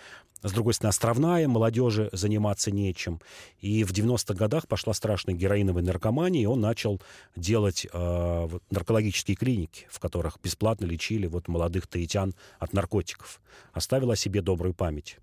с 0.43 0.53
другой 0.53 0.75
стороны, 0.75 0.91
островная, 0.91 1.49
молодежи 1.49 2.09
заниматься 2.13 2.71
нечем. 2.71 3.21
И 3.61 3.85
в 3.85 3.93
90-х 3.93 4.35
годах 4.35 4.69
пошла 4.69 4.93
страшная 4.95 5.35
героиновая 5.35 5.83
наркомания, 5.83 6.43
и 6.43 6.47
он 6.47 6.61
начал 6.61 7.01
делать 7.35 7.87
э, 7.91 8.49
наркологические 8.71 9.37
клиники, 9.37 9.87
в 9.91 9.99
которых 9.99 10.39
бесплатно 10.43 10.85
лечили 10.85 11.27
вот 11.27 11.49
молодых 11.49 11.87
таитян 11.87 12.35
от 12.59 12.73
наркотиков. 12.73 13.41
Оставил 13.73 14.11
о 14.11 14.17
себе 14.17 14.43
добрую 14.43 14.75
память. 14.75 15.19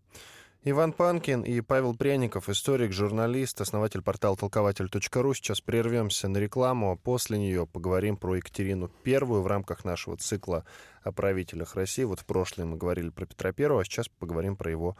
Иван 0.65 0.93
Панкин 0.93 1.41
и 1.41 1.59
Павел 1.59 1.93
Пряников, 1.93 2.47
историк, 2.47 2.93
журналист, 2.93 3.59
основатель 3.59 4.01
портала 4.01 4.37
толкователь.ру. 4.37 5.33
Сейчас 5.33 5.59
прервемся 5.59 6.29
на 6.29 6.37
рекламу, 6.37 6.93
а 6.93 6.95
после 6.95 7.37
нее 7.37 7.67
поговорим 7.67 8.15
про 8.15 8.37
Екатерину 8.37 8.87
Первую 9.03 9.41
в 9.41 9.47
рамках 9.47 9.83
нашего 9.83 10.15
цикла 10.15 10.63
о 11.03 11.11
правителях 11.11 11.75
России. 11.75 12.05
Вот 12.05 12.21
в 12.21 12.25
прошлом 12.25 12.69
мы 12.69 12.77
говорили 12.77 13.09
про 13.09 13.25
Петра 13.25 13.51
Первого, 13.51 13.81
а 13.81 13.83
сейчас 13.83 14.07
поговорим 14.07 14.55
про 14.55 14.71
его 14.71 14.95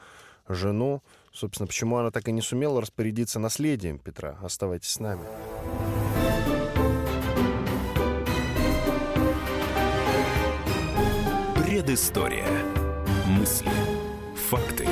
жену. 0.50 1.02
Собственно, 1.32 1.68
почему 1.68 1.96
она 1.96 2.12
так 2.12 2.28
и 2.28 2.34
не 2.34 2.42
сумела 2.42 2.82
распорядиться 2.82 3.40
наследием 3.40 4.00
Петра. 4.00 4.38
Оставайтесь 4.42 4.90
с 4.90 5.00
нами. 5.00 5.24
Предыстория. 11.56 12.50
Мысли. 13.28 13.72
Факты. 14.50 14.86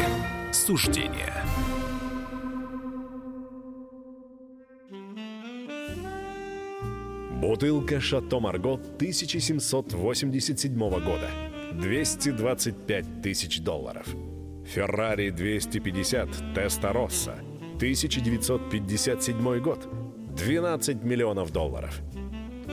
Суждения. 0.54 1.34
Бутылка 7.42 8.02
«Шато 8.02 8.40
Марго» 8.40 8.74
1787 8.74 10.78
года. 10.78 11.30
225 11.74 13.22
тысяч 13.22 13.62
долларов. 13.62 14.06
«Феррари 14.66 15.30
250 15.30 16.54
Теста 16.54 16.91
Росса» 16.91 17.36
1957 17.78 19.60
год. 19.60 19.88
12 20.36 21.04
миллионов 21.04 21.52
долларов. 21.52 22.02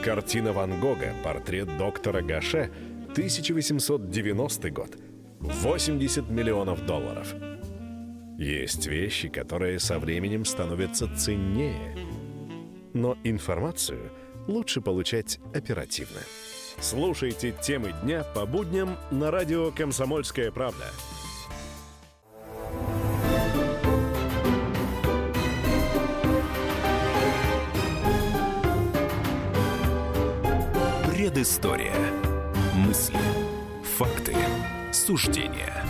Картина 0.03 0.53
Ван 0.53 0.79
Гога 0.81 1.13
«Портрет 1.23 1.77
доктора 1.77 2.21
Гаше» 2.21 2.69
1890 3.11 4.69
год. 4.69 4.97
80 5.39 6.29
миллионов 6.29 6.85
долларов. 6.85 7.33
Есть 8.39 8.87
вещи, 8.87 9.27
которые 9.27 9.79
со 9.79 9.99
временем 9.99 10.45
становятся 10.45 11.13
ценнее. 11.13 11.97
Но 12.93 13.17
информацию 13.25 14.13
лучше 14.47 14.79
получать 14.79 15.39
оперативно. 15.53 16.21
Слушайте 16.79 17.53
темы 17.61 17.93
дня 18.01 18.23
по 18.23 18.45
будням 18.45 18.95
на 19.11 19.29
радио 19.29 19.71
«Комсомольская 19.71 20.51
правда». 20.51 20.85
Предыстория. 31.11 31.93
Мысли. 32.73 33.19
Факты. 33.97 34.33
Суждения. 34.93 35.88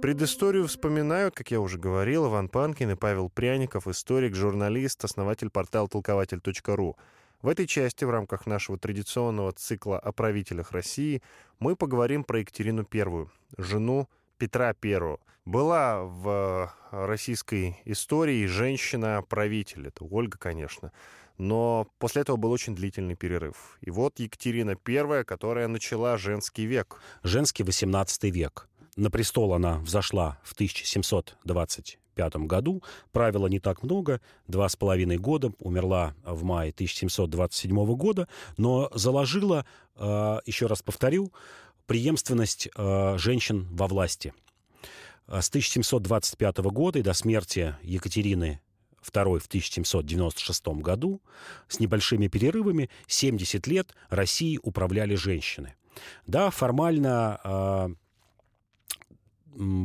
Предысторию 0.00 0.68
вспоминают, 0.68 1.34
как 1.34 1.50
я 1.50 1.60
уже 1.60 1.76
говорил, 1.76 2.28
Иван 2.28 2.48
Панкин 2.48 2.92
и 2.92 2.94
Павел 2.94 3.28
Пряников, 3.28 3.88
историк, 3.88 4.36
журналист, 4.36 5.04
основатель 5.04 5.50
портала 5.50 5.88
толкователь.ру. 5.88 6.96
В 7.42 7.48
этой 7.48 7.66
части, 7.66 8.04
в 8.04 8.10
рамках 8.10 8.46
нашего 8.46 8.78
традиционного 8.78 9.50
цикла 9.50 9.98
о 9.98 10.12
правителях 10.12 10.70
России, 10.70 11.20
мы 11.58 11.74
поговорим 11.74 12.22
про 12.22 12.38
Екатерину 12.40 12.86
I, 12.92 13.26
жену 13.58 14.08
Петра 14.38 14.72
I. 14.80 15.18
Была 15.44 16.04
в 16.04 16.72
российской 16.92 17.76
истории 17.84 18.46
женщина-правитель. 18.46 19.88
Это 19.88 20.04
Ольга, 20.04 20.38
конечно. 20.38 20.92
Но 21.38 21.88
после 21.98 22.22
этого 22.22 22.36
был 22.36 22.52
очень 22.52 22.76
длительный 22.76 23.16
перерыв. 23.16 23.78
И 23.80 23.90
вот 23.90 24.20
Екатерина 24.20 24.76
I, 24.86 25.24
которая 25.24 25.66
начала 25.66 26.16
женский 26.18 26.66
век. 26.66 27.00
Женский 27.24 27.64
18 27.64 28.24
век. 28.24 28.68
На 28.98 29.12
престол 29.12 29.54
она 29.54 29.78
взошла 29.78 30.40
в 30.42 30.54
1725 30.54 32.36
году. 32.48 32.82
Правила 33.12 33.46
не 33.46 33.60
так 33.60 33.84
много, 33.84 34.20
два 34.48 34.68
с 34.68 34.74
половиной 34.74 35.18
года. 35.18 35.52
Умерла 35.60 36.16
в 36.24 36.42
мае 36.42 36.72
1727 36.72 37.94
года, 37.94 38.26
но 38.56 38.90
заложила, 38.92 39.64
э, 39.94 40.40
еще 40.46 40.66
раз 40.66 40.82
повторю, 40.82 41.32
преемственность 41.86 42.70
э, 42.74 43.14
женщин 43.18 43.68
во 43.70 43.86
власти. 43.86 44.34
С 45.28 45.48
1725 45.48 46.58
года 46.58 46.98
и 46.98 47.02
до 47.02 47.12
смерти 47.12 47.76
Екатерины 47.82 48.60
второй 49.00 49.38
в 49.38 49.46
1796 49.46 50.66
году, 50.82 51.22
с 51.68 51.78
небольшими 51.78 52.26
перерывами, 52.26 52.90
70 53.06 53.64
лет 53.68 53.94
Россией 54.10 54.58
управляли 54.60 55.14
женщины. 55.14 55.76
Да, 56.26 56.50
формально 56.50 57.40
э, 57.44 57.88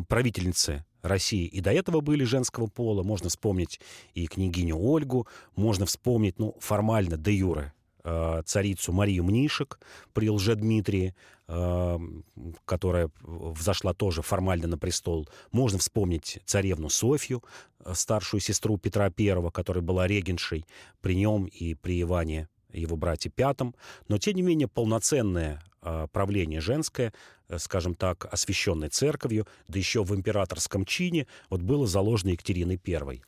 правительницы 0.08 0.86
России 1.02 1.46
и 1.46 1.62
до 1.62 1.72
этого 1.72 2.02
были 2.02 2.24
женского 2.24 2.68
пола. 2.68 3.04
Можно 3.04 3.30
вспомнить 3.30 3.80
и 4.14 4.28
княгиню 4.28 4.78
Ольгу, 4.78 5.28
можно 5.56 5.86
вспомнить, 5.86 6.40
ну, 6.40 6.56
формально, 6.60 7.18
де 7.18 7.34
юре, 7.34 7.74
Э, 8.06 8.42
царицу 8.46 8.92
Марию 8.92 9.24
Мнишек 9.24 9.80
при 10.12 10.30
Лжедмитрии, 10.30 11.16
э, 11.48 12.00
которая 12.66 13.10
взошла 13.22 13.94
тоже 13.94 14.22
формально 14.22 14.68
на 14.68 14.78
престол. 14.78 15.30
Можно 15.54 15.80
вспомнить 15.80 16.40
царевну 16.44 16.90
Софью, 16.90 17.42
старшую 17.94 18.42
сестру 18.42 18.78
Петра 18.78 19.10
I, 19.18 19.52
которая 19.52 19.82
была 19.82 20.06
регеншей 20.06 20.66
при 21.00 21.16
нем 21.16 21.46
и 21.46 21.76
при 21.76 22.02
Иване 22.02 22.50
его 22.74 22.96
брате 22.96 23.30
Пятом. 23.30 23.76
Но, 24.08 24.18
тем 24.18 24.36
не 24.36 24.42
менее, 24.42 24.68
полноценное 24.68 25.62
правление 26.12 26.62
женское, 26.62 27.14
скажем 27.58 27.94
так, 27.96 28.32
освященной 28.32 28.90
церковью, 28.90 29.48
да 29.68 29.78
еще 29.78 30.04
в 30.04 30.16
императорском 30.16 30.86
чине, 30.86 31.28
вот 31.50 31.62
было 31.62 31.86
заложено 31.88 32.30
Екатериной 32.30 32.80
I. 32.88 33.22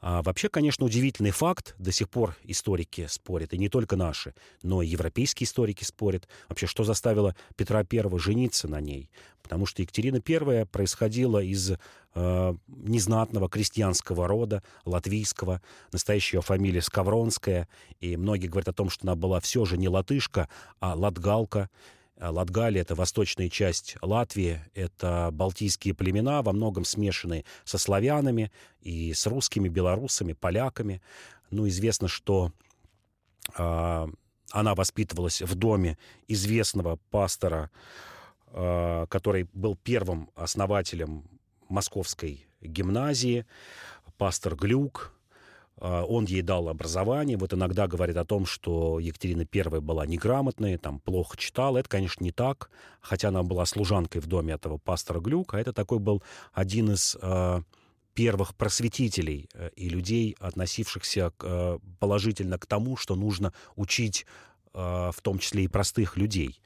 А 0.00 0.22
вообще, 0.22 0.48
конечно, 0.48 0.86
удивительный 0.86 1.32
факт, 1.32 1.74
до 1.78 1.92
сих 1.92 2.08
пор 2.08 2.34
историки 2.44 3.06
спорят, 3.10 3.52
и 3.52 3.58
не 3.58 3.68
только 3.68 3.96
наши, 3.96 4.34
но 4.62 4.80
и 4.80 4.86
европейские 4.86 5.44
историки 5.44 5.84
спорят, 5.84 6.26
вообще, 6.48 6.66
что 6.66 6.84
заставило 6.84 7.36
Петра 7.56 7.80
I 7.80 8.18
жениться 8.18 8.66
на 8.66 8.80
ней. 8.80 9.10
Потому 9.42 9.66
что 9.66 9.82
Екатерина 9.82 10.22
I 10.26 10.64
происходила 10.64 11.42
из 11.42 11.72
э, 12.14 12.54
незнатного 12.68 13.48
крестьянского 13.48 14.26
рода, 14.26 14.62
латвийского, 14.84 15.62
настоящая 15.92 16.38
ее 16.38 16.42
фамилия 16.42 16.82
Скавронская, 16.82 17.68
и 18.00 18.16
многие 18.16 18.48
говорят 18.48 18.68
о 18.68 18.72
том, 18.72 18.90
что 18.90 19.06
она 19.06 19.16
была 19.16 19.40
все 19.40 19.64
же 19.64 19.76
не 19.76 19.88
латышка, 19.88 20.48
а 20.80 20.94
латгалка, 20.94 21.68
а 22.20 22.30
Латгалия— 22.30 22.82
это 22.82 22.94
восточная 22.94 23.48
часть 23.48 23.96
Латвии, 24.02 24.60
это 24.74 25.30
балтийские 25.32 25.94
племена, 25.94 26.42
во 26.42 26.52
многом 26.52 26.84
смешанные 26.84 27.46
со 27.64 27.78
славянами 27.78 28.52
и 28.82 29.14
с 29.14 29.26
русскими, 29.26 29.68
белорусами, 29.68 30.34
поляками. 30.34 31.00
Ну, 31.50 31.66
известно, 31.66 32.08
что 32.08 32.52
э, 33.56 34.06
она 34.50 34.74
воспитывалась 34.74 35.40
в 35.40 35.54
доме 35.54 35.96
известного 36.28 36.98
пастора, 37.10 37.70
э, 38.48 39.06
который 39.08 39.48
был 39.54 39.76
первым 39.76 40.30
основателем 40.34 41.24
Московской 41.70 42.46
гимназии, 42.60 43.46
пастор 44.18 44.54
Глюк, 44.54 45.12
а, 45.80 46.04
он 46.04 46.26
ей 46.26 46.42
дал 46.42 46.68
образование. 46.68 47.36
Вот 47.36 47.54
иногда 47.54 47.86
говорит 47.86 48.16
о 48.16 48.24
том, 48.24 48.44
что 48.46 48.98
Екатерина 49.00 49.46
I 49.52 49.80
была 49.80 50.06
неграмотной, 50.06 50.76
там 50.76 51.00
плохо 51.00 51.36
читала. 51.36 51.78
Это, 51.78 51.88
конечно, 51.88 52.22
не 52.22 52.32
так, 52.32 52.70
хотя 53.00 53.28
она 53.28 53.42
была 53.42 53.64
служанкой 53.64 54.20
в 54.20 54.26
доме 54.26 54.54
этого 54.54 54.76
пастора 54.76 55.20
Глюка. 55.20 55.56
Это 55.56 55.72
такой 55.72 55.98
был 55.98 56.22
один 56.52 56.92
из 56.92 57.16
э, 57.20 57.62
первых 58.12 58.54
просветителей 58.54 59.48
э, 59.54 59.70
и 59.74 59.88
людей, 59.88 60.36
относившихся 60.38 61.32
э, 61.40 61.78
положительно 61.98 62.58
к 62.58 62.66
тому, 62.66 62.96
что 62.96 63.16
нужно 63.16 63.54
учить 63.76 64.26
в 64.72 65.16
том 65.22 65.38
числе 65.38 65.64
и 65.64 65.68
простых 65.68 66.16
людей. 66.16 66.60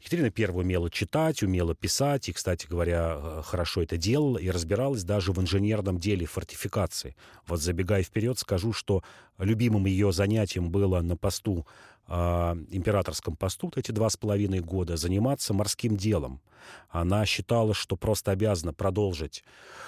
Екатерина 0.00 0.32
I 0.36 0.46
умела 0.50 0.90
читать, 0.90 1.42
умела 1.42 1.74
писать, 1.74 2.28
и, 2.28 2.32
кстати 2.32 2.66
говоря, 2.66 3.16
э, 3.18 3.42
хорошо 3.44 3.82
это 3.82 3.96
делала, 3.96 4.38
и 4.38 4.50
разбиралась 4.50 5.04
даже 5.04 5.32
в 5.32 5.40
инженерном 5.40 5.98
деле 5.98 6.26
фортификации. 6.26 7.16
Вот 7.46 7.60
забегая 7.60 8.02
вперед, 8.02 8.38
скажу, 8.38 8.72
что 8.72 9.02
любимым 9.38 9.86
ее 9.86 10.12
занятием 10.12 10.70
было 10.70 11.00
на 11.00 11.16
посту 11.16 11.66
э, 12.08 12.12
императорском 12.70 13.36
посту 13.36 13.72
эти 13.74 13.90
два 13.90 14.10
с 14.10 14.16
половиной 14.16 14.60
года 14.60 14.96
заниматься 14.96 15.54
морским 15.54 15.96
делом. 15.96 16.40
Она 16.90 17.24
считала, 17.26 17.74
что 17.74 17.96
просто 17.96 18.32
обязана 18.32 18.72
продолжить 18.72 19.44
а, 19.44 19.86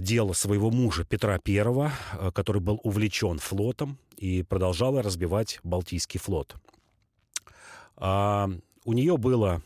дело 0.00 0.32
своего 0.32 0.70
мужа 0.70 1.04
Петра 1.04 1.40
I, 1.44 1.90
который 2.32 2.60
был 2.60 2.80
увлечен 2.84 3.38
флотом 3.38 3.98
и 4.16 4.42
продолжала 4.42 5.02
разбивать 5.02 5.58
Балтийский 5.64 6.20
флот. 6.20 6.56
А, 7.96 8.48
у 8.84 8.92
нее 8.92 9.16
было 9.16 9.62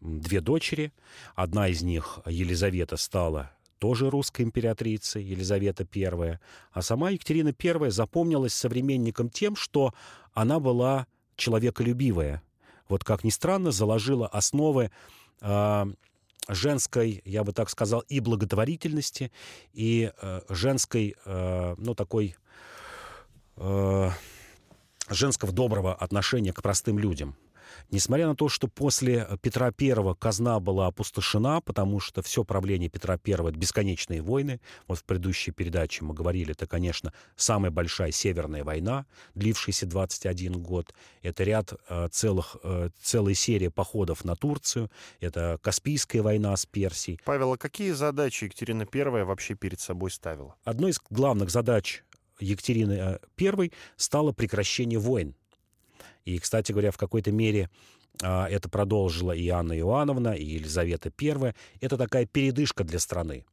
две 0.00 0.40
дочери. 0.40 0.92
Одна 1.34 1.68
из 1.68 1.82
них, 1.82 2.20
Елизавета, 2.26 2.96
стала 2.96 3.52
тоже 3.78 4.10
русской 4.10 4.42
императрицей, 4.42 5.22
Елизавета 5.22 5.86
I. 5.94 6.38
А 6.72 6.82
сама 6.82 7.10
Екатерина 7.10 7.54
I 7.58 7.90
запомнилась 7.90 8.54
современникам 8.54 9.30
тем, 9.30 9.56
что 9.56 9.94
она 10.34 10.60
была 10.60 11.06
человеколюбивая. 11.36 12.42
Вот, 12.88 13.04
как 13.04 13.24
ни 13.24 13.30
странно, 13.30 13.70
заложила 13.70 14.26
основы 14.26 14.90
э, 15.40 15.86
женской, 16.48 17.22
я 17.24 17.44
бы 17.44 17.52
так 17.52 17.70
сказал, 17.70 18.00
и 18.00 18.20
благотворительности, 18.20 19.30
и 19.72 20.12
э, 20.20 20.40
женской, 20.48 21.16
э, 21.24 21.74
ну, 21.78 21.94
такой 21.94 22.36
э, 23.56 24.10
женского 25.08 25.52
доброго 25.52 25.94
отношения 25.94 26.52
к 26.52 26.62
простым 26.62 26.98
людям. 26.98 27.36
Несмотря 27.90 28.28
на 28.28 28.34
то, 28.34 28.48
что 28.48 28.68
после 28.68 29.26
Петра 29.42 29.72
I 29.78 30.14
казна 30.18 30.60
была 30.60 30.86
опустошена, 30.86 31.60
потому 31.60 32.00
что 32.00 32.22
все 32.22 32.44
правление 32.44 32.88
Петра 32.88 33.14
I— 33.14 33.32
это 33.48 33.58
бесконечные 33.58 34.22
войны. 34.22 34.60
Вот 34.86 34.98
в 34.98 35.04
предыдущей 35.04 35.50
передаче 35.52 36.04
мы 36.04 36.14
говорили, 36.14 36.52
это, 36.52 36.66
конечно, 36.66 37.12
самая 37.36 37.70
большая 37.70 38.12
Северная 38.12 38.64
война, 38.64 39.06
длившаяся 39.34 39.86
21 39.86 40.62
год. 40.62 40.94
Это 41.22 41.44
ряд 41.44 41.72
э, 41.88 42.08
целых, 42.10 42.56
э, 42.62 42.90
целая 43.00 43.34
серия 43.34 43.70
походов 43.70 44.24
на 44.24 44.36
Турцию. 44.36 44.90
Это 45.20 45.58
Каспийская 45.62 46.22
война 46.22 46.56
с 46.56 46.66
Персией. 46.66 47.20
Павел, 47.24 47.52
а 47.52 47.58
какие 47.58 47.92
задачи 47.92 48.44
Екатерина 48.44 48.86
I 48.92 49.24
вообще 49.24 49.54
перед 49.54 49.80
собой 49.80 50.10
ставила? 50.10 50.56
Одной 50.64 50.90
из 50.90 51.00
главных 51.10 51.50
задач 51.50 52.04
Екатерины 52.40 53.18
I 53.38 53.72
стало 53.96 54.32
прекращение 54.32 54.98
войн. 54.98 55.34
И, 56.24 56.38
кстати 56.38 56.72
говоря, 56.72 56.90
в 56.90 56.98
какой-то 56.98 57.32
мере 57.32 57.68
а, 58.22 58.48
это 58.48 58.68
продолжила 58.68 59.32
и 59.32 59.48
Анна 59.48 59.78
Иоанновна, 59.78 60.34
и 60.34 60.44
Елизавета 60.44 61.10
I. 61.20 61.54
Это 61.80 61.96
такая 61.96 62.26
передышка 62.26 62.84
для 62.84 62.98
страны. 62.98 63.44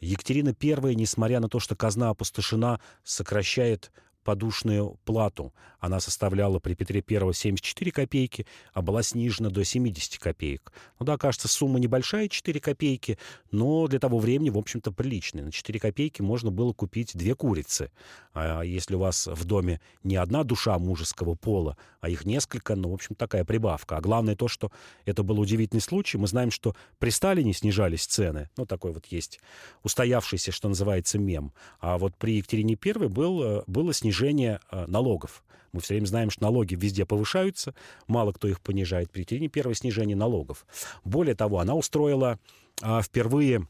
Екатерина 0.00 0.54
I, 0.60 0.94
несмотря 0.94 1.40
на 1.40 1.48
то, 1.48 1.60
что 1.60 1.76
казна 1.76 2.10
опустошена, 2.10 2.80
сокращает 3.04 3.90
подушную 4.24 4.98
плату. 5.04 5.54
Она 5.78 6.00
составляла 6.00 6.58
при 6.58 6.74
Петре 6.74 7.02
I 7.08 7.32
74 7.32 7.90
копейки, 7.92 8.46
а 8.74 8.82
была 8.82 9.02
снижена 9.02 9.48
до 9.48 9.64
70 9.64 10.18
копеек. 10.18 10.72
Ну 10.98 11.06
да, 11.06 11.16
кажется, 11.16 11.48
сумма 11.48 11.78
небольшая, 11.78 12.28
4 12.28 12.60
копейки, 12.60 13.18
но 13.50 13.86
для 13.86 13.98
того 13.98 14.18
времени, 14.18 14.50
в 14.50 14.58
общем-то, 14.58 14.92
приличная. 14.92 15.44
На 15.44 15.52
4 15.52 15.80
копейки 15.80 16.20
можно 16.20 16.50
было 16.50 16.72
купить 16.72 17.16
две 17.16 17.34
курицы. 17.34 17.90
А 18.34 18.62
если 18.62 18.96
у 18.96 18.98
вас 18.98 19.26
в 19.26 19.44
доме 19.44 19.80
не 20.02 20.16
одна 20.16 20.44
душа 20.44 20.78
мужеского 20.78 21.34
пола, 21.34 21.76
а 22.00 22.08
их 22.08 22.24
несколько, 22.24 22.76
ну, 22.76 22.90
в 22.90 22.94
общем, 22.94 23.14
такая 23.14 23.44
прибавка. 23.44 23.96
А 23.96 24.00
главное 24.00 24.36
то, 24.36 24.48
что 24.48 24.70
это 25.04 25.22
был 25.22 25.40
удивительный 25.40 25.80
случай. 25.80 26.18
Мы 26.18 26.26
знаем, 26.26 26.50
что 26.50 26.76
при 26.98 27.10
Сталине 27.10 27.52
снижались 27.52 28.06
цены. 28.06 28.50
Ну, 28.56 28.66
такой 28.66 28.92
вот 28.92 29.06
есть 29.06 29.40
устоявшийся, 29.82 30.52
что 30.52 30.68
называется, 30.68 31.18
мем. 31.18 31.52
А 31.80 31.98
вот 31.98 32.16
при 32.16 32.36
Екатерине 32.36 32.76
I 32.84 33.08
был, 33.08 33.42
э, 33.42 33.62
было 33.66 33.92
снижение 33.92 34.07
снижение 34.08 34.60
э, 34.70 34.86
налогов. 34.86 35.44
Мы 35.72 35.80
все 35.80 35.94
время 35.94 36.06
знаем, 36.06 36.30
что 36.30 36.42
налоги 36.42 36.74
везде 36.74 37.04
повышаются, 37.04 37.74
мало 38.06 38.32
кто 38.32 38.48
их 38.48 38.60
понижает. 38.62 39.14
Екатерине 39.14 39.48
первое 39.48 39.74
снижение 39.74 40.16
налогов. 40.16 40.66
Более 41.04 41.34
того, 41.34 41.58
она 41.58 41.74
устроила 41.74 42.38
а, 42.80 43.02
впервые 43.02 43.66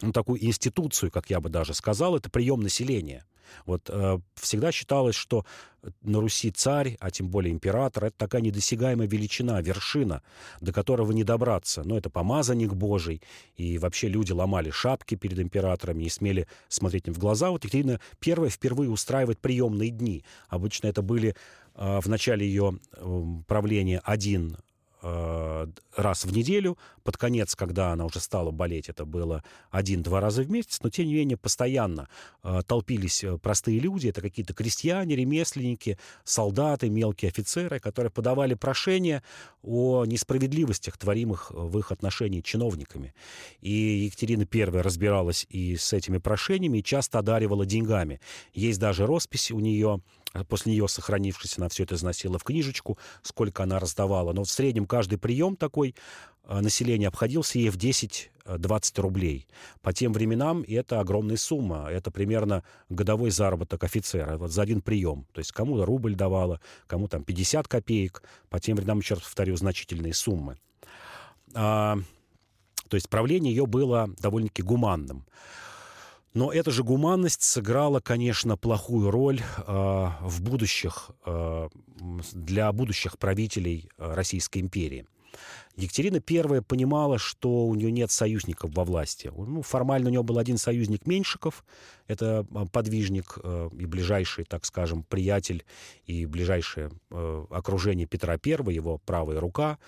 ну, 0.00 0.12
такую 0.12 0.42
институцию, 0.42 1.10
как 1.10 1.28
я 1.28 1.40
бы 1.40 1.50
даже 1.50 1.74
сказал, 1.74 2.16
это 2.16 2.30
прием 2.30 2.60
населения. 2.60 3.26
Вот 3.66 3.88
э, 3.88 4.18
всегда 4.34 4.72
считалось, 4.72 5.14
что 5.14 5.44
на 6.02 6.20
Руси 6.20 6.50
царь, 6.50 6.96
а 7.00 7.10
тем 7.10 7.28
более 7.28 7.52
император, 7.52 8.06
это 8.06 8.16
такая 8.16 8.40
недосягаемая 8.42 9.08
величина, 9.08 9.60
вершина, 9.60 10.22
до 10.60 10.72
которого 10.72 11.12
не 11.12 11.24
добраться. 11.24 11.82
Но 11.84 11.96
это 11.96 12.10
помазанник 12.10 12.72
Божий, 12.72 13.22
и 13.56 13.78
вообще 13.78 14.08
люди 14.08 14.32
ломали 14.32 14.70
шапки 14.70 15.14
перед 15.14 15.38
императорами, 15.38 16.04
не 16.04 16.10
смели 16.10 16.46
смотреть 16.68 17.08
им 17.08 17.14
в 17.14 17.18
глаза. 17.18 17.50
Вот 17.50 17.64
Екатерина 17.64 18.00
первая 18.20 18.50
впервые 18.50 18.90
устраивает 18.90 19.40
приемные 19.40 19.90
дни. 19.90 20.24
Обычно 20.48 20.86
это 20.86 21.02
были 21.02 21.34
э, 21.74 22.00
в 22.00 22.08
начале 22.08 22.46
ее 22.46 22.78
э, 22.92 23.24
правления 23.46 24.00
один 24.04 24.56
Э, 25.04 25.66
раз 25.96 26.24
в 26.24 26.32
неделю. 26.32 26.78
Под 27.02 27.16
конец, 27.16 27.56
когда 27.56 27.90
она 27.90 28.04
уже 28.04 28.20
стала 28.20 28.52
болеть, 28.52 28.88
это 28.88 29.04
было 29.04 29.42
один-два 29.70 30.20
раза 30.20 30.42
в 30.42 30.50
месяц, 30.50 30.78
но 30.80 30.90
тем 30.90 31.06
не 31.06 31.14
менее 31.14 31.36
постоянно 31.36 32.08
э, 32.44 32.62
толпились 32.64 33.24
э, 33.24 33.36
простые 33.36 33.80
люди, 33.80 34.06
это 34.06 34.20
какие-то 34.20 34.54
крестьяне, 34.54 35.16
ремесленники, 35.16 35.98
солдаты, 36.22 36.88
мелкие 36.88 37.30
офицеры, 37.30 37.80
которые 37.80 38.12
подавали 38.12 38.54
прошения 38.54 39.24
о 39.62 40.04
несправедливостях, 40.04 40.96
творимых 40.96 41.50
в 41.50 41.76
их 41.78 41.90
отношении 41.90 42.40
чиновниками. 42.40 43.12
И 43.60 43.72
Екатерина 44.04 44.46
I 44.52 44.64
разбиралась 44.82 45.46
и 45.48 45.76
с 45.76 45.92
этими 45.92 46.18
прошениями, 46.18 46.78
и 46.78 46.84
часто 46.84 47.18
одаривала 47.18 47.66
деньгами. 47.66 48.20
Есть 48.54 48.78
даже 48.78 49.04
росписи 49.04 49.52
у 49.52 49.58
нее, 49.58 50.00
после 50.48 50.72
нее 50.72 50.88
сохранившаяся, 50.88 51.56
она 51.58 51.68
все 51.68 51.84
это 51.84 51.96
заносила 51.96 52.38
в 52.38 52.44
книжечку, 52.44 52.98
сколько 53.22 53.62
она 53.62 53.78
раздавала. 53.78 54.32
Но 54.32 54.44
в 54.44 54.50
среднем 54.50 54.86
каждый 54.92 55.16
прием 55.16 55.56
такой 55.56 55.94
э, 56.44 56.60
населения 56.60 57.08
обходился 57.08 57.58
ей 57.58 57.70
в 57.70 57.78
10-20 57.78 59.00
рублей. 59.00 59.48
По 59.80 59.94
тем 59.94 60.12
временам 60.12 60.62
это 60.68 61.00
огромная 61.00 61.38
сумма. 61.38 61.88
Это 61.90 62.10
примерно 62.10 62.62
годовой 62.90 63.30
заработок 63.30 63.84
офицера 63.84 64.36
вот 64.36 64.50
за 64.50 64.60
один 64.60 64.82
прием. 64.82 65.26
То 65.32 65.38
есть 65.38 65.52
кому-то 65.52 65.86
рубль 65.86 66.14
давала, 66.14 66.60
кому 66.86 67.08
там 67.08 67.24
50 67.24 67.68
копеек. 67.68 68.22
По 68.50 68.60
тем 68.60 68.76
временам, 68.76 68.98
еще 68.98 69.14
раз 69.14 69.22
повторю, 69.22 69.56
значительные 69.56 70.12
суммы. 70.12 70.58
А, 71.54 71.96
то 72.88 72.96
есть 72.96 73.08
правление 73.08 73.54
ее 73.54 73.64
было 73.64 74.10
довольно-таки 74.18 74.62
гуманным. 74.62 75.24
Но 76.34 76.52
эта 76.52 76.70
же 76.70 76.82
гуманность 76.82 77.42
сыграла, 77.42 78.00
конечно, 78.00 78.56
плохую 78.56 79.10
роль 79.10 79.40
э, 79.40 79.62
в 79.66 80.42
будущих, 80.42 81.10
э, 81.26 81.68
для 82.32 82.72
будущих 82.72 83.18
правителей 83.18 83.90
э, 83.98 84.14
Российской 84.14 84.58
империи. 84.58 85.06
Екатерина 85.76 86.22
I 86.28 86.62
понимала, 86.62 87.18
что 87.18 87.66
у 87.66 87.74
нее 87.74 87.90
нет 87.90 88.10
союзников 88.10 88.74
во 88.74 88.84
власти. 88.84 89.32
Ну, 89.34 89.62
формально 89.62 90.08
у 90.08 90.10
нее 90.10 90.22
был 90.22 90.38
один 90.38 90.58
союзник 90.58 91.06
Меньшиков, 91.06 91.64
это 92.06 92.46
подвижник 92.72 93.38
э, 93.42 93.70
и 93.78 93.86
ближайший, 93.86 94.44
так 94.44 94.64
скажем, 94.64 95.02
приятель 95.02 95.64
и 96.04 96.26
ближайшее 96.26 96.90
э, 97.10 97.46
окружение 97.50 98.06
Петра 98.06 98.34
I, 98.34 98.74
его 98.74 98.98
правая 98.98 99.40
рука. 99.40 99.78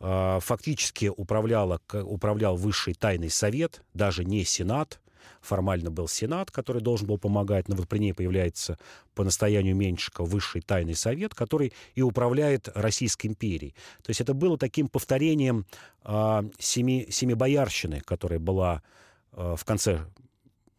Э, 0.00 0.38
фактически 0.40 1.12
управляла, 1.14 1.80
управлял 1.92 2.56
Высший 2.56 2.94
тайный 2.94 3.30
совет, 3.30 3.82
даже 3.92 4.24
не 4.24 4.44
Сенат, 4.44 5.00
формально 5.48 5.90
был 5.90 6.08
Сенат, 6.08 6.50
который 6.50 6.82
должен 6.82 7.06
был 7.06 7.18
помогать, 7.18 7.68
но 7.68 7.76
вот 7.76 7.88
при 7.88 7.98
ней 7.98 8.12
появляется 8.12 8.78
по 9.14 9.24
настоянию 9.24 9.74
Меньшика 9.74 10.22
Высший 10.24 10.60
тайный 10.60 10.94
совет, 10.94 11.34
который 11.34 11.72
и 11.94 12.02
управляет 12.02 12.68
Российской 12.74 13.28
империей. 13.28 13.74
То 14.02 14.10
есть 14.10 14.20
это 14.20 14.34
было 14.34 14.58
таким 14.58 14.88
повторением 14.88 15.66
э, 16.04 16.42
семи, 16.58 17.06
семибоярщины, 17.10 18.00
которая 18.00 18.38
была 18.38 18.82
э, 19.32 19.54
в 19.56 19.64
конце 19.64 20.06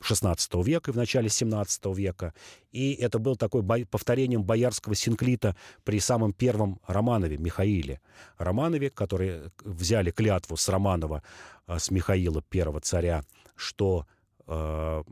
XVI 0.02 0.64
века 0.64 0.92
и 0.92 0.94
в 0.94 0.98
начале 0.98 1.28
XVII 1.28 1.96
века. 1.96 2.34
И 2.72 2.94
это 2.94 3.20
был 3.20 3.36
такой 3.36 3.62
бо- 3.62 3.86
повторением 3.86 4.44
боярского 4.44 4.96
синклита 4.96 5.56
при 5.84 6.00
самом 6.00 6.32
первом 6.32 6.80
Романове, 6.88 7.38
Михаиле. 7.38 8.00
Романове, 8.38 8.90
которые 8.90 9.52
взяли 9.64 10.12
клятву 10.12 10.56
с 10.56 10.70
Романова, 10.70 11.22
с 11.68 11.92
Михаила, 11.92 12.42
первого 12.42 12.80
царя, 12.80 13.24
что 13.56 14.06
э, 14.50 15.04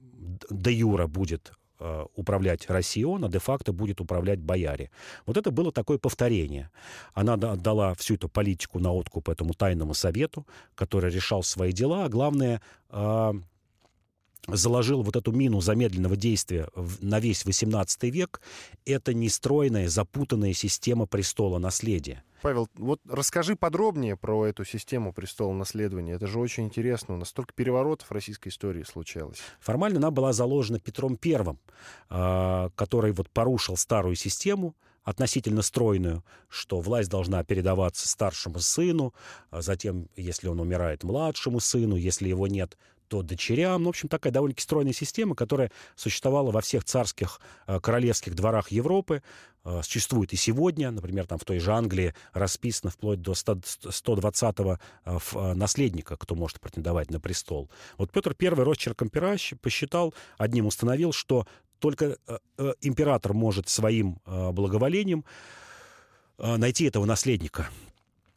де 0.49 0.71
юра 0.71 1.07
будет 1.07 1.53
э, 1.79 2.05
управлять 2.15 2.69
Россией, 2.69 3.25
а 3.25 3.27
де-факто 3.29 3.73
будет 3.73 4.01
управлять 4.01 4.39
бояре. 4.39 4.89
Вот 5.25 5.37
это 5.37 5.51
было 5.51 5.71
такое 5.71 5.97
повторение. 5.97 6.69
Она 7.13 7.33
отдала 7.33 7.93
всю 7.93 8.15
эту 8.15 8.29
политику 8.29 8.79
на 8.79 8.91
откуп 8.91 9.29
этому 9.29 9.53
тайному 9.53 9.93
совету, 9.93 10.45
который 10.75 11.11
решал 11.11 11.43
свои 11.43 11.71
дела, 11.71 12.05
а 12.05 12.09
главное, 12.09 12.61
э, 12.89 13.33
заложил 14.47 15.03
вот 15.03 15.15
эту 15.15 15.31
мину 15.31 15.61
замедленного 15.61 16.15
действия 16.15 16.69
на 17.01 17.19
весь 17.19 17.45
XVIII 17.45 18.09
век, 18.09 18.41
это 18.85 19.13
нестройная, 19.13 19.89
запутанная 19.89 20.53
система 20.53 21.05
престола 21.05 21.59
наследия. 21.59 22.23
Павел, 22.41 22.69
вот 22.75 23.01
расскажи 23.09 23.55
подробнее 23.55 24.15
про 24.15 24.45
эту 24.45 24.63
систему 24.63 25.11
престола 25.11 25.53
наследования. 25.53 26.13
Это 26.13 26.27
же 26.27 26.39
очень 26.39 26.65
интересно. 26.65 27.15
У 27.15 27.17
нас 27.17 27.29
столько 27.29 27.53
переворотов 27.53 28.07
в 28.07 28.11
российской 28.11 28.49
истории 28.49 28.83
случалось. 28.83 29.39
Формально 29.59 29.97
она 29.97 30.11
была 30.11 30.33
заложена 30.33 30.79
Петром 30.79 31.17
Первым, 31.17 31.59
а, 32.09 32.69
который 32.75 33.11
вот 33.11 33.29
порушил 33.29 33.75
старую 33.75 34.15
систему, 34.15 34.75
относительно 35.07 35.61
стройную, 35.61 36.21
что 36.49 36.81
власть 36.81 37.09
должна 37.09 37.41
передаваться 37.45 38.09
старшему 38.09 38.59
сыну, 38.59 39.13
а 39.51 39.61
затем, 39.61 40.09
если 40.17 40.49
он 40.49 40.59
умирает, 40.59 41.05
младшему 41.05 41.61
сыну, 41.61 41.95
если 41.95 42.27
его 42.27 42.45
нет, 42.47 42.77
то 43.07 43.21
дочерям. 43.21 43.83
Ну, 43.83 43.87
в 43.87 43.89
общем, 43.89 44.09
такая 44.09 44.31
довольно-таки 44.33 44.63
стройная 44.63 44.93
система, 44.93 45.35
которая 45.35 45.71
существовала 45.95 46.51
во 46.51 46.61
всех 46.61 46.83
царских 46.83 47.39
э, 47.67 47.79
королевских 47.79 48.35
дворах 48.35 48.71
Европы, 48.71 49.23
э, 49.63 49.81
существует 49.83 50.33
и 50.33 50.35
сегодня. 50.35 50.91
Например, 50.91 51.25
там 51.25 51.37
в 51.39 51.45
той 51.45 51.59
же 51.59 51.71
Англии 51.71 52.13
расписано 52.33 52.91
вплоть 52.91 53.21
до 53.21 53.33
120-го 53.33 54.79
э, 55.05 55.53
наследника, 55.53 56.17
кто 56.17 56.35
может 56.35 56.59
претендовать 56.59 57.11
на 57.11 57.19
престол. 57.19 57.69
Вот 57.97 58.11
Петр 58.11 58.35
I 58.39 58.49
росчерком 58.49 59.09
пера 59.09 59.35
посчитал, 59.61 60.13
одним 60.37 60.65
установил, 60.65 61.11
что 61.11 61.45
только 61.79 62.17
император 62.81 63.33
может 63.33 63.69
своим 63.69 64.19
благоволением 64.25 65.25
найти 66.39 66.85
этого 66.85 67.05
наследника. 67.05 67.69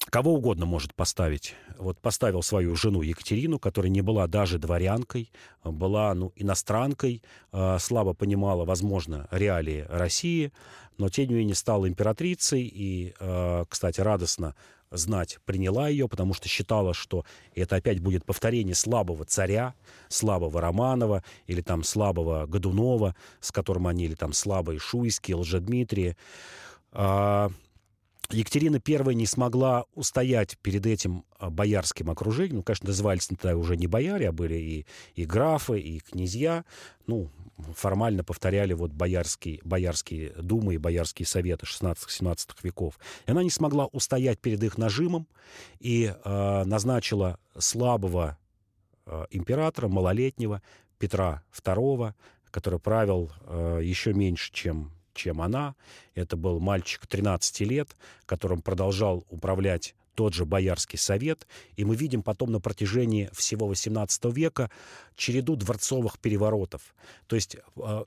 Кого 0.08 0.34
угодно 0.34 0.66
может 0.66 0.94
поставить. 0.94 1.54
Вот 1.78 2.00
поставил 2.00 2.42
свою 2.42 2.74
жену 2.74 3.02
Екатерину, 3.02 3.58
которая 3.58 3.90
не 3.90 4.00
была 4.00 4.26
даже 4.26 4.58
дворянкой, 4.58 5.30
была 5.62 6.14
ну, 6.14 6.32
иностранкой, 6.36 7.22
э, 7.52 7.78
слабо 7.78 8.14
понимала, 8.14 8.64
возможно, 8.64 9.28
реалии 9.30 9.86
России, 9.88 10.52
но 10.98 11.10
тем 11.10 11.28
не 11.28 11.34
менее 11.34 11.54
стала 11.54 11.86
императрицей 11.86 12.62
и, 12.62 13.14
э, 13.20 13.64
кстати, 13.68 14.00
радостно 14.00 14.56
знать 14.90 15.38
приняла 15.44 15.88
ее, 15.88 16.08
потому 16.08 16.34
что 16.34 16.48
считала, 16.48 16.94
что 16.94 17.24
это 17.54 17.76
опять 17.76 18.00
будет 18.00 18.24
повторение 18.24 18.74
слабого 18.74 19.24
царя, 19.24 19.74
слабого 20.08 20.60
Романова 20.60 21.22
или 21.46 21.60
там 21.60 21.84
слабого 21.84 22.46
Годунова, 22.46 23.14
с 23.40 23.52
которым 23.52 23.86
они, 23.86 24.06
или 24.06 24.14
там 24.14 24.32
слабые 24.32 24.78
Шуйские, 24.78 25.36
Лжедмитрия. 25.36 26.16
А, 26.92 27.50
Екатерина 28.30 28.80
I 28.86 29.14
не 29.14 29.26
смогла 29.26 29.84
устоять 29.94 30.56
перед 30.58 30.86
этим 30.86 31.24
а, 31.38 31.50
боярским 31.50 32.10
окружением. 32.10 32.58
Ну, 32.58 32.62
конечно, 32.62 32.88
назывались 32.88 33.26
тогда 33.26 33.56
уже 33.56 33.76
не 33.76 33.86
бояре, 33.86 34.28
а 34.28 34.32
были 34.32 34.54
и, 34.54 34.86
и 35.14 35.24
графы, 35.24 35.80
и 35.80 35.98
князья. 36.00 36.64
Ну, 37.06 37.30
формально 37.74 38.24
повторяли 38.24 38.72
вот 38.72 38.92
боярские, 38.92 39.60
боярские 39.64 40.30
думы 40.30 40.74
и 40.74 40.78
боярские 40.78 41.26
советы 41.26 41.66
16-17 41.66 42.50
веков. 42.62 42.98
И 43.26 43.30
она 43.30 43.42
не 43.42 43.50
смогла 43.50 43.86
устоять 43.86 44.38
перед 44.38 44.62
их 44.62 44.78
нажимом 44.78 45.26
и 45.80 46.12
э, 46.12 46.64
назначила 46.64 47.38
слабого 47.58 48.38
э, 49.06 49.26
императора, 49.30 49.88
малолетнего, 49.88 50.62
Петра 50.98 51.42
II, 51.52 52.12
который 52.50 52.78
правил 52.78 53.30
э, 53.46 53.80
еще 53.82 54.12
меньше, 54.12 54.52
чем, 54.52 54.92
чем 55.14 55.40
она. 55.40 55.74
Это 56.14 56.36
был 56.36 56.60
мальчик 56.60 57.06
13 57.06 57.60
лет, 57.60 57.96
которым 58.26 58.62
продолжал 58.62 59.24
управлять 59.30 59.94
тот 60.14 60.34
же 60.34 60.44
Боярский 60.44 60.98
совет, 60.98 61.46
и 61.76 61.84
мы 61.84 61.96
видим 61.96 62.22
потом 62.22 62.52
на 62.52 62.60
протяжении 62.60 63.30
всего 63.32 63.72
XVIII 63.72 64.32
века 64.32 64.70
череду 65.16 65.56
дворцовых 65.56 66.18
переворотов. 66.18 66.94
То 67.26 67.36
есть 67.36 67.56
э, 67.56 68.04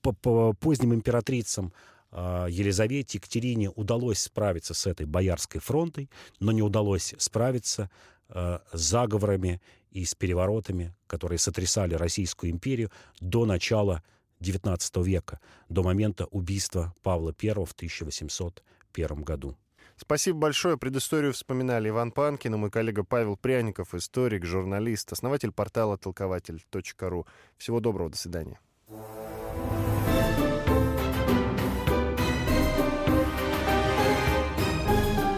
по, 0.00 0.12
по 0.12 0.52
поздним 0.52 0.94
императрицам 0.94 1.72
э, 2.12 2.46
Елизавете, 2.50 3.18
Екатерине 3.18 3.70
удалось 3.70 4.20
справиться 4.20 4.74
с 4.74 4.86
этой 4.86 5.06
боярской 5.06 5.60
фронтой, 5.60 6.08
но 6.38 6.52
не 6.52 6.62
удалось 6.62 7.14
справиться 7.18 7.90
э, 8.28 8.58
с 8.72 8.80
заговорами 8.80 9.60
и 9.90 10.04
с 10.04 10.14
переворотами, 10.14 10.94
которые 11.06 11.38
сотрясали 11.38 11.94
Российскую 11.94 12.52
империю 12.52 12.92
до 13.20 13.44
начала 13.46 14.02
XIX 14.40 15.02
века, 15.02 15.40
до 15.68 15.82
момента 15.82 16.26
убийства 16.26 16.94
Павла 17.02 17.34
I 17.42 17.50
в 17.52 17.72
1801 17.72 19.22
году. 19.22 19.56
Спасибо 19.96 20.38
большое. 20.38 20.76
Предысторию 20.76 21.32
вспоминали 21.32 21.88
Иван 21.88 22.12
Панкин 22.12 22.54
и 22.54 22.58
мой 22.58 22.70
коллега 22.70 23.02
Павел 23.02 23.36
Пряников, 23.36 23.94
историк, 23.94 24.44
журналист, 24.44 25.12
основатель 25.12 25.52
портала 25.52 25.96
толкователь.ру. 25.96 27.26
Всего 27.56 27.80
доброго, 27.80 28.10
до 28.10 28.16
свидания. 28.16 28.60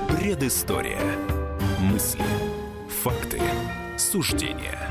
Предыстория. 0.09 1.01
Мысли. 1.81 2.25
Факты. 3.03 3.41
Суждения. 3.97 4.91